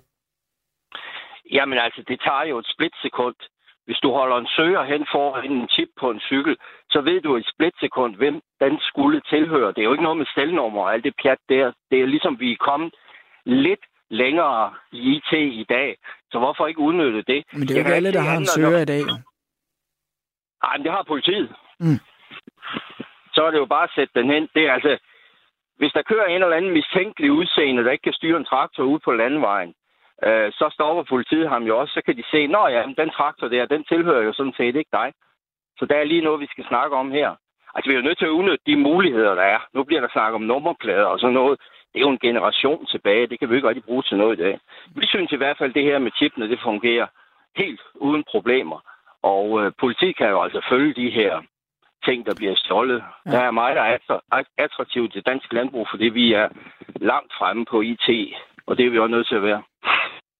[1.50, 3.34] Jamen altså, det tager jo et splitsekund.
[3.86, 6.56] Hvis du holder en søger hen foran en chip på en cykel,
[6.90, 9.72] så ved du i et splitsekund, hvem den skulle tilhøre.
[9.72, 11.72] Det er jo ikke noget med stelnummer og alt det pjat der.
[11.90, 12.94] Det er ligesom, vi er kommet
[13.44, 15.96] lidt længere i IT i dag.
[16.30, 17.44] Så hvorfor ikke udnytte det?
[17.52, 19.02] Men det er jo ikke alle, der har en søger i dag.
[20.64, 21.48] Nej, men det har politiet.
[21.80, 22.00] Mm.
[23.34, 24.48] Så er det jo bare at sætte den hen.
[24.54, 24.98] Det er altså,
[25.78, 28.98] hvis der kører en eller anden mistænkelig udseende, der ikke kan styre en traktor ud
[28.98, 29.74] på landvejen,
[30.24, 31.94] øh, så stopper politiet ham jo også.
[31.94, 34.76] Så kan de se, at ja, men den traktor der, den tilhører jo sådan set
[34.76, 35.12] ikke dig.
[35.78, 37.30] Så der er lige noget, vi skal snakke om her.
[37.74, 39.60] Altså, vi er jo nødt til at udnytte de muligheder, der er.
[39.74, 41.60] Nu bliver der snakket om nummerplader og sådan noget.
[41.92, 43.26] Det er jo en generation tilbage.
[43.26, 44.58] Det kan vi ikke rigtig bruge til noget i dag.
[44.94, 47.06] Vi synes i hvert fald, at det her med chipene, det fungerer
[47.56, 48.80] helt uden problemer.
[49.22, 51.42] Og øh, politiet kan jo altså følge de her
[52.04, 53.02] ting, der bliver stjålet.
[53.26, 53.30] Ja.
[53.30, 56.48] Der er meget, er attraktivt til dansk landbrug, fordi vi er
[57.10, 58.08] langt fremme på IT,
[58.66, 59.62] og det er vi også nødt til at være.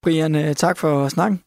[0.03, 1.39] Brian, øh, tak for snakken.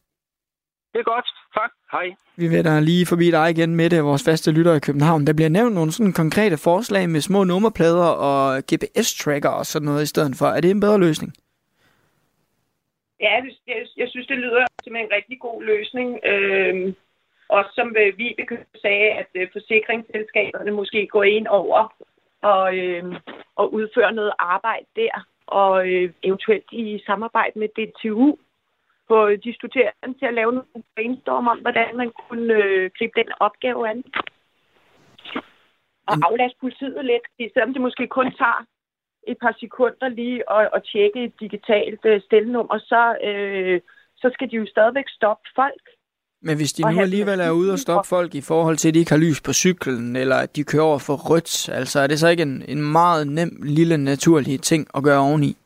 [0.92, 1.28] Det er godt.
[1.54, 1.70] Tak.
[1.92, 2.06] Hej.
[2.36, 5.26] Vi vender lige forbi dig igen med det, vores faste lytter i København.
[5.26, 10.02] Der bliver nævnt nogle sådan konkrete forslag med små nummerplader og GPS-tracker og sådan noget
[10.02, 10.46] i stedet for.
[10.46, 11.32] Er det en bedre løsning?
[13.20, 13.30] Ja,
[13.66, 16.08] jeg, jeg, synes, det lyder som en rigtig god løsning.
[16.32, 16.94] Øhm,
[17.48, 21.94] og som øh, Vibeke sagde, at øh, forsikringsselskaberne måske går ind over
[22.42, 23.04] og, øh,
[23.56, 28.36] og udfører noget arbejde der, og øh, eventuelt i samarbejde med DTU
[29.08, 33.32] få de studerende til at lave nogle brainstorm om, hvordan man kunne øh, gribe den
[33.40, 34.04] opgave an.
[36.06, 38.64] Og aflaste politiet lidt, selvom det måske kun tager
[39.26, 43.80] et par sekunder lige at, at tjekke et digitalt øh, stelnummer, så, øh,
[44.16, 45.84] så skal de jo stadigvæk stoppe folk.
[46.40, 48.98] Men hvis de nu alligevel er ude og stoppe folk i forhold til, at de
[48.98, 52.18] ikke har lys på cyklen, eller at de kører over for rødt, altså er det
[52.18, 55.56] så ikke en, en meget nem, lille, naturlig ting at gøre oveni?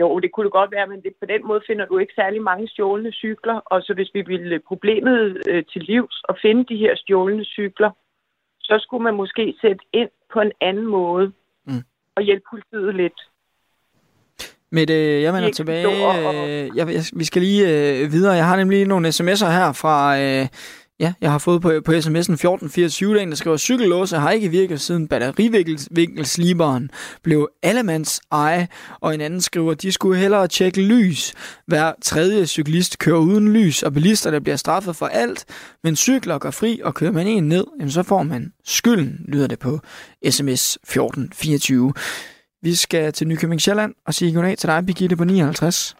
[0.00, 2.42] Jo, det kunne det godt være, men det, på den måde finder du ikke særlig
[2.42, 3.54] mange stjålne cykler.
[3.54, 7.90] Og så hvis vi ville problemet øh, til livs og finde de her stjålne cykler,
[8.60, 11.32] så skulle man måske sætte ind på en anden måde
[11.66, 11.82] Mm.
[12.16, 13.20] og hjælpe politiet lidt.
[14.74, 15.86] Men øh, jeg vender tilbage.
[16.46, 18.32] Øh, jeg, jeg, vi skal lige øh, videre.
[18.32, 20.46] Jeg har nemlig nogle sms'er her fra, øh,
[21.00, 24.80] Ja, jeg har fået på, på sms'en 1424 dagen, der skriver, cykellåse har ikke virket
[24.80, 26.90] siden batterivinkelsliberen
[27.22, 28.68] blev allemands eje,
[29.00, 31.34] og en anden skriver, de skulle hellere tjekke lys.
[31.66, 35.44] Hver tredje cyklist kører uden lys, og bilister der bliver straffet for alt,
[35.84, 39.46] men cykler går fri, og kører man en ned, jamen så får man skylden, lyder
[39.46, 39.80] det på
[40.30, 41.92] sms 1424.
[42.66, 45.96] Vi skal til Nykøbing Sjælland og sige goddag til dig, Birgitte på 59.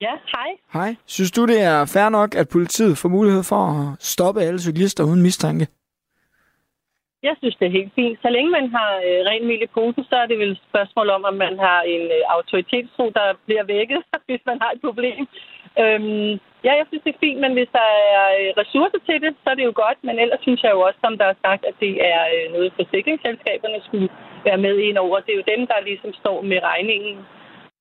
[0.00, 0.50] Ja, hej.
[0.72, 0.90] Hej.
[1.06, 5.04] Synes du, det er fair nok, at politiet får mulighed for at stoppe alle cyklister
[5.04, 5.66] uden mistanke?
[7.22, 8.18] Jeg synes, det er helt fint.
[8.22, 11.08] Så længe man har øh, ren mel i posen, så er det vel et spørgsmål
[11.16, 15.20] om, at man har en øh, autoritetstro, der bliver vækket, hvis man har et problem.
[15.82, 16.32] Øhm,
[16.64, 19.46] ja, jeg synes, det er fint, men hvis der er øh, ressourcer til det, så
[19.50, 19.98] er det jo godt.
[20.06, 22.72] Men ellers synes jeg jo også, som der er sagt, at det er øh, noget,
[22.80, 24.08] forsikringsselskaberne skulle
[24.44, 25.16] være med ind over.
[25.20, 27.16] Det er jo dem, der ligesom står med regningen.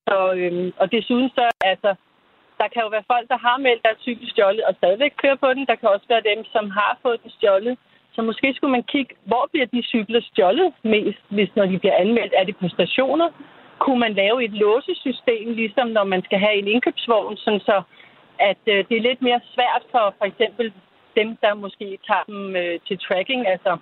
[0.07, 1.91] Så, øhm, og desuden så, altså,
[2.59, 5.49] der kan jo være folk, der har meldt deres cykel stjålet og stadigvæk kører på
[5.53, 5.65] den.
[5.69, 7.77] Der kan også være dem, som har fået den stjålet.
[8.15, 11.97] Så måske skulle man kigge, hvor bliver de cykler stjålet mest, hvis når de bliver
[12.03, 12.33] anmeldt?
[12.37, 13.29] Er det på stationer?
[13.79, 17.81] Kunne man lave et låsesystem, ligesom når man skal have en indkøbsvogn, sådan så
[18.39, 20.73] at øh, det er lidt mere svært for for eksempel
[21.19, 23.77] dem, der måske tager dem øh, til tracking, altså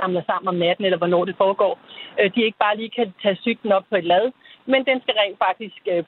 [0.00, 1.74] samler sammen om natten, eller hvornår det foregår,
[2.20, 4.24] øh, de ikke bare lige kan tage cyklen op på et lad,
[4.66, 6.04] men den skal rent faktisk øh,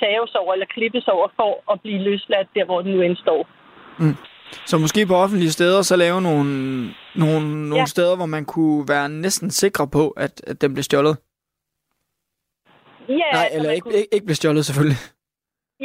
[0.00, 3.40] saves over eller klippes over for at blive løsladt der, hvor den nu end står.
[3.98, 4.16] Mm.
[4.66, 6.44] Så måske på offentlige steder, så lave nogle,
[7.14, 7.84] nogle, nogle ja.
[7.84, 11.16] steder, hvor man kunne være næsten sikre på, at, at den blev stjålet?
[13.08, 13.94] Ja, Nej, altså, eller ikke, kunne...
[13.94, 14.96] ikke, ikke blev stjålet selvfølgelig.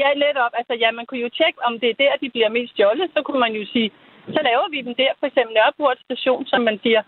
[0.02, 0.52] Ja, netop.
[0.60, 3.12] Altså, ja, man kunne jo tjekke, om det er der, de bliver mest stjålet.
[3.16, 3.92] Så kunne man jo sige,
[4.36, 5.12] så laver vi dem der.
[5.20, 7.02] For eksempel Nørreport station, som man siger,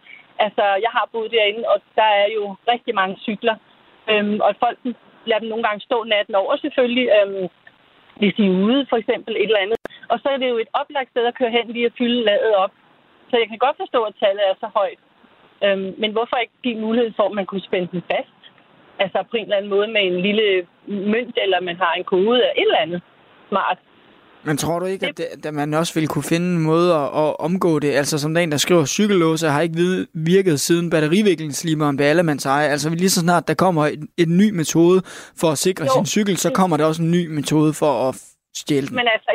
[0.46, 3.56] altså, jeg har boet derinde, og der er jo rigtig mange cykler.
[4.10, 4.78] Øhm, og folk
[5.26, 7.48] lader dem nogle gange stå natten over selvfølgelig, øhm,
[8.20, 9.80] hvis de er ude for eksempel et eller andet.
[10.12, 12.56] Og så er det jo et oplagt sted at køre hen lige at fylde ladet
[12.56, 12.72] op.
[13.30, 15.00] Så jeg kan godt forstå, at tallet er så højt.
[15.64, 18.37] Øhm, men hvorfor ikke give mulighed for, at man kunne spænde den fast?
[19.00, 22.36] Altså på en eller anden måde med en lille mønt, eller man har en kode
[22.38, 23.02] eller et eller andet
[23.50, 23.78] smart.
[24.44, 27.08] Men tror du ikke, at, det, at man også ville kunne finde en måde at,
[27.24, 27.92] at omgå det?
[27.92, 32.68] Altså som den, der skriver, cykellåse har ikke virket siden batteriviklingslimeren blev allemands eje.
[32.68, 35.02] Altså lige så snart der kommer en, en ny metode
[35.42, 35.92] for at sikre jo.
[35.96, 38.16] sin cykel, så kommer der også en ny metode for at
[38.56, 38.96] stjæle den.
[38.96, 39.32] Men altså,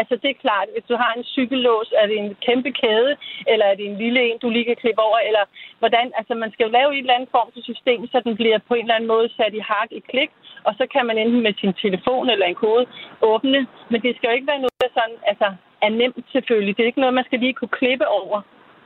[0.00, 3.12] altså det er klart, hvis du har en cykellås, er det en kæmpe kæde,
[3.52, 5.44] eller er det en lille en, du lige kan klippe over, eller
[5.80, 8.58] hvordan, altså man skal jo lave en eller anden form for system, så den bliver
[8.68, 10.30] på en eller anden måde sat i hak i klik,
[10.66, 12.84] og så kan man enten med sin telefon eller en kode
[13.32, 13.60] åbne.
[13.90, 15.48] Men det skal jo ikke være noget, der sådan, altså,
[15.86, 16.76] er nemt selvfølgelig.
[16.76, 18.38] Det er ikke noget, man skal lige kunne klippe over.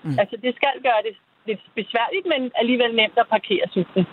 [0.05, 0.19] Mm.
[0.21, 1.15] Altså, det skal gøre det
[1.49, 4.05] lidt besværligt, men alligevel nemt at parkere cyklen.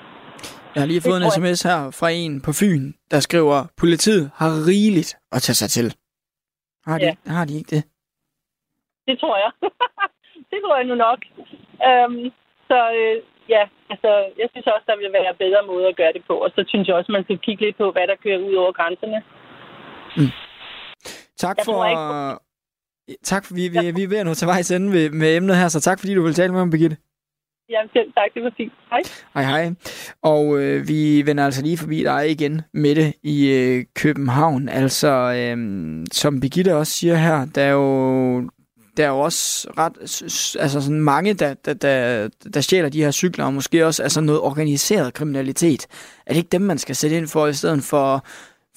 [0.76, 4.52] Jeg har lige fået en sms her fra en på Fyn, der skriver, politiet har
[4.68, 5.96] rigeligt at tage sig til.
[6.90, 7.16] Har de, ja.
[7.38, 7.84] har de ikke det?
[9.08, 9.52] Det tror jeg.
[10.52, 11.20] det tror jeg nu nok.
[11.88, 12.24] Øhm,
[12.70, 13.16] så øh,
[13.56, 14.10] ja, altså,
[14.42, 16.36] jeg synes også, der vil være bedre måde at gøre det på.
[16.46, 18.72] Og så synes jeg også, man skal kigge lidt på, hvad der kører ud over
[18.80, 19.20] grænserne.
[20.18, 20.32] Mm.
[21.44, 21.80] Tak jeg for...
[21.86, 22.46] Ikke...
[23.24, 25.56] Tak, for, vi, vi, vi er ved at nå til vejs ende med, med emnet
[25.58, 26.98] her, så tak fordi du vil tale med mig, Birgitte.
[27.70, 28.34] Ja, selv tak.
[28.34, 28.74] Det var fint.
[28.90, 29.02] Hej.
[29.34, 29.74] Hej, hej.
[30.22, 34.70] Og øh, vi vender altså lige forbi dig igen, Mette, i øh, København.
[34.70, 35.58] Altså, øh,
[36.12, 38.50] som Birgitte også siger her, der er jo
[38.98, 39.98] der er jo også ret,
[40.62, 44.22] altså sådan mange, der, der, der, der stjæler de her cykler, og måske også altså
[44.22, 45.88] noget organiseret kriminalitet.
[46.26, 48.26] Er det ikke dem, man skal sætte ind for, i stedet for,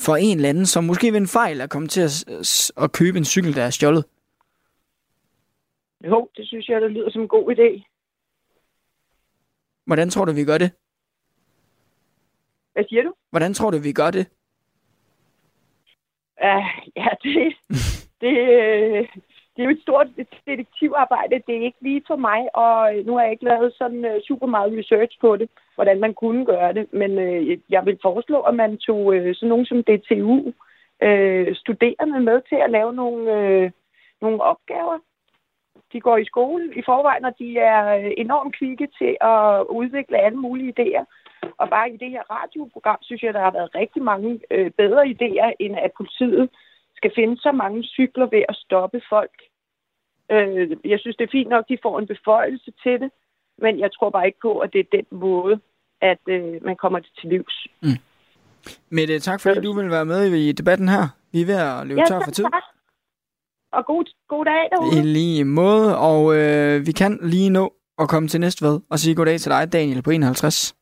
[0.00, 3.18] for en eller anden, som måske ved en fejl er kommet til at, at købe
[3.18, 4.04] en cykel, der er stjålet?
[6.04, 7.91] Jo, det synes jeg, det lyder som en god idé.
[9.86, 10.70] Hvordan tror du, vi gør det?
[12.72, 13.14] Hvad siger du?
[13.30, 14.26] Hvordan tror du, vi gør det?
[16.42, 17.54] Uh, ja, det,
[18.20, 19.08] det, øh,
[19.52, 20.06] det er jo et stort
[20.46, 21.42] detektivarbejde.
[21.46, 24.46] Det er ikke lige for mig, og nu har jeg ikke lavet sådan uh, super
[24.46, 26.92] meget research på det, hvordan man kunne gøre det.
[26.92, 30.38] Men uh, jeg vil foreslå, at man tog uh, sådan nogen som DTU
[31.06, 33.22] uh, studerende med til at lave nogle,
[33.64, 33.70] uh,
[34.20, 34.98] nogle opgaver.
[35.92, 37.94] De går i skole i forvejen, og de er
[38.24, 41.04] enormt kvikke til at udvikle alle mulige idéer.
[41.58, 45.02] Og bare i det her radioprogram, synes jeg, der har været rigtig mange øh, bedre
[45.14, 46.48] idéer, end at politiet
[46.96, 49.36] skal finde så mange cykler ved at stoppe folk.
[50.30, 53.10] Øh, jeg synes, det er fint nok, at de får en beføjelse til det,
[53.58, 55.60] men jeg tror bare ikke på, at det er den måde,
[56.00, 57.66] at øh, man kommer det til livs.
[57.82, 57.98] Mm.
[58.90, 61.04] Mette, tak fordi du vil være med i debatten her.
[61.32, 62.44] Vi er ved at løbe ja, tør for tid.
[62.44, 62.62] Tak.
[63.72, 64.98] Og god, god dag derude.
[64.98, 67.64] I lige måde, og øh, vi kan lige nå
[67.98, 70.74] at komme til næste ved og sige goddag til dig, Daniel, på 51.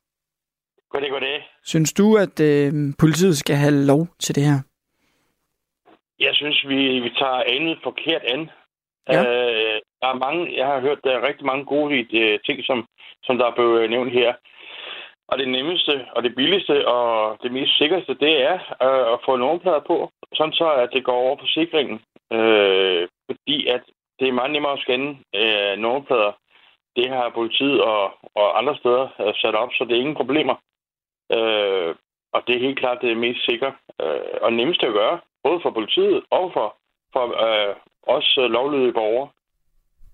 [0.90, 1.36] Goddag, goddag.
[1.64, 4.58] Synes du, at øh, politiet skal have lov til det her?
[6.26, 8.50] Jeg synes, vi, vi tager andet forkert an.
[9.08, 9.20] Ja.
[9.22, 12.78] Øh, der er mange, jeg har hørt, der er rigtig mange gode øh, ting, som,
[13.22, 14.30] som der er blevet nævnt her.
[15.30, 18.54] Og det nemmeste, og det billigste, og det mest sikreste, det er
[18.86, 22.00] øh, at få nummerplader på, sådan så at det går over på sikringen.
[22.32, 23.82] Øh, fordi at
[24.20, 26.32] det er meget nemmere at scanne øh, nummerplader.
[26.96, 30.54] Det har politiet og, og andre steder øh, sat op, så det er ingen problemer.
[31.36, 31.94] Øh,
[32.32, 35.70] og det er helt klart det mest sikre øh, og nemmeste at gøre, både for
[35.70, 36.76] politiet og for,
[37.12, 39.28] for øh, os øh, lovlydige borgere.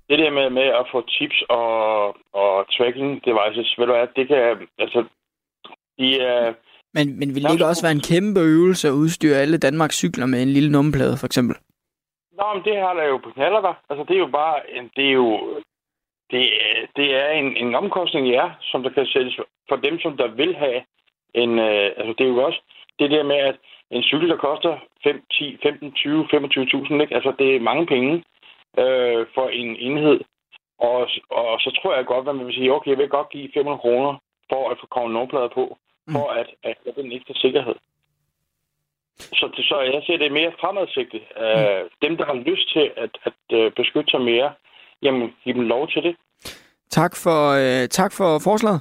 [0.09, 2.07] Det der med, med at få tips og,
[2.43, 5.05] og tracking devices, ved du hvad, det kan, altså,
[5.99, 6.55] de er...
[6.95, 10.27] Men, men vil det ikke også være en kæmpe øvelse at udstyre alle Danmarks cykler
[10.27, 11.57] med en lille nummerplade, for eksempel?
[12.39, 13.75] Nå, men det har der jo på knaller der.
[13.91, 15.29] Altså, det er jo bare, en, det er jo,
[16.31, 19.35] det, er- det er en, en omkostning, ja, som der kan sættes
[19.69, 20.83] for dem, som der vil have
[21.35, 22.61] en, øh, altså det er jo også
[22.99, 23.57] det der med, at
[23.91, 27.15] en cykel, der koster 5, 10, 15, 20, 25.000, ikke?
[27.15, 28.25] Altså, det er mange penge
[28.83, 30.21] øh, for en enhed.
[30.79, 33.51] Og, og så tror jeg godt, at man vil sige, okay, jeg vil godt give
[33.55, 34.13] 500 kroner
[34.51, 35.79] for at få kommet nummerplader på,
[36.13, 37.75] for at, at have den ekstra sikkerhed.
[39.19, 41.23] Så, det, så jeg ser det mere fremadsigtet.
[41.45, 44.53] Øh, dem, der har lyst til at, at øh, beskytte sig mere,
[45.03, 46.17] jamen, giv dem lov til det.
[46.91, 48.81] Tak for, øh, tak for forslaget.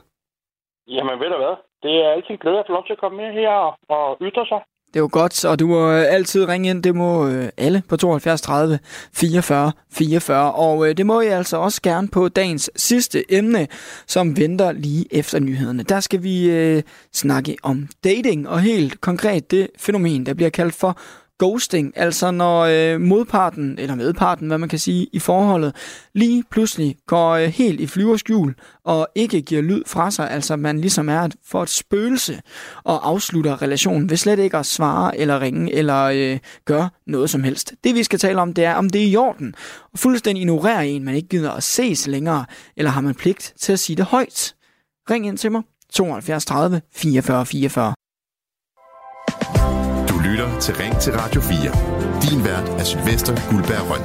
[0.88, 1.56] Jamen, ved du hvad?
[1.84, 4.18] Det er altid en glæde at få lov til at komme med her og, og
[4.22, 4.62] ytre sig.
[4.96, 6.84] Det er godt, og du må øh, altid ringe ind.
[6.84, 8.80] Det må øh, alle på 72 30
[9.14, 10.54] 44 44.
[10.54, 13.68] Og øh, det må I altså også gerne på dagens sidste emne,
[14.08, 15.84] som venter lige efter nyhederne.
[15.84, 20.76] Der skal vi øh, snakke om dating, og helt konkret det fænomen, der bliver kaldt
[20.76, 20.98] for
[21.40, 25.76] ghosting, altså når øh, modparten, eller medparten, hvad man kan sige, i forholdet,
[26.14, 28.56] lige pludselig går øh, helt i flyverskjul
[28.86, 32.42] og ikke giver lyd fra sig, altså man ligesom er et- for et spøgelse
[32.84, 37.44] og afslutter relationen ved slet ikke at svare eller ringe eller øh, gøre noget som
[37.44, 37.74] helst.
[37.84, 39.56] Det vi skal tale om, det er, om det er i orden
[39.94, 42.46] og fuldstændig ignorere en, man ikke gider at ses længere,
[42.78, 44.56] eller har man pligt til at sige det højt.
[45.10, 45.62] Ring ind til mig,
[45.94, 47.94] 72 30 44 44.
[50.56, 51.58] Lytter til Ring til Radio 4.
[52.22, 54.02] Din vært er Sylvester Guldberg Røn.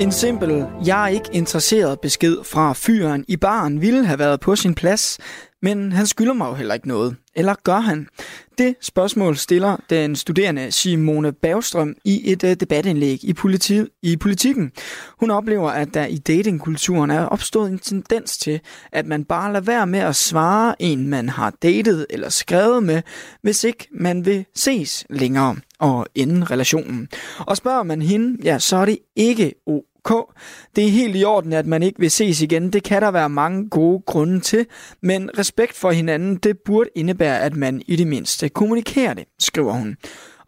[0.00, 4.56] En simpel, jeg er ikke interesseret besked fra fyren i baren ville have været på
[4.56, 5.18] sin plads,
[5.62, 7.16] men han skylder mig jo heller ikke noget.
[7.34, 8.08] Eller gør han?
[8.58, 14.72] Det spørgsmål stiller den studerende Simone Bergstrøm i et uh, debatindlæg i, politi i politikken.
[15.20, 18.60] Hun oplever, at der i datingkulturen er opstået en tendens til,
[18.92, 23.02] at man bare lader være med at svare en, man har datet eller skrevet med,
[23.42, 27.08] hvis ikke man vil ses længere og ende relationen.
[27.38, 29.54] Og spørger man hende, ja, så er det ikke
[30.04, 30.34] ok.
[30.76, 32.72] Det er helt i orden, at man ikke vil ses igen.
[32.72, 34.66] Det kan der være mange gode grunde til,
[35.02, 39.72] men respekt for hinanden, det burde indebære, at man i det mindste kommunikerer det, skriver
[39.72, 39.96] hun.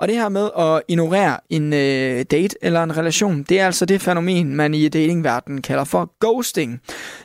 [0.00, 3.86] Og det her med at ignorere en øh, date eller en relation, det er altså
[3.86, 6.80] det fænomen, man i datingverdenen kalder for ghosting.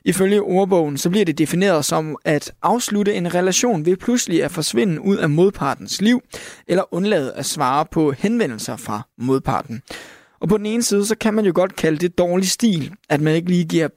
[0.06, 5.02] Ifølge ordbogen, så bliver det defineret som at afslutte en relation ved pludselig at forsvinde
[5.02, 6.22] ud af modpartens liv,
[6.68, 9.82] eller undlade at svare på henvendelser fra modparten.
[10.40, 13.22] Og på den ene side, så kan man jo godt kalde det dårlig stil, at
[13.22, 13.88] man ikke lige giver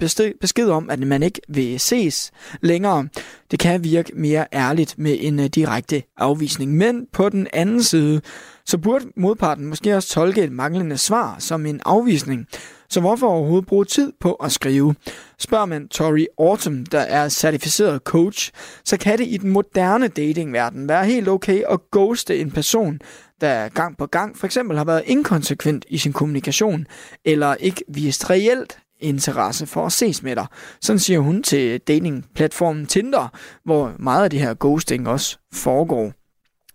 [0.41, 3.09] besked om, at man ikke vil ses længere.
[3.51, 6.77] Det kan virke mere ærligt med en øh, direkte afvisning.
[6.77, 8.21] Men på den anden side,
[8.69, 12.47] så burde modparten måske også tolke et manglende svar som en afvisning.
[12.91, 14.95] Så hvorfor overhovedet bruge tid på at skrive?
[15.39, 18.53] Spørger man Tori Autumn, der er certificeret coach,
[18.85, 23.01] så kan det i den moderne datingverden være helt okay at ghoste en person,
[23.41, 26.87] der gang på gang for eksempel har været inkonsekvent i sin kommunikation,
[27.25, 30.47] eller ikke vist reelt interesse for at ses med dig.
[30.81, 33.29] Sådan siger hun til datingplatformen Tinder,
[33.65, 36.13] hvor meget af det her ghosting også foregår.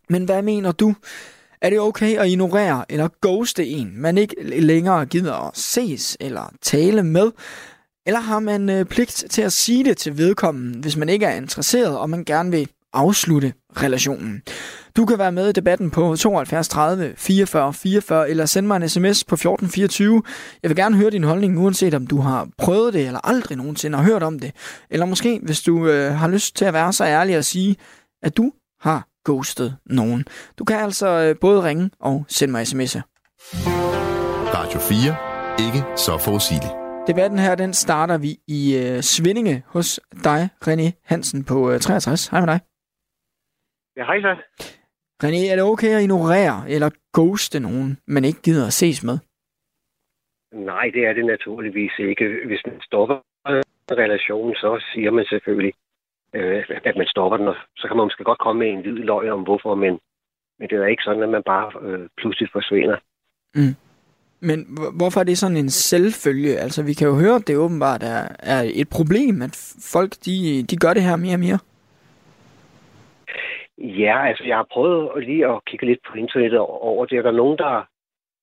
[0.10, 0.96] Men hvad mener du?
[1.64, 6.54] Er det okay at ignorere eller ghoste en, man ikke længere gider at ses eller
[6.62, 7.32] tale med?
[8.06, 11.36] Eller har man øh, pligt til at sige det til vedkommende, hvis man ikke er
[11.36, 14.42] interesseret, og man gerne vil afslutte relationen?
[14.98, 18.90] Du kan være med i debatten på 72 30 44 44, eller sende mig en
[18.90, 20.24] sms på 1424.
[20.64, 23.98] Jeg vil gerne høre din holdning, uanset om du har prøvet det, eller aldrig nogensinde
[23.98, 24.52] har hørt om det.
[24.90, 27.76] Eller måske, hvis du øh, har lyst til at være så ærlig og sige,
[28.24, 30.26] at du har ghostet nogen.
[30.60, 33.02] Du kan altså øh, både ringe og sende mig sms'er.
[34.58, 35.34] Radio 4.
[35.66, 36.74] Ikke så forudsigeligt.
[37.08, 42.28] Debatten her, den starter vi i øh, Svindinge hos dig, René Hansen på øh, 63.
[42.28, 42.60] Hej med dig.
[43.98, 44.34] Ja, hej så.
[45.24, 49.18] René, er det okay at ignorere eller ghoste nogen, man ikke gider at ses med?
[50.54, 52.26] Nej, det er det naturligvis ikke.
[52.46, 53.18] Hvis man stopper
[53.48, 55.74] en relation, så siger man selvfølgelig,
[56.34, 58.98] øh, at man stopper den, og så kan man måske godt komme med en hvid
[59.12, 60.00] løg om hvorfor, men,
[60.60, 62.98] men det er ikke sådan, at man bare øh, pludselig forsvinder.
[64.50, 64.60] Men
[64.98, 66.58] hvorfor er det sådan en selvfølge?
[66.58, 70.64] Altså, vi kan jo høre, at det åbenbart er, er et problem, at folk de,
[70.70, 71.60] de gør det her mere og mere.
[73.78, 77.32] Ja, altså jeg har prøvet lige at kigge lidt på internettet over det, og der
[77.32, 77.88] er nogen, der,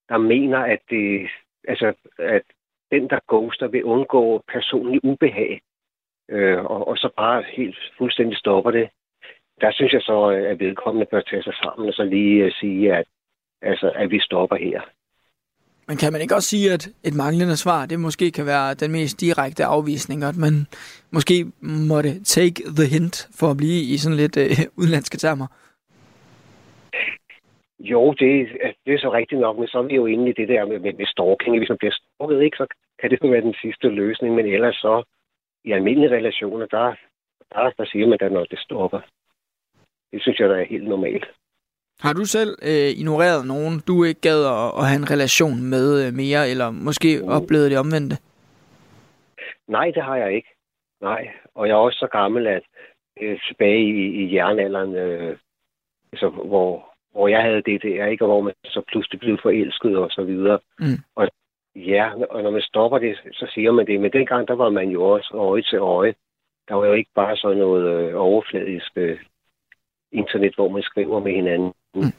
[0.09, 1.29] der mener, at, det,
[1.69, 2.43] altså, at
[2.91, 5.61] den, der ghoster, vil undgå personlig ubehag,
[6.31, 8.89] øh, og, og så bare helt fuldstændig stopper det.
[9.61, 12.95] Der synes jeg så, at vedkommende bør tage sig sammen og så lige uh, sige,
[12.97, 13.05] at,
[13.63, 14.81] altså, at vi stopper her.
[15.89, 18.93] Men kan man ikke også sige, at et manglende svar, det måske kan være den
[18.93, 20.55] mest direkte afvisning, at man
[21.11, 24.51] måske måtte take the hint for at blive i sådan lidt øh,
[24.81, 25.47] udlandske termer?
[27.79, 28.49] Jo, det,
[28.87, 30.79] det er så rigtigt nok, men så er vi jo inde i det der med,
[30.79, 31.59] med, med stalking.
[31.59, 32.67] Hvis man bliver stalket, ikke, så
[33.01, 35.03] kan det jo være den sidste løsning, men ellers så
[35.65, 36.95] i almindelige relationer, der,
[37.53, 39.01] der, der siger man da, når det stopper.
[40.13, 41.27] Det synes jeg, der er helt normalt.
[42.01, 46.07] Har du selv øh, ignoreret nogen, du ikke gad at, at have en relation med
[46.07, 47.29] øh, mere, eller måske mm.
[47.29, 48.17] oplevet det omvendte?
[49.69, 50.49] Nej, det har jeg ikke.
[51.01, 52.63] Nej, og jeg er også så gammel, at
[53.21, 55.37] øh, tilbage i, i jernalderen, øh,
[56.13, 58.25] altså, hvor, hvor jeg havde det der, ikke?
[58.25, 60.59] og hvor man så pludselig blev forelsket og så videre.
[60.79, 60.99] Mm.
[61.17, 61.29] Og
[61.77, 64.01] ja, og når man stopper det, så siger man det.
[64.01, 66.15] Men dengang, der var man jo også øje til øje.
[66.69, 69.19] Der var jo ikke bare sådan noget øh, overfladisk øh,
[70.13, 71.73] internet, hvor man skriver med hinanden.
[71.95, 72.13] Mm.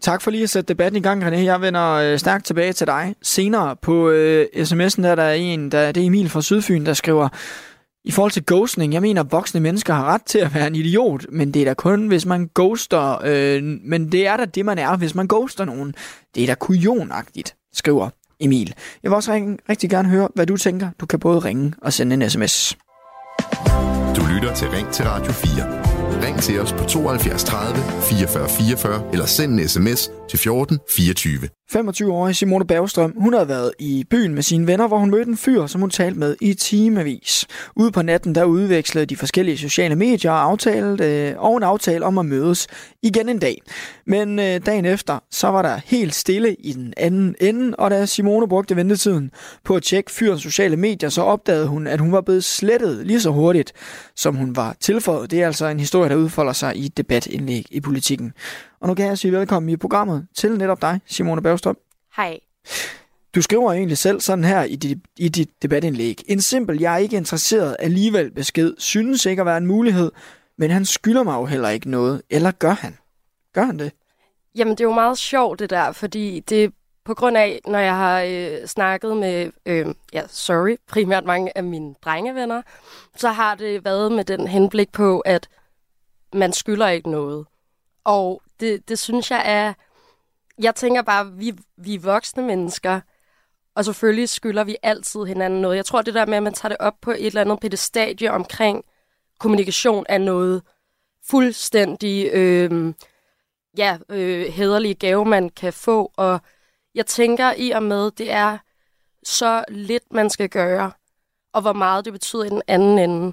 [0.00, 1.36] Tak for lige at sætte debatten i gang, René.
[1.36, 3.14] Jeg vender øh, stærkt tilbage til dig.
[3.22, 6.92] Senere på øh, sms'en der, der er en, der, det er Emil fra Sydfyn, der
[6.92, 7.28] skriver,
[8.04, 10.74] i forhold til ghosting, jeg mener, at voksne mennesker har ret til at være en
[10.74, 14.64] idiot, men det er da kun, hvis man ghoster, øh, men det er da det,
[14.64, 15.94] man er, hvis man ghoster nogen.
[16.34, 18.10] Det er da kujonagtigt, skriver
[18.40, 18.74] Emil.
[19.02, 20.90] Jeg vil også rigtig gerne høre, hvad du tænker.
[21.00, 22.76] Du kan både ringe og sende en sms.
[24.16, 25.90] Du lytter til Ring til Radio 4.
[26.22, 31.48] Ring til os på 72 30 44 44 eller send en sms til 14 24.
[31.72, 35.36] 25-årige Simone Bergstrøm, hun havde været i byen med sine venner, hvor hun mødte en
[35.36, 37.46] fyr, som hun talte med i timevis.
[37.76, 42.04] Ude på natten, der udvekslede de forskellige sociale medier og, aftalt, øh, og en aftale
[42.04, 42.66] om at mødes
[43.02, 43.62] igen en dag.
[44.06, 48.06] Men øh, dagen efter, så var der helt stille i den anden ende, og da
[48.06, 49.30] Simone brugte ventetiden
[49.64, 53.20] på at tjekke fyrens sociale medier, så opdagede hun, at hun var blevet slettet lige
[53.20, 53.72] så hurtigt,
[54.16, 55.30] som hun var tilføjet.
[55.30, 58.32] Det er altså en historie, der udfolder sig i et debatindlæg i politikken.
[58.80, 61.76] Og nu kan jeg sige velkommen i programmet til netop dig, Simone Bergstrøm.
[62.16, 62.38] Hej.
[63.34, 66.22] Du skriver egentlig selv sådan her i dit, i dit debatindlæg.
[66.26, 70.10] En simpel, jeg er ikke interesseret alligevel besked, synes ikke at være en mulighed,
[70.60, 72.22] men han skylder mig jo heller ikke noget.
[72.30, 72.98] Eller gør han?
[73.52, 73.92] Gør han det?
[74.54, 76.72] Jamen, det er jo meget sjovt det der, fordi det
[77.04, 81.64] på grund af, når jeg har øh, snakket med, øh, ja, sorry, primært mange af
[81.64, 82.62] mine drengevenner,
[83.16, 85.48] så har det været med den henblik på, at
[86.32, 87.46] man skylder ikke noget.
[88.04, 89.72] Og det, det synes jeg er...
[90.58, 93.00] Jeg tænker bare, vi, vi er voksne mennesker,
[93.74, 95.76] og selvfølgelig skylder vi altid hinanden noget.
[95.76, 98.32] Jeg tror, det der med, at man tager det op på et eller andet pedestadie
[98.32, 98.84] omkring
[99.40, 100.62] kommunikation er noget
[101.30, 102.94] fuldstændig øh,
[103.78, 106.12] ja, øh, hederlige gave, man kan få.
[106.16, 106.40] Og
[106.94, 108.58] jeg tænker i og med, det er
[109.22, 110.92] så lidt, man skal gøre,
[111.52, 113.32] og hvor meget det betyder i den anden ende,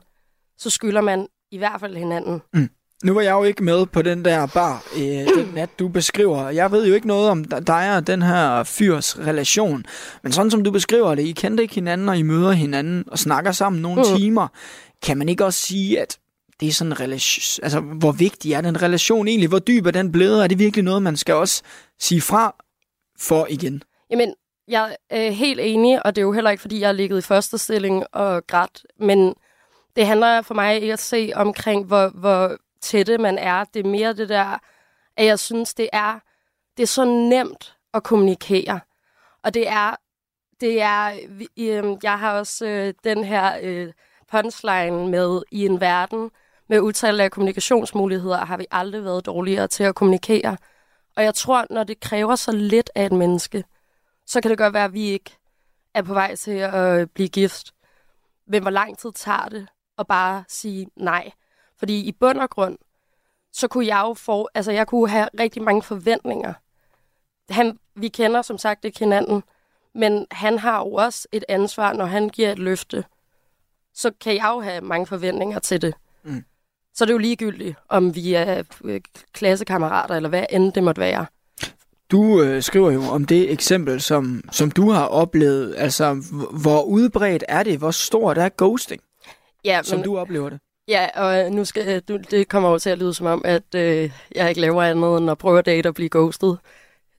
[0.58, 2.42] så skylder man i hvert fald hinanden.
[2.54, 2.70] Mm.
[3.04, 5.02] Nu var jeg jo ikke med på den der bar øh,
[5.38, 6.50] den nat, du beskriver.
[6.50, 9.86] Jeg ved jo ikke noget om dig og den her fyrs relation.
[10.24, 13.20] Men sådan som du beskriver det, I kendte ikke hinanden, og I møder hinanden og
[13.20, 14.18] snakker sammen nogle mm.
[14.18, 14.48] timer.
[15.02, 16.20] Kan man ikke også sige, at
[16.60, 17.64] det er sådan en relation...
[17.64, 19.50] Altså, hvor vigtig er den relation egentlig?
[19.50, 20.44] Hvor dyb er den blevet?
[20.44, 21.64] Er det virkelig noget, man skal også
[22.00, 22.56] sige fra
[23.20, 23.84] for igen?
[24.10, 24.34] Jamen,
[24.68, 27.18] jeg er øh, helt enig, og det er jo heller ikke, fordi jeg har ligget
[27.18, 28.86] i første stilling og grædt.
[29.00, 29.34] Men
[29.96, 33.64] det handler for mig ikke at se omkring, hvor, hvor tætte man er.
[33.64, 34.58] Det er mere det der,
[35.18, 36.20] at jeg synes, det er,
[36.78, 38.80] det er så nemt at kommunikere.
[39.44, 39.96] Og det er,
[40.62, 41.12] det er
[41.58, 43.94] øh, jeg har også øh, den her øh,
[44.32, 46.32] punchline med i en verden
[46.70, 50.58] med utallige af kommunikationsmuligheder, har vi aldrig været dårligere til at kommunikere.
[51.16, 53.64] Og jeg tror, når det kræver så lidt af et menneske,
[54.26, 55.38] så kan det godt være, at vi ikke
[55.94, 57.74] er på vej til at øh, blive gift.
[58.48, 59.68] Men hvor lang tid tager det
[59.98, 61.32] at bare sige nej?
[61.80, 62.78] Fordi i bund og grund,
[63.54, 66.54] så kunne jeg jo få, altså jeg kunne have rigtig mange forventninger.
[67.50, 69.44] Han, vi kender som sagt ikke hinanden,
[69.94, 73.06] men han har jo også et ansvar, når han giver et løfte.
[73.98, 75.94] Så kan jeg jo have mange forventninger til det.
[76.24, 76.44] Mm.
[76.96, 79.02] Så det er jo ligegyldigt, om vi er øh,
[79.34, 81.26] klassekammerater, eller hvad end det måtte være.
[82.12, 85.76] Du øh, skriver jo om det eksempel, som, som du har oplevet.
[85.78, 86.24] Altså,
[86.62, 87.78] hvor udbredt er det?
[87.78, 89.02] Hvor stort er ghosting,
[89.66, 90.60] ja, som du oplever det?
[90.88, 94.12] Ja, og nu skal, du, det kommer over til at lyde som om, at øh,
[94.36, 96.58] jeg ikke laver andet end at prøve at date og blive ghostet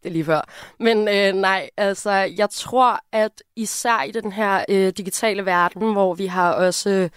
[0.03, 0.41] det er lige før.
[0.79, 6.15] Men øh, nej, altså, jeg tror, at især i den her øh, digitale verden, hvor
[6.15, 7.11] vi har også øh,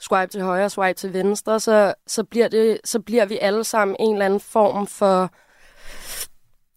[0.00, 3.96] swipe til højre, swipe til venstre, så, så, bliver det, så bliver vi alle sammen
[4.00, 5.30] en eller anden form for...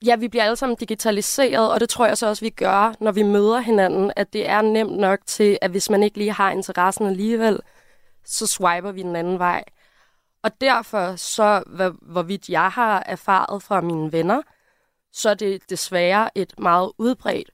[0.05, 3.11] Ja, vi bliver alle sammen digitaliseret, og det tror jeg så også, vi gør, når
[3.11, 6.51] vi møder hinanden, at det er nemt nok til, at hvis man ikke lige har
[6.51, 7.59] interessen alligevel,
[8.25, 9.63] så swiper vi den anden vej.
[10.43, 14.41] Og derfor, så hvad, hvorvidt jeg har erfaret fra mine venner,
[15.15, 17.49] så er det desværre et meget udbredt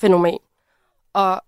[0.00, 0.38] fænomen.
[1.12, 1.42] Og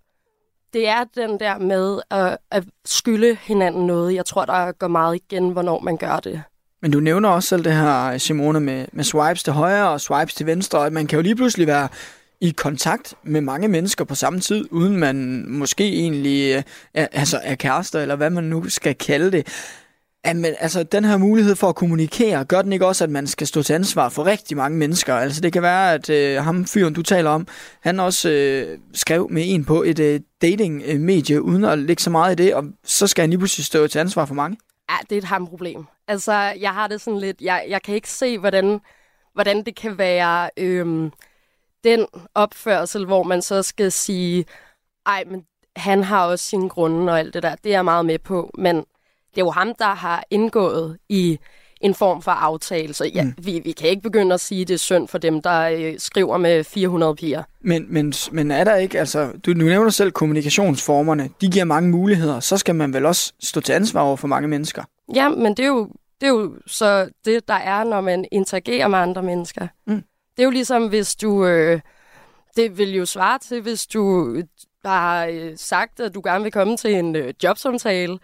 [0.72, 4.14] det er den der med at, at skylde hinanden noget.
[4.14, 6.42] Jeg tror, der går meget igen, hvornår man gør det.
[6.82, 10.34] Men du nævner også selv det her, Simone, med, med swipes til højre og swipes
[10.34, 10.86] til venstre.
[10.86, 11.88] at man kan jo lige pludselig være
[12.40, 16.62] i kontakt med mange mennesker på samme tid, uden man måske egentlig øh,
[16.94, 19.46] er, altså er kærester, eller hvad man nu skal kalde det.
[20.26, 23.46] Jamen, altså, den her mulighed for at kommunikere, gør den ikke også, at man skal
[23.46, 25.14] stå til ansvar for rigtig mange mennesker?
[25.14, 27.46] Altså, det kan være, at øh, ham fyren, du taler om,
[27.80, 32.40] han også øh, skrev med en på et øh, dating-medie, uden at lægge så meget
[32.40, 34.56] i det, og så skal han lige pludselig stå til ansvar for mange?
[34.90, 35.84] Ja, det er et ham problem.
[36.08, 38.80] Altså, jeg har det sådan lidt, jeg, jeg kan ikke se, hvordan,
[39.34, 41.10] hvordan det kan være øh,
[41.84, 44.44] den opførsel, hvor man så skal sige,
[45.06, 45.44] ej, men
[45.76, 47.54] han har også sine grunde og alt det der.
[47.54, 48.84] Det er jeg meget med på, men
[49.38, 51.38] det er jo ham, der har indgået i
[51.80, 52.94] en form for aftale.
[52.94, 53.34] Så ja, mm.
[53.38, 55.94] vi, vi kan ikke begynde at sige, at det er synd for dem, der øh,
[55.98, 57.42] skriver med 400 piger.
[57.60, 61.90] Men, men, men er der ikke, altså, du, du nævner selv kommunikationsformerne, de giver mange
[61.90, 64.82] muligheder, så skal man vel også stå til ansvar over for mange mennesker?
[65.14, 65.88] Ja, men det er jo,
[66.20, 69.66] det er jo så det, der er, når man interagerer med andre mennesker.
[69.86, 70.02] Mm.
[70.36, 71.46] Det er jo ligesom, hvis du...
[71.46, 71.80] Øh,
[72.56, 74.34] det vil jo svare til, hvis du
[74.84, 78.18] har øh, sagt, at du gerne vil komme til en øh, jobsamtale,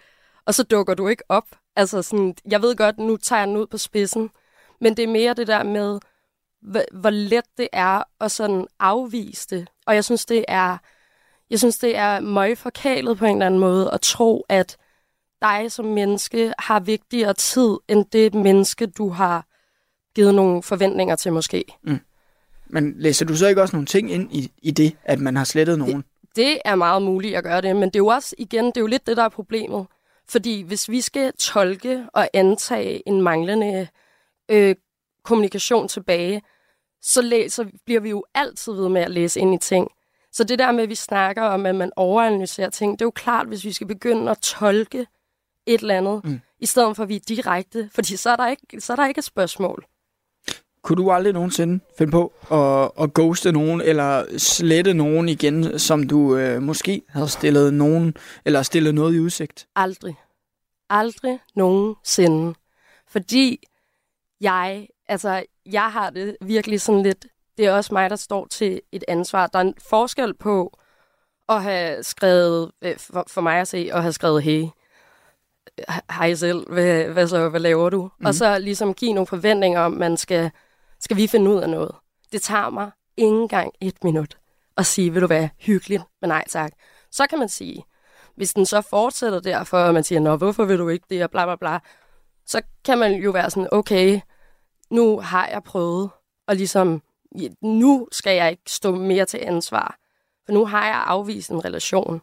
[0.46, 1.46] og så dukker du ikke op.
[1.76, 4.30] Altså sådan, jeg ved godt, nu tager jeg den ud på spidsen,
[4.80, 6.00] men det er mere det der med,
[6.92, 9.68] hvor let det er at sådan afvise det.
[9.86, 10.78] Og jeg synes, det er,
[11.50, 14.76] jeg synes, det er meget forkælet på en eller anden måde at tro, at
[15.42, 19.46] dig som menneske har vigtigere tid, end det menneske, du har
[20.14, 21.64] givet nogle forventninger til måske.
[21.82, 22.00] Mm.
[22.66, 25.44] Men læser du så ikke også nogle ting ind i, i det, at man har
[25.44, 25.96] slettet nogen?
[25.96, 26.04] Det,
[26.36, 28.80] det er meget muligt at gøre det, men det er jo også, igen, det er
[28.80, 29.86] jo lidt det, der er problemet.
[30.28, 33.88] Fordi hvis vi skal tolke og antage en manglende
[34.48, 34.76] øh,
[35.24, 36.42] kommunikation tilbage,
[37.02, 39.90] så, læser, bliver vi jo altid ved med at læse ind i ting.
[40.32, 43.10] Så det der med, at vi snakker om, at man overanalyserer ting, det er jo
[43.10, 45.06] klart, hvis vi skal begynde at tolke
[45.66, 46.40] et eller andet, mm.
[46.58, 49.06] i stedet for at vi er direkte, fordi så er der ikke, så er der
[49.06, 49.86] ikke et spørgsmål.
[50.84, 56.08] Kunne du aldrig nogensinde finde på at, at ghoste nogen, eller slette nogen igen, som
[56.08, 59.66] du øh, måske havde stillet nogen, eller stillet noget i udsigt?
[59.76, 60.14] Aldrig.
[60.90, 62.54] Aldrig nogensinde.
[63.08, 63.66] Fordi
[64.40, 67.26] jeg, altså, jeg har det virkelig sådan lidt,
[67.58, 69.46] det er også mig, der står til et ansvar.
[69.46, 70.78] Der er en forskel på
[71.48, 74.64] at have skrevet, øh, for, for mig at se, at have skrevet, hey,
[76.10, 78.02] hej selv, hvad, hvad så, hvad laver du?
[78.02, 78.26] Mm.
[78.26, 78.32] Og mhm.
[78.32, 80.50] så ligesom give nogle forventninger om, man skal
[81.00, 81.94] skal vi finde ud af noget.
[82.32, 84.38] Det tager mig ikke engang et minut
[84.76, 86.72] at sige, vil du være hyggelig, men nej tak.
[87.10, 87.84] Så kan man sige,
[88.36, 91.30] hvis den så fortsætter derfor, og man siger, nå, hvorfor vil du ikke det, og
[91.30, 91.78] bla bla bla,
[92.46, 94.20] så kan man jo være sådan, okay,
[94.90, 96.10] nu har jeg prøvet,
[96.46, 97.02] og ligesom,
[97.62, 99.98] nu skal jeg ikke stå mere til ansvar,
[100.46, 102.22] for nu har jeg afvist en relation.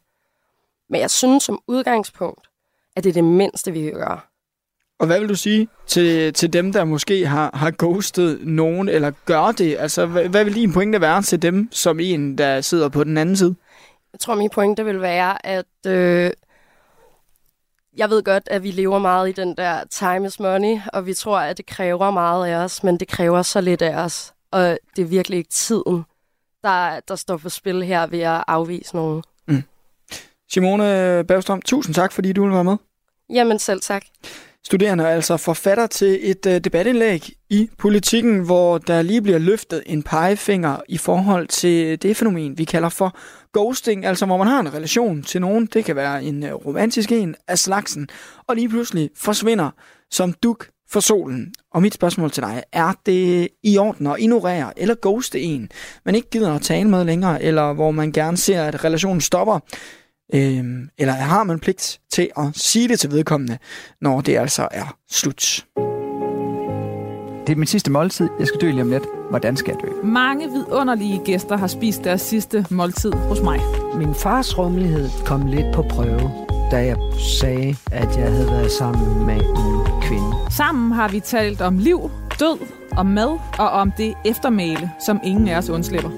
[0.89, 2.49] Men jeg synes som udgangspunkt,
[2.95, 4.19] at det er det mindste, vi kan gøre.
[5.01, 9.11] Og hvad vil du sige til, til dem, der måske har, har ghostet nogen, eller
[9.25, 9.77] gør det?
[9.79, 13.17] Altså, hvad, hvad vil din pointe være til dem, som en, der sidder på den
[13.17, 13.55] anden side?
[14.13, 16.31] Jeg tror, min pointe vil være, at øh,
[17.97, 21.13] jeg ved godt, at vi lever meget i den der time is money, og vi
[21.13, 24.33] tror, at det kræver meget af os, men det kræver så lidt af os.
[24.51, 26.03] Og det er virkelig ikke tiden,
[26.63, 29.23] der, der står på spil her ved at afvise nogen.
[29.47, 29.63] Mm.
[30.51, 32.77] Simone Bagstrøm, tusind tak, fordi du ville være med.
[33.29, 34.03] Jamen selv tak.
[34.65, 39.83] Studerende er altså forfatter til et øh, debatindlæg i politikken, hvor der lige bliver løftet
[39.85, 43.17] en pegefinger i forhold til det fænomen, vi kalder for
[43.53, 47.11] ghosting, altså hvor man har en relation til nogen, det kan være en øh, romantisk
[47.11, 48.07] en af slagsen,
[48.47, 49.69] og lige pludselig forsvinder
[50.11, 51.53] som duk for solen.
[51.73, 55.69] Og mit spørgsmål til dig, er det i orden at ignorere eller ghoste en,
[56.05, 59.59] man ikke gider at tale med længere, eller hvor man gerne ser, at relationen stopper?
[60.33, 63.57] Øhm, eller har man pligt til at sige det til vedkommende,
[64.01, 65.65] når det altså er slut?
[67.47, 68.29] Det er min sidste måltid.
[68.39, 69.03] Jeg skal dø lige om lidt.
[69.29, 70.07] Hvordan skal jeg dø?
[70.07, 73.59] Mange vidunderlige gæster har spist deres sidste måltid hos mig.
[73.95, 76.31] Min fars rummelighed kom lidt på prøve,
[76.71, 76.97] da jeg
[77.39, 80.31] sagde, at jeg havde været sammen med en kvinde.
[80.57, 82.57] Sammen har vi talt om liv, død,
[82.97, 86.09] om mad og om det eftermæle, som ingen af os undslipper.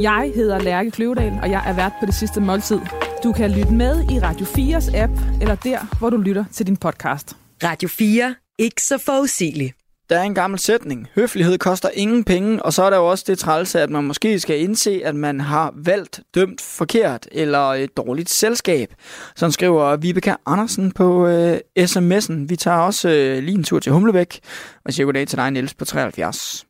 [0.00, 2.80] Jeg hedder Lærke Kløvedal, og jeg er vært på det sidste måltid.
[3.24, 6.76] Du kan lytte med i Radio 4's app, eller der, hvor du lytter til din
[6.76, 7.36] podcast.
[7.64, 8.34] Radio 4.
[8.58, 9.74] Ikke så forudsigeligt.
[10.10, 11.08] Der er en gammel sætning.
[11.14, 14.40] Høflighed koster ingen penge, og så er der jo også det trælse, at man måske
[14.40, 18.94] skal indse, at man har valgt dømt forkert eller et dårligt selskab.
[19.36, 22.46] Sådan skriver Vibeke Andersen på øh, sms'en.
[22.48, 24.40] Vi tager også øh, lige en tur til Humlebæk
[24.84, 26.66] og siger goddag til dig, Niels, på 73.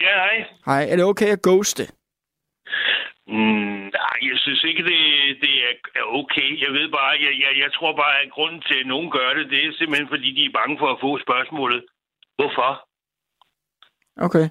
[0.00, 0.46] Ja, hej.
[0.66, 1.86] Hej, er det okay at ghoste?
[3.36, 5.00] Mm, nej, jeg synes ikke, det,
[5.44, 6.48] det er okay.
[6.64, 9.50] Jeg ved bare, jeg, jeg, jeg tror bare, at grunden til, at nogen gør det,
[9.50, 11.84] det er simpelthen, fordi de er bange for at få spørgsmålet.
[12.38, 12.70] Hvorfor?
[14.26, 14.46] Okay.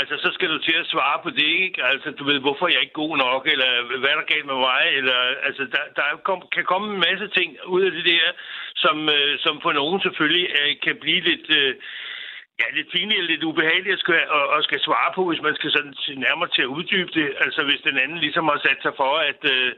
[0.00, 1.84] Altså, så skal du til at svare på det, ikke?
[1.84, 4.58] Altså, du ved, hvorfor jeg er ikke god nok, eller hvad er der galt med
[4.68, 5.18] mig, eller...
[5.48, 8.26] Altså, der, der kom, kan komme en masse ting ud af det der,
[8.76, 11.46] som, øh, som for nogen selvfølgelig øh, kan blive lidt...
[11.60, 11.74] Øh,
[12.60, 15.54] Ja, lidt pinligt og lidt ubehageligt at skal, at, at skal svare på, hvis man
[15.58, 15.94] skal sådan
[16.26, 17.28] nærmere til at uddybe det.
[17.44, 19.70] Altså hvis den anden ligesom har sat sig for, at, øh,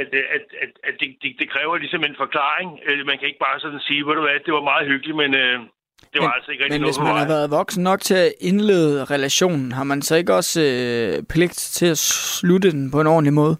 [0.00, 2.68] at, at, at, at det, det, det kræver ligesom en forklaring.
[2.86, 5.30] Øh, Man kan ikke bare sådan sige, hvor du hvad, det var meget hyggeligt, men
[5.42, 5.56] øh,
[6.12, 8.00] det var men, altså ikke rigtig Men noget hvis for man har været voksen nok
[8.08, 11.98] til at indlede relationen, har man så ikke også øh, pligt til at
[12.38, 13.56] slutte den på en ordentlig måde?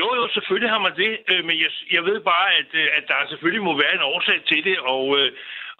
[0.00, 1.10] Jo, jo, selvfølgelig har man det,
[1.48, 4.78] men jeg, jeg ved bare, at, at der selvfølgelig må være en årsag til det,
[4.78, 5.32] og, øh,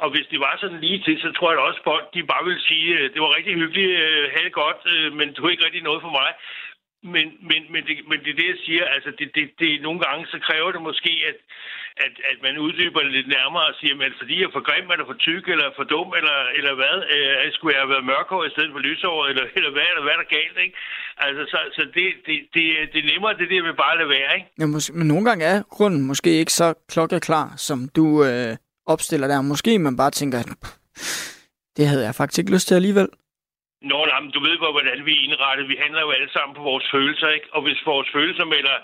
[0.03, 2.45] og hvis det var sådan lige til, så tror jeg da også, folk de bare
[2.49, 5.51] vil sige, øh, det var rigtig hyggeligt, øh, have det godt, øh, men du er
[5.51, 6.31] ikke rigtig noget for mig.
[7.15, 10.01] Men, men, men, det, men det er det, jeg siger, altså det, det, det, nogle
[10.07, 11.39] gange så kræver det måske, at,
[12.05, 14.91] at, at man uddyber det lidt nærmere og siger, at fordi jeg er for grim,
[14.93, 18.49] eller for tyk, eller for dum, eller, eller hvad, øh, skulle jeg have været mørkhåret
[18.49, 20.77] i stedet for lyshåret, eller, eller hvad, eller hvad er der galt, ikke?
[21.27, 24.31] Altså, så, så det, det, det, det er nemmere, det der vil bare lade være,
[24.39, 24.49] ikke?
[24.61, 28.53] Ja, måske, men nogle gange er grunden måske ikke så klokkeklar, som du øh,
[28.95, 29.41] opstiller der.
[29.53, 31.19] Måske man bare tænker, at "Pff,
[31.77, 33.09] det havde jeg faktisk ikke lyst til alligevel.
[33.91, 35.65] Nå, nej, men du ved, hvor- hvordan vi er indrettet.
[35.73, 37.49] Vi handler jo alle sammen på vores følelser, ikke?
[37.57, 38.77] Og hvis vores følelser melder,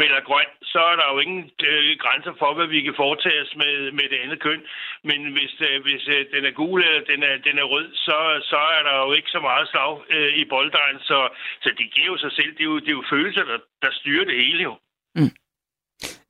[0.00, 3.52] melder grønt, så er der jo ingen øh, grænser for, hvad vi kan foretage os
[3.62, 4.60] med, med det andet køn.
[5.08, 8.16] Men hvis, øh, hvis øh, den er gul eller den er, den er rød, så,
[8.52, 10.98] så er der jo ikke så meget slag øh, i bolddejen.
[11.10, 11.18] Så,
[11.64, 12.50] så det giver jo sig selv.
[12.56, 14.74] Det er jo, det er jo følelser, der, der styrer det hele jo.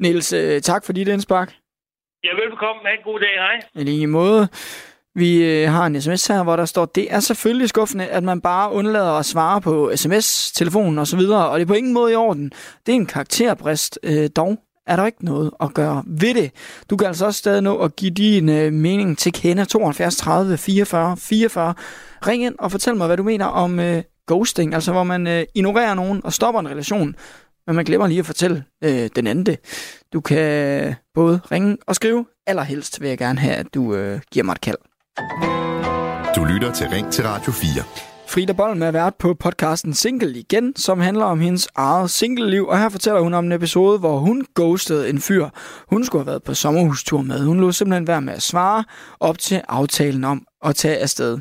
[0.03, 1.51] Niels, øh, tak for dit indspark.
[2.25, 2.83] Ja, velbekomme.
[2.85, 3.35] Ha' en god dag.
[3.35, 3.61] Hej.
[3.75, 4.49] I lige måde.
[5.15, 8.41] Vi øh, har en sms her, hvor der står, det er selvfølgelig skuffende, at man
[8.41, 12.15] bare undlader at svare på sms, telefonen osv., og det er på ingen måde i
[12.15, 12.53] orden.
[12.87, 16.51] Det er en karakterbrist, øh, dog er der ikke noget at gøre ved det.
[16.91, 20.59] Du kan altså også stadig nå at give din øh, mening til kende 72 30
[20.59, 21.75] 44 44.
[22.27, 25.45] Ring ind og fortæl mig, hvad du mener om øh, ghosting, altså hvor man øh,
[25.55, 27.17] ignorerer nogen og stopper en relation,
[27.67, 29.59] men man glemmer lige at fortælle øh, den anden det.
[30.13, 32.27] Du kan både ringe og skrive.
[32.47, 34.79] Allerhelst vil jeg gerne have, at du øh, giver mig et kald.
[36.37, 37.85] Du lytter til Ring til Radio 4.
[38.29, 42.79] Frida Bolm er vært på podcasten Single igen, som handler om hendes eget single-liv, og
[42.79, 45.49] her fortæller hun om en episode, hvor hun ghostede en fyr,
[45.91, 47.45] hun skulle have været på sommerhustur med.
[47.45, 48.85] Hun lå simpelthen være med at svare
[49.21, 51.33] op til aftalen om at tage afsted.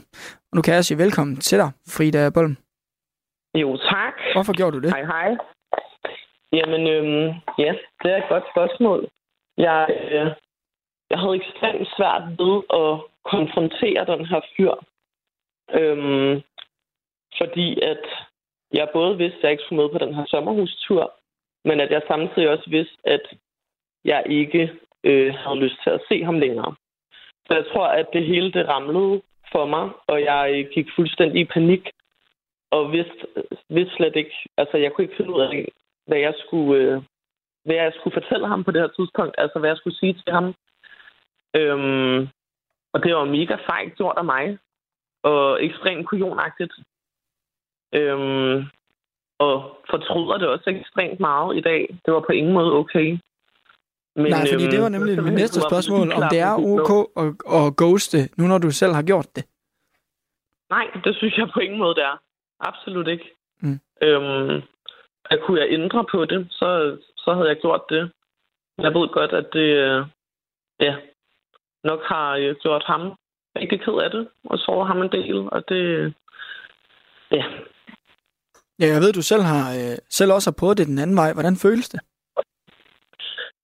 [0.52, 2.57] Og nu kan jeg sige velkommen til dig, Frida Bolm.
[3.56, 4.14] Jo, tak.
[4.35, 4.89] Hvorfor gjorde du det?
[4.89, 5.30] Hej, hej.
[6.53, 9.10] Jamen, øhm, ja, det er et godt spørgsmål.
[9.57, 10.32] Jeg, øh,
[11.10, 12.91] jeg havde ekstremt svært ved at
[13.32, 14.73] konfrontere den her fyr.
[15.80, 16.41] Øhm,
[17.38, 18.06] fordi at
[18.73, 21.14] jeg både vidste, at jeg ikke skulle med på den her sommerhustur,
[21.65, 23.34] men at jeg samtidig også vidste, at
[24.06, 24.72] jeg ikke
[25.03, 26.76] øh, havde lyst til at se ham længere.
[27.48, 29.22] Så jeg tror, at det hele det ramlede
[29.52, 31.90] for mig, og jeg gik fuldstændig i panik,
[32.72, 33.28] og vidste,
[33.69, 35.65] vidste slet ikke, altså jeg kunne ikke finde ud af,
[36.07, 37.02] hvad jeg skulle, øh,
[37.65, 40.34] hvad jeg skulle fortælle ham på det her tidspunkt, altså hvad jeg skulle sige til
[40.34, 40.56] ham.
[41.56, 42.28] Øhm,
[42.94, 44.57] og det var mega fejl gjort af mig,
[45.23, 46.73] og ekstremt kujonagtigt.
[47.94, 48.65] Øhm,
[49.40, 51.82] og fortryder det også ekstremt meget i dag.
[52.06, 53.19] Det var på ingen måde okay.
[54.15, 56.91] Men, Nej, fordi det var øhm, nemlig det næste spørgsmål, om det er ok
[57.22, 57.28] at,
[57.60, 59.44] at ghoste, nu når du selv har gjort det.
[60.69, 62.18] Nej, det synes jeg på ingen måde, det er.
[62.60, 63.28] Absolut ikke.
[63.61, 63.80] Mm.
[64.02, 64.61] Øhm,
[65.32, 68.12] at kunne jeg ændre på det, så, så havde jeg gjort det.
[68.78, 70.06] Jeg ved godt, at det øh,
[70.80, 70.95] ja,
[71.84, 73.02] nok har øh, gjort ham
[73.60, 76.14] rigtig ked af det, og såret ham en del, og det...
[77.32, 77.44] Ja,
[78.82, 81.34] Ja, jeg ved, du selv har øh, selv også har prøvet det den anden vej.
[81.34, 82.02] Hvordan føles det?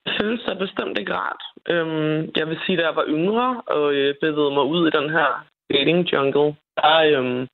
[0.05, 1.43] Det føles da bestemt ikke rart.
[1.73, 5.09] Øhm, jeg vil sige, da jeg var yngre og øh, bevægede mig ud i den
[5.09, 5.29] her
[5.73, 7.47] dating jungle, der øhm,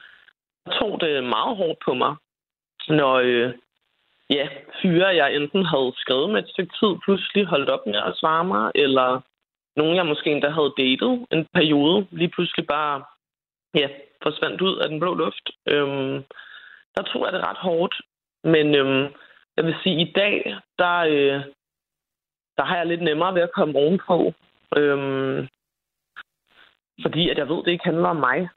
[0.77, 2.15] tog det meget hårdt på mig,
[2.89, 3.53] når øh,
[4.37, 4.47] ja,
[4.81, 8.45] fyre, jeg enten havde skrevet med et stykke tid, pludselig holdt op med at svare
[8.45, 9.21] mig, eller
[9.75, 13.03] nogen, jeg måske endda havde datet en periode, lige pludselig bare
[13.75, 13.87] ja,
[14.23, 15.49] forsvandt ud af den blå luft.
[15.67, 16.23] Øhm,
[16.95, 17.95] der tror jeg, det ret hårdt.
[18.43, 19.13] Men øhm,
[19.57, 21.41] jeg vil sige, at i dag, der, øh,
[22.57, 24.33] der har jeg lidt nemmere ved at komme ovenpå.
[24.77, 25.47] Øhm,
[27.01, 28.49] fordi at jeg ved, at det ikke handler om mig.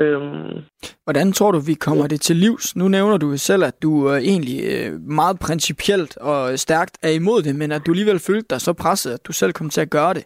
[0.00, 0.64] Øhm,
[1.04, 2.76] Hvordan tror du, vi kommer det til livs?
[2.76, 7.42] Nu nævner du selv, at du er egentlig øh, meget principielt og stærkt er imod
[7.42, 9.90] det, men at du alligevel følte dig så presset, at du selv kom til at
[9.90, 10.24] gøre det.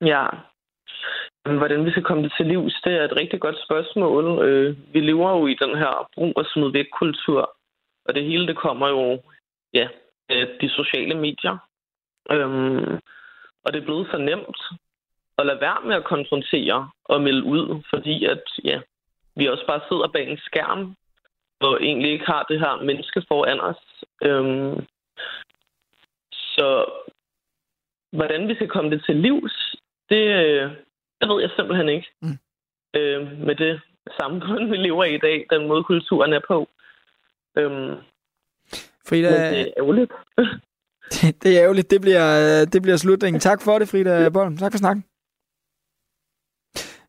[0.00, 0.26] Ja.
[1.44, 4.48] Men Hvordan vi skal komme det til livs, det er et rigtig godt spørgsmål.
[4.48, 7.56] Øh, vi lever jo i den her brug og smid væk kultur,
[8.06, 9.22] og det hele det kommer jo
[9.74, 9.88] ja,
[10.28, 11.56] af de sociale medier.
[12.30, 12.98] Øhm,
[13.64, 14.58] og det er blevet så nemt
[15.38, 18.80] at lade være med at konfrontere og melde ud, fordi at ja,
[19.36, 20.96] vi også bare sidder bag en skærm
[21.60, 23.82] og egentlig ikke har det her menneske foran os.
[24.22, 24.86] Øhm,
[26.32, 26.68] så
[28.12, 29.76] hvordan vi skal komme det til livs,
[30.10, 30.70] det, øh,
[31.20, 32.08] det ved jeg simpelthen ikke.
[32.22, 32.38] Mm.
[32.96, 33.80] Øh, med det
[34.20, 36.68] samfund, vi lever i i dag, den måde kulturen er på.
[37.58, 37.94] Øhm,
[39.08, 40.12] Frida, men det er ærgerligt.
[41.12, 41.90] det, det er ærgerligt.
[41.90, 43.40] Det bliver, det bliver slutningen.
[43.40, 44.56] Tak for det, Frida Bolm.
[44.56, 45.04] Tak for snakken.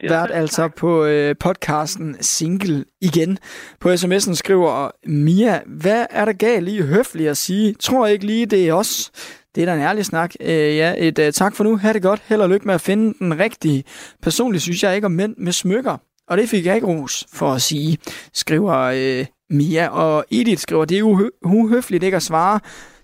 [0.04, 3.38] Vært altså på øh, podcasten Single igen.
[3.80, 7.74] På sms'en skriver Mia, hvad er der galt i høfligt at sige?
[7.80, 9.12] Tror ikke lige, det er os.
[9.56, 10.34] Det er da en ærlig snak.
[10.40, 11.78] Øh, ja, et uh, tak for nu.
[11.78, 12.22] Ha' det godt.
[12.26, 13.84] Held og lykke med at finde den rigtige.
[14.22, 15.98] Personligt synes jeg ikke om mænd med smykker.
[16.28, 17.98] Og det fik jeg ikke ros for at sige,
[18.34, 19.88] skriver øh, Mia.
[19.88, 22.60] Og Edith skriver, det er uho- uhøfligt ikke at svare.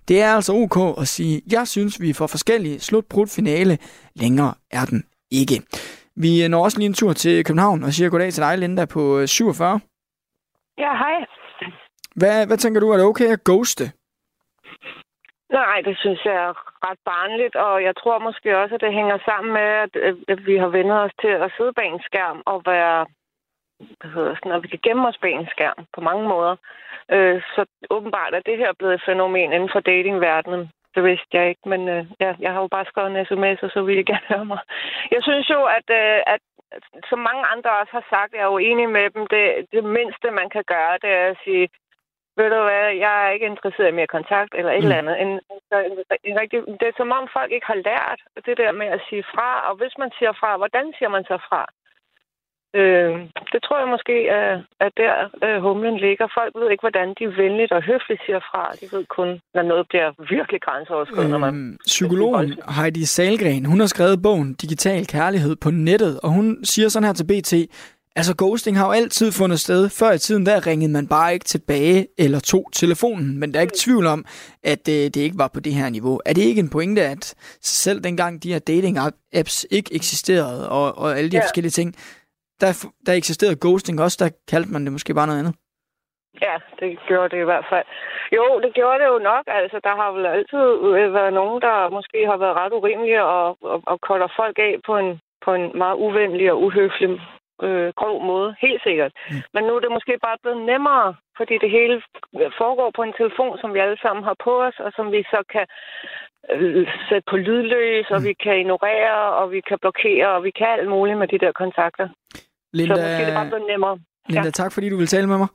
[0.08, 2.80] Det er altså ok at sige, jeg synes, vi er for forskellige.
[2.80, 3.78] Slut finale.
[4.16, 5.62] Længere er den ikke.
[6.24, 9.28] Vi når også lige en tur til København og siger goddag til dig, Linda, på
[9.28, 9.80] 47.
[10.78, 11.26] Ja, hej.
[12.16, 13.86] Hvad, hvad tænker du, er det okay at ghoste?
[15.52, 16.54] Nej, det synes jeg er
[16.88, 19.94] ret barnligt, og jeg tror måske også, at det hænger sammen med, at,
[20.34, 23.06] at vi har vendt os til at sidde bag en skærm og være,
[24.00, 26.56] hvad hedder sådan, at vi kan gemme os bag en skærm på mange måder.
[27.16, 30.64] Øh, så åbenbart er det her blevet et fænomen inden for datingverdenen.
[30.96, 33.70] Det vidste jeg ikke, men øh, ja, jeg har jo bare skrevet en sms, og
[33.74, 34.60] så ville jeg gerne høre mig.
[35.12, 36.42] Jeg synes jo, at, øh, at
[37.10, 40.28] som mange andre også har sagt, jeg er jo enig med dem, det, det mindste,
[40.32, 41.70] man kan gøre, det er at sige,
[42.38, 44.84] ved du hvad, jeg er ikke interesseret i mere kontakt, eller et mm.
[44.84, 45.22] eller andet.
[45.24, 45.94] En, en,
[46.24, 49.24] en rigtig, det er som om folk ikke har lært det der med at sige
[49.34, 51.62] fra, og hvis man siger fra, hvordan siger man så fra?
[52.80, 53.12] Øh,
[53.54, 54.48] det tror jeg måske er,
[54.86, 55.14] er der,
[55.46, 56.28] øh, humlen ligger.
[56.40, 58.64] Folk ved ikke, hvordan de venligt og høfligt siger fra.
[58.82, 61.36] De ved kun, når noget bliver virkelig grænseoverskridende.
[61.36, 61.78] Øhm, man...
[61.86, 67.08] Psykologen Heidi Salgren, hun har skrevet bogen Digital Kærlighed på nettet, og hun siger sådan
[67.08, 67.54] her til BT,
[68.16, 69.90] Altså, ghosting har jo altid fundet sted.
[69.90, 73.40] Før i tiden, der ringede man bare ikke tilbage eller tog telefonen.
[73.40, 74.26] Men der er ikke tvivl om,
[74.64, 76.20] at øh, det ikke var på det her niveau.
[76.26, 81.18] Er det ikke en pointe, at selv dengang de her dating-apps ikke eksisterede, og, og
[81.18, 81.46] alle de her ja.
[81.46, 81.96] forskellige ting,
[82.62, 82.72] der,
[83.06, 85.56] der eksisterede ghosting også, der kaldte man det måske bare noget andet?
[86.42, 87.86] Ja, det gjorde det i hvert fald.
[88.38, 89.44] Jo, det gjorde det jo nok.
[89.48, 90.66] Altså, der har vel altid
[91.18, 94.98] været nogen, der måske har været ret urimelige og, og, og kolder folk af på
[94.98, 97.10] en, på en meget uvenlig og uhøflig
[97.66, 99.12] øh, grov måde, helt sikkert.
[99.30, 99.36] Mm.
[99.54, 102.02] Men nu er det måske bare blevet nemmere, fordi det hele
[102.58, 105.44] foregår på en telefon, som vi alle sammen har på os, og som vi så
[105.54, 105.66] kan
[106.52, 108.16] øh, sætte på lydløs, mm.
[108.16, 111.40] og vi kan ignorere, og vi kan blokere, og vi kan alt muligt med de
[111.44, 112.08] der kontakter.
[112.74, 113.96] Linda, så måske det bare blevet nemmere.
[114.30, 114.60] Linda, ja.
[114.62, 115.48] tak fordi du vil tale med mig.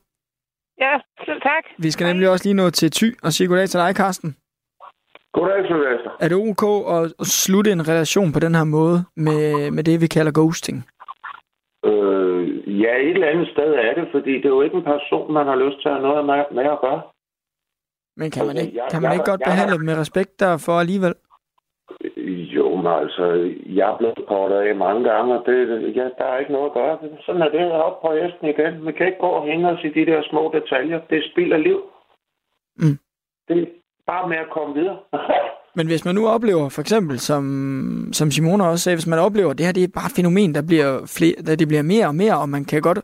[0.84, 0.94] Ja,
[1.26, 1.64] selv tak.
[1.78, 4.36] Vi skal nemlig også lige nå til Ty og sige goddag til dig, Karsten.
[5.32, 6.10] Goddag, Sylvester.
[6.20, 6.64] Er det ok
[6.94, 10.78] at slutte en relation på den her måde med, med det, vi kalder ghosting?
[11.90, 12.43] Øh,
[12.82, 15.47] ja, et eller andet sted er det, fordi det er jo ikke en person, man
[15.47, 17.02] har lyst til at have noget med, med at gøre.
[18.20, 21.14] Men kan man ikke, kan man ikke godt jeg, behandle dem med respekt derfor alligevel?
[22.27, 23.24] Jo, men altså,
[23.66, 25.57] jeg er blevet kortet af mange gange, og det,
[25.97, 26.98] ja, der er ikke noget at gøre.
[27.27, 28.82] Sådan er det op på hesten igen.
[28.85, 31.01] Man kan ikke gå og hænge os i de der små detaljer.
[31.11, 31.81] Det er spild af liv.
[32.77, 32.98] Mm.
[33.48, 33.66] Det er
[34.07, 34.98] bare med at komme videre.
[35.78, 39.51] Men hvis man nu oplever, for eksempel, som, som Simone også sagde, hvis man oplever,
[39.51, 42.07] at det her det er bare et fænomen, der bliver, flere, der det bliver mere
[42.07, 42.98] og mere, og man kan godt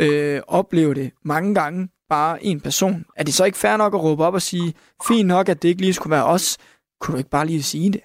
[0.00, 4.04] øh, opleve det mange gange, bare en person, er det så ikke fair nok at
[4.04, 4.74] råbe op og sige,
[5.08, 6.58] fint nok, at det ikke lige skulle være os,
[7.00, 8.00] kunne du ikke bare lige sige det?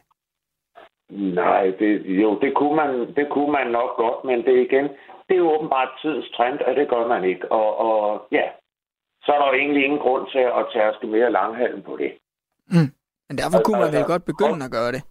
[1.09, 4.84] Nej, det, jo, det kunne, man, det kunne man nok godt, men det igen,
[5.27, 7.51] det er jo åbenbart tidens trend, og det gør man ikke.
[7.51, 8.45] Og, og ja,
[9.23, 12.11] så er der jo egentlig ingen grund til at tærske mere langhalen på det.
[12.67, 12.91] Mm.
[13.27, 15.01] Men derfor kunne man vel godt begynde at gøre det?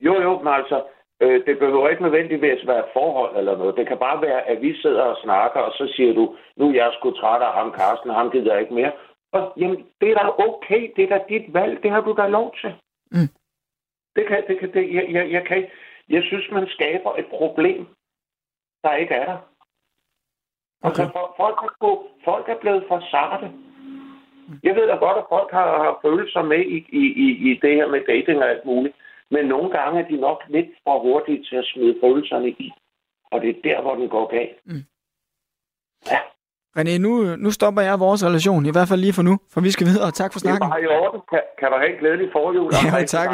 [0.00, 0.82] Jo, jo, men altså,
[1.20, 3.76] øh, det behøver ikke nødvendigvis være et forhold eller noget.
[3.76, 6.74] Det kan bare være, at vi sidder og snakker, og så siger du, nu er
[6.74, 8.92] jeg sgu træt af ham, Carsten, ham gider jeg ikke mere.
[9.32, 12.26] Og jamen, det er da okay, det er da dit valg, det har du da
[12.26, 12.74] lov til.
[13.10, 13.30] Mm.
[14.16, 15.66] Det kan, det kan, det, jeg, jeg, jeg, kan,
[16.08, 17.86] jeg synes, man skaber et problem.
[18.82, 19.38] der ikke er der.
[20.82, 21.12] Altså, Okay.
[21.12, 23.46] for, folk, er på, folk er blevet for sarte.
[24.62, 27.74] Jeg ved da godt, at folk har, har følelser med i, i, i, i det
[27.74, 28.96] her med dating og alt muligt.
[29.30, 32.72] Men nogle gange er de nok lidt for hurtige til at smide følelserne i.
[33.30, 34.58] Og det er der, hvor den går galt.
[36.78, 39.70] René, nu, nu stopper jeg vores relation, i hvert fald lige for nu, for vi
[39.70, 40.10] skal videre.
[40.10, 40.70] Tak for Det er snakken.
[40.70, 41.20] bare i orden.
[41.30, 42.72] Kan, kan du have en glædelig forjul?
[42.98, 43.28] Ja, tak.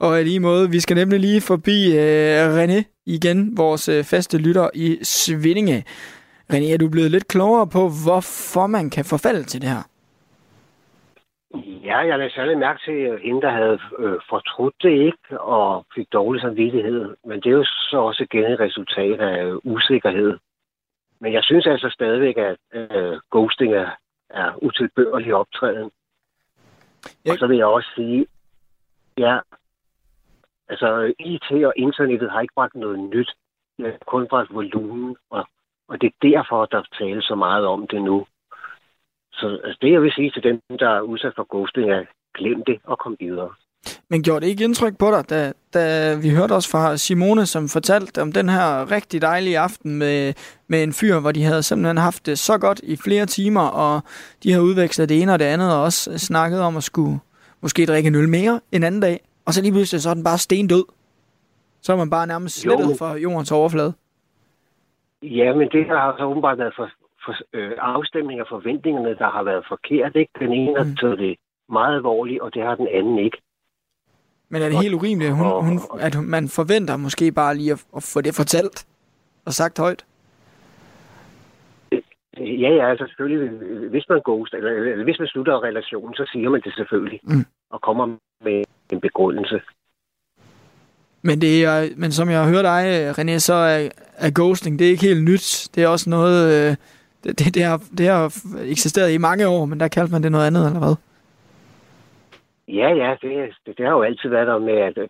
[0.00, 4.38] Og i lige måde, vi skal nemlig lige forbi øh, René igen, vores øh, faste
[4.38, 5.84] lytter i Svindinge.
[6.52, 9.82] René, er du blevet lidt klogere på, hvorfor man kan forfalde til det her?
[11.84, 16.06] Ja, jeg lagde særlig mærke til hende, der havde øh, fortrudt det ikke og fik
[16.12, 17.14] dårlig samvittighed.
[17.28, 20.32] Men det er jo så også igen et resultat af usikkerhed.
[21.22, 23.90] Men jeg synes altså stadigvæk, at øh, ghosting er,
[24.30, 25.90] er utilbørlig optræden.
[27.30, 28.26] Og så vil jeg også sige,
[29.18, 29.38] ja,
[30.68, 33.30] altså IT og internettet har ikke bragt noget nyt.
[34.06, 35.46] Kun bragt volumen, og,
[35.88, 38.26] og det er derfor, der tales så meget om det nu.
[39.32, 42.04] Så altså, det, jeg vil sige til dem, der er udsat for ghosting, er,
[42.34, 43.54] glem det og kom videre.
[44.08, 47.68] Men gjorde det ikke indtryk på dig, da, da vi hørte også fra Simone, som
[47.68, 50.34] fortalte om den her rigtig dejlige aften med,
[50.68, 54.00] med en fyr, hvor de havde simpelthen haft det så godt i flere timer, og
[54.42, 57.18] de havde udvekslet det ene og det andet, og også snakket om at skulle
[57.60, 60.24] måske drikke en øl mere en anden dag, og så lige pludselig så er den
[60.24, 60.84] bare stendød.
[61.82, 63.92] Så er man bare nærmest Jo, slettet men- fra jordens overflade.
[65.22, 66.88] Ja, men det har så åbenbart været for,
[67.24, 70.16] for øh, afstemning af forventningerne, der har været forkert.
[70.16, 70.32] Ikke?
[70.38, 71.34] Den ene har taget det
[71.68, 73.38] meget alvorligt, og det har den anden ikke.
[74.52, 77.84] Men er det helt urimeligt, at, hun, hun, at man forventer måske bare lige at,
[77.96, 78.86] at få det fortalt
[79.44, 80.04] og sagt højt?
[82.36, 83.50] Ja, ja, altså selvfølgelig,
[83.90, 87.44] hvis man ghost, eller, eller hvis man slutter relationen, så siger man det selvfølgelig, Mm.
[87.70, 88.06] og kommer
[88.44, 89.60] med en begrundelse.
[91.22, 94.86] Men, det er, men som jeg har hørt dig, René, så er, er ghosting, det
[94.86, 95.68] er ikke helt nyt.
[95.74, 96.76] Det er også noget, øh,
[97.24, 98.24] det, det, det, har, det har
[98.64, 100.94] eksisteret i mange år, men der kaldte man det noget andet, eller hvad?
[102.68, 105.08] Ja, ja, det, det, det har jo altid været der med, at øh,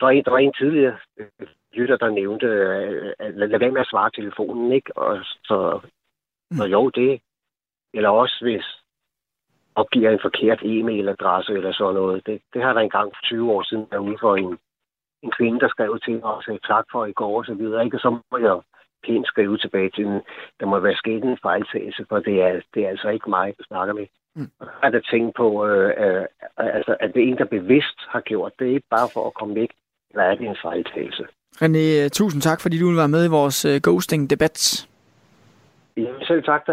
[0.00, 1.26] der, var en, der var en tidligere øh,
[1.72, 4.96] lytter, der nævnte, øh, at lad, være med at svare telefonen, ikke?
[4.96, 5.80] Og så,
[6.52, 7.20] så jo, det,
[7.94, 8.82] eller også hvis
[9.74, 12.26] opgiver en forkert e-mailadresse eller sådan noget.
[12.26, 14.58] Det, det har der engang for 20 år siden været ude for en,
[15.22, 17.84] en kvinde, der skrev til mig og sagde tak for i går og så videre.
[17.84, 17.96] Ikke?
[17.96, 18.60] Og så må jeg
[19.06, 20.20] pænt skrive tilbage til den.
[20.60, 23.64] Der må være sket en fejltagelse, for det er, det er altså ikke mig, du
[23.64, 24.06] snakker med.
[24.36, 24.50] Mm.
[24.82, 26.24] Er der tænkt på, øh, øh,
[26.56, 29.54] altså, at det er en, der bevidst har gjort det, ikke bare for at komme
[29.54, 29.70] væk,
[30.10, 31.24] eller er det en fejltagelse?
[31.62, 34.86] René, tusind tak, fordi du være med i vores øh, ghosting-debat.
[35.96, 36.72] Jamen, selv tak da.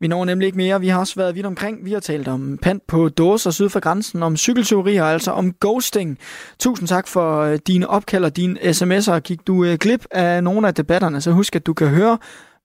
[0.00, 0.80] Vi når nemlig ikke mere.
[0.80, 1.84] Vi har også været vidt omkring.
[1.84, 6.18] Vi har talt om pant på dåser syd for grænsen, om cykelteorier, altså om ghosting.
[6.58, 9.18] Tusind tak for øh, dine opkald og dine sms'er.
[9.18, 12.18] Gik du øh, glip af nogle af debatterne, så husk, at du kan høre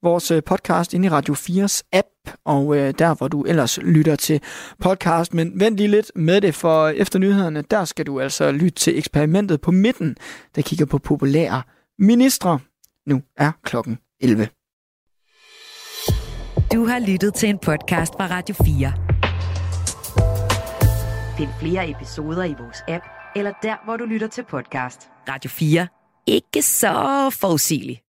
[0.03, 2.07] vores øh, podcast inde i Radio 4's app,
[2.45, 4.41] og øh, der, hvor du ellers lytter til
[4.79, 5.33] podcast.
[5.33, 8.97] Men vent lige lidt med det, for efter nyhederne, der skal du altså lytte til
[8.97, 10.15] eksperimentet på midten,
[10.55, 11.61] der kigger på populære
[11.99, 12.59] ministre.
[13.07, 14.47] Nu er klokken 11.
[16.73, 18.93] Du har lyttet til en podcast fra Radio 4.
[21.37, 23.03] Find flere episoder i vores app,
[23.35, 25.09] eller der, hvor du lytter til podcast.
[25.29, 25.87] Radio 4.
[26.27, 28.01] Ikke så forudsigeligt.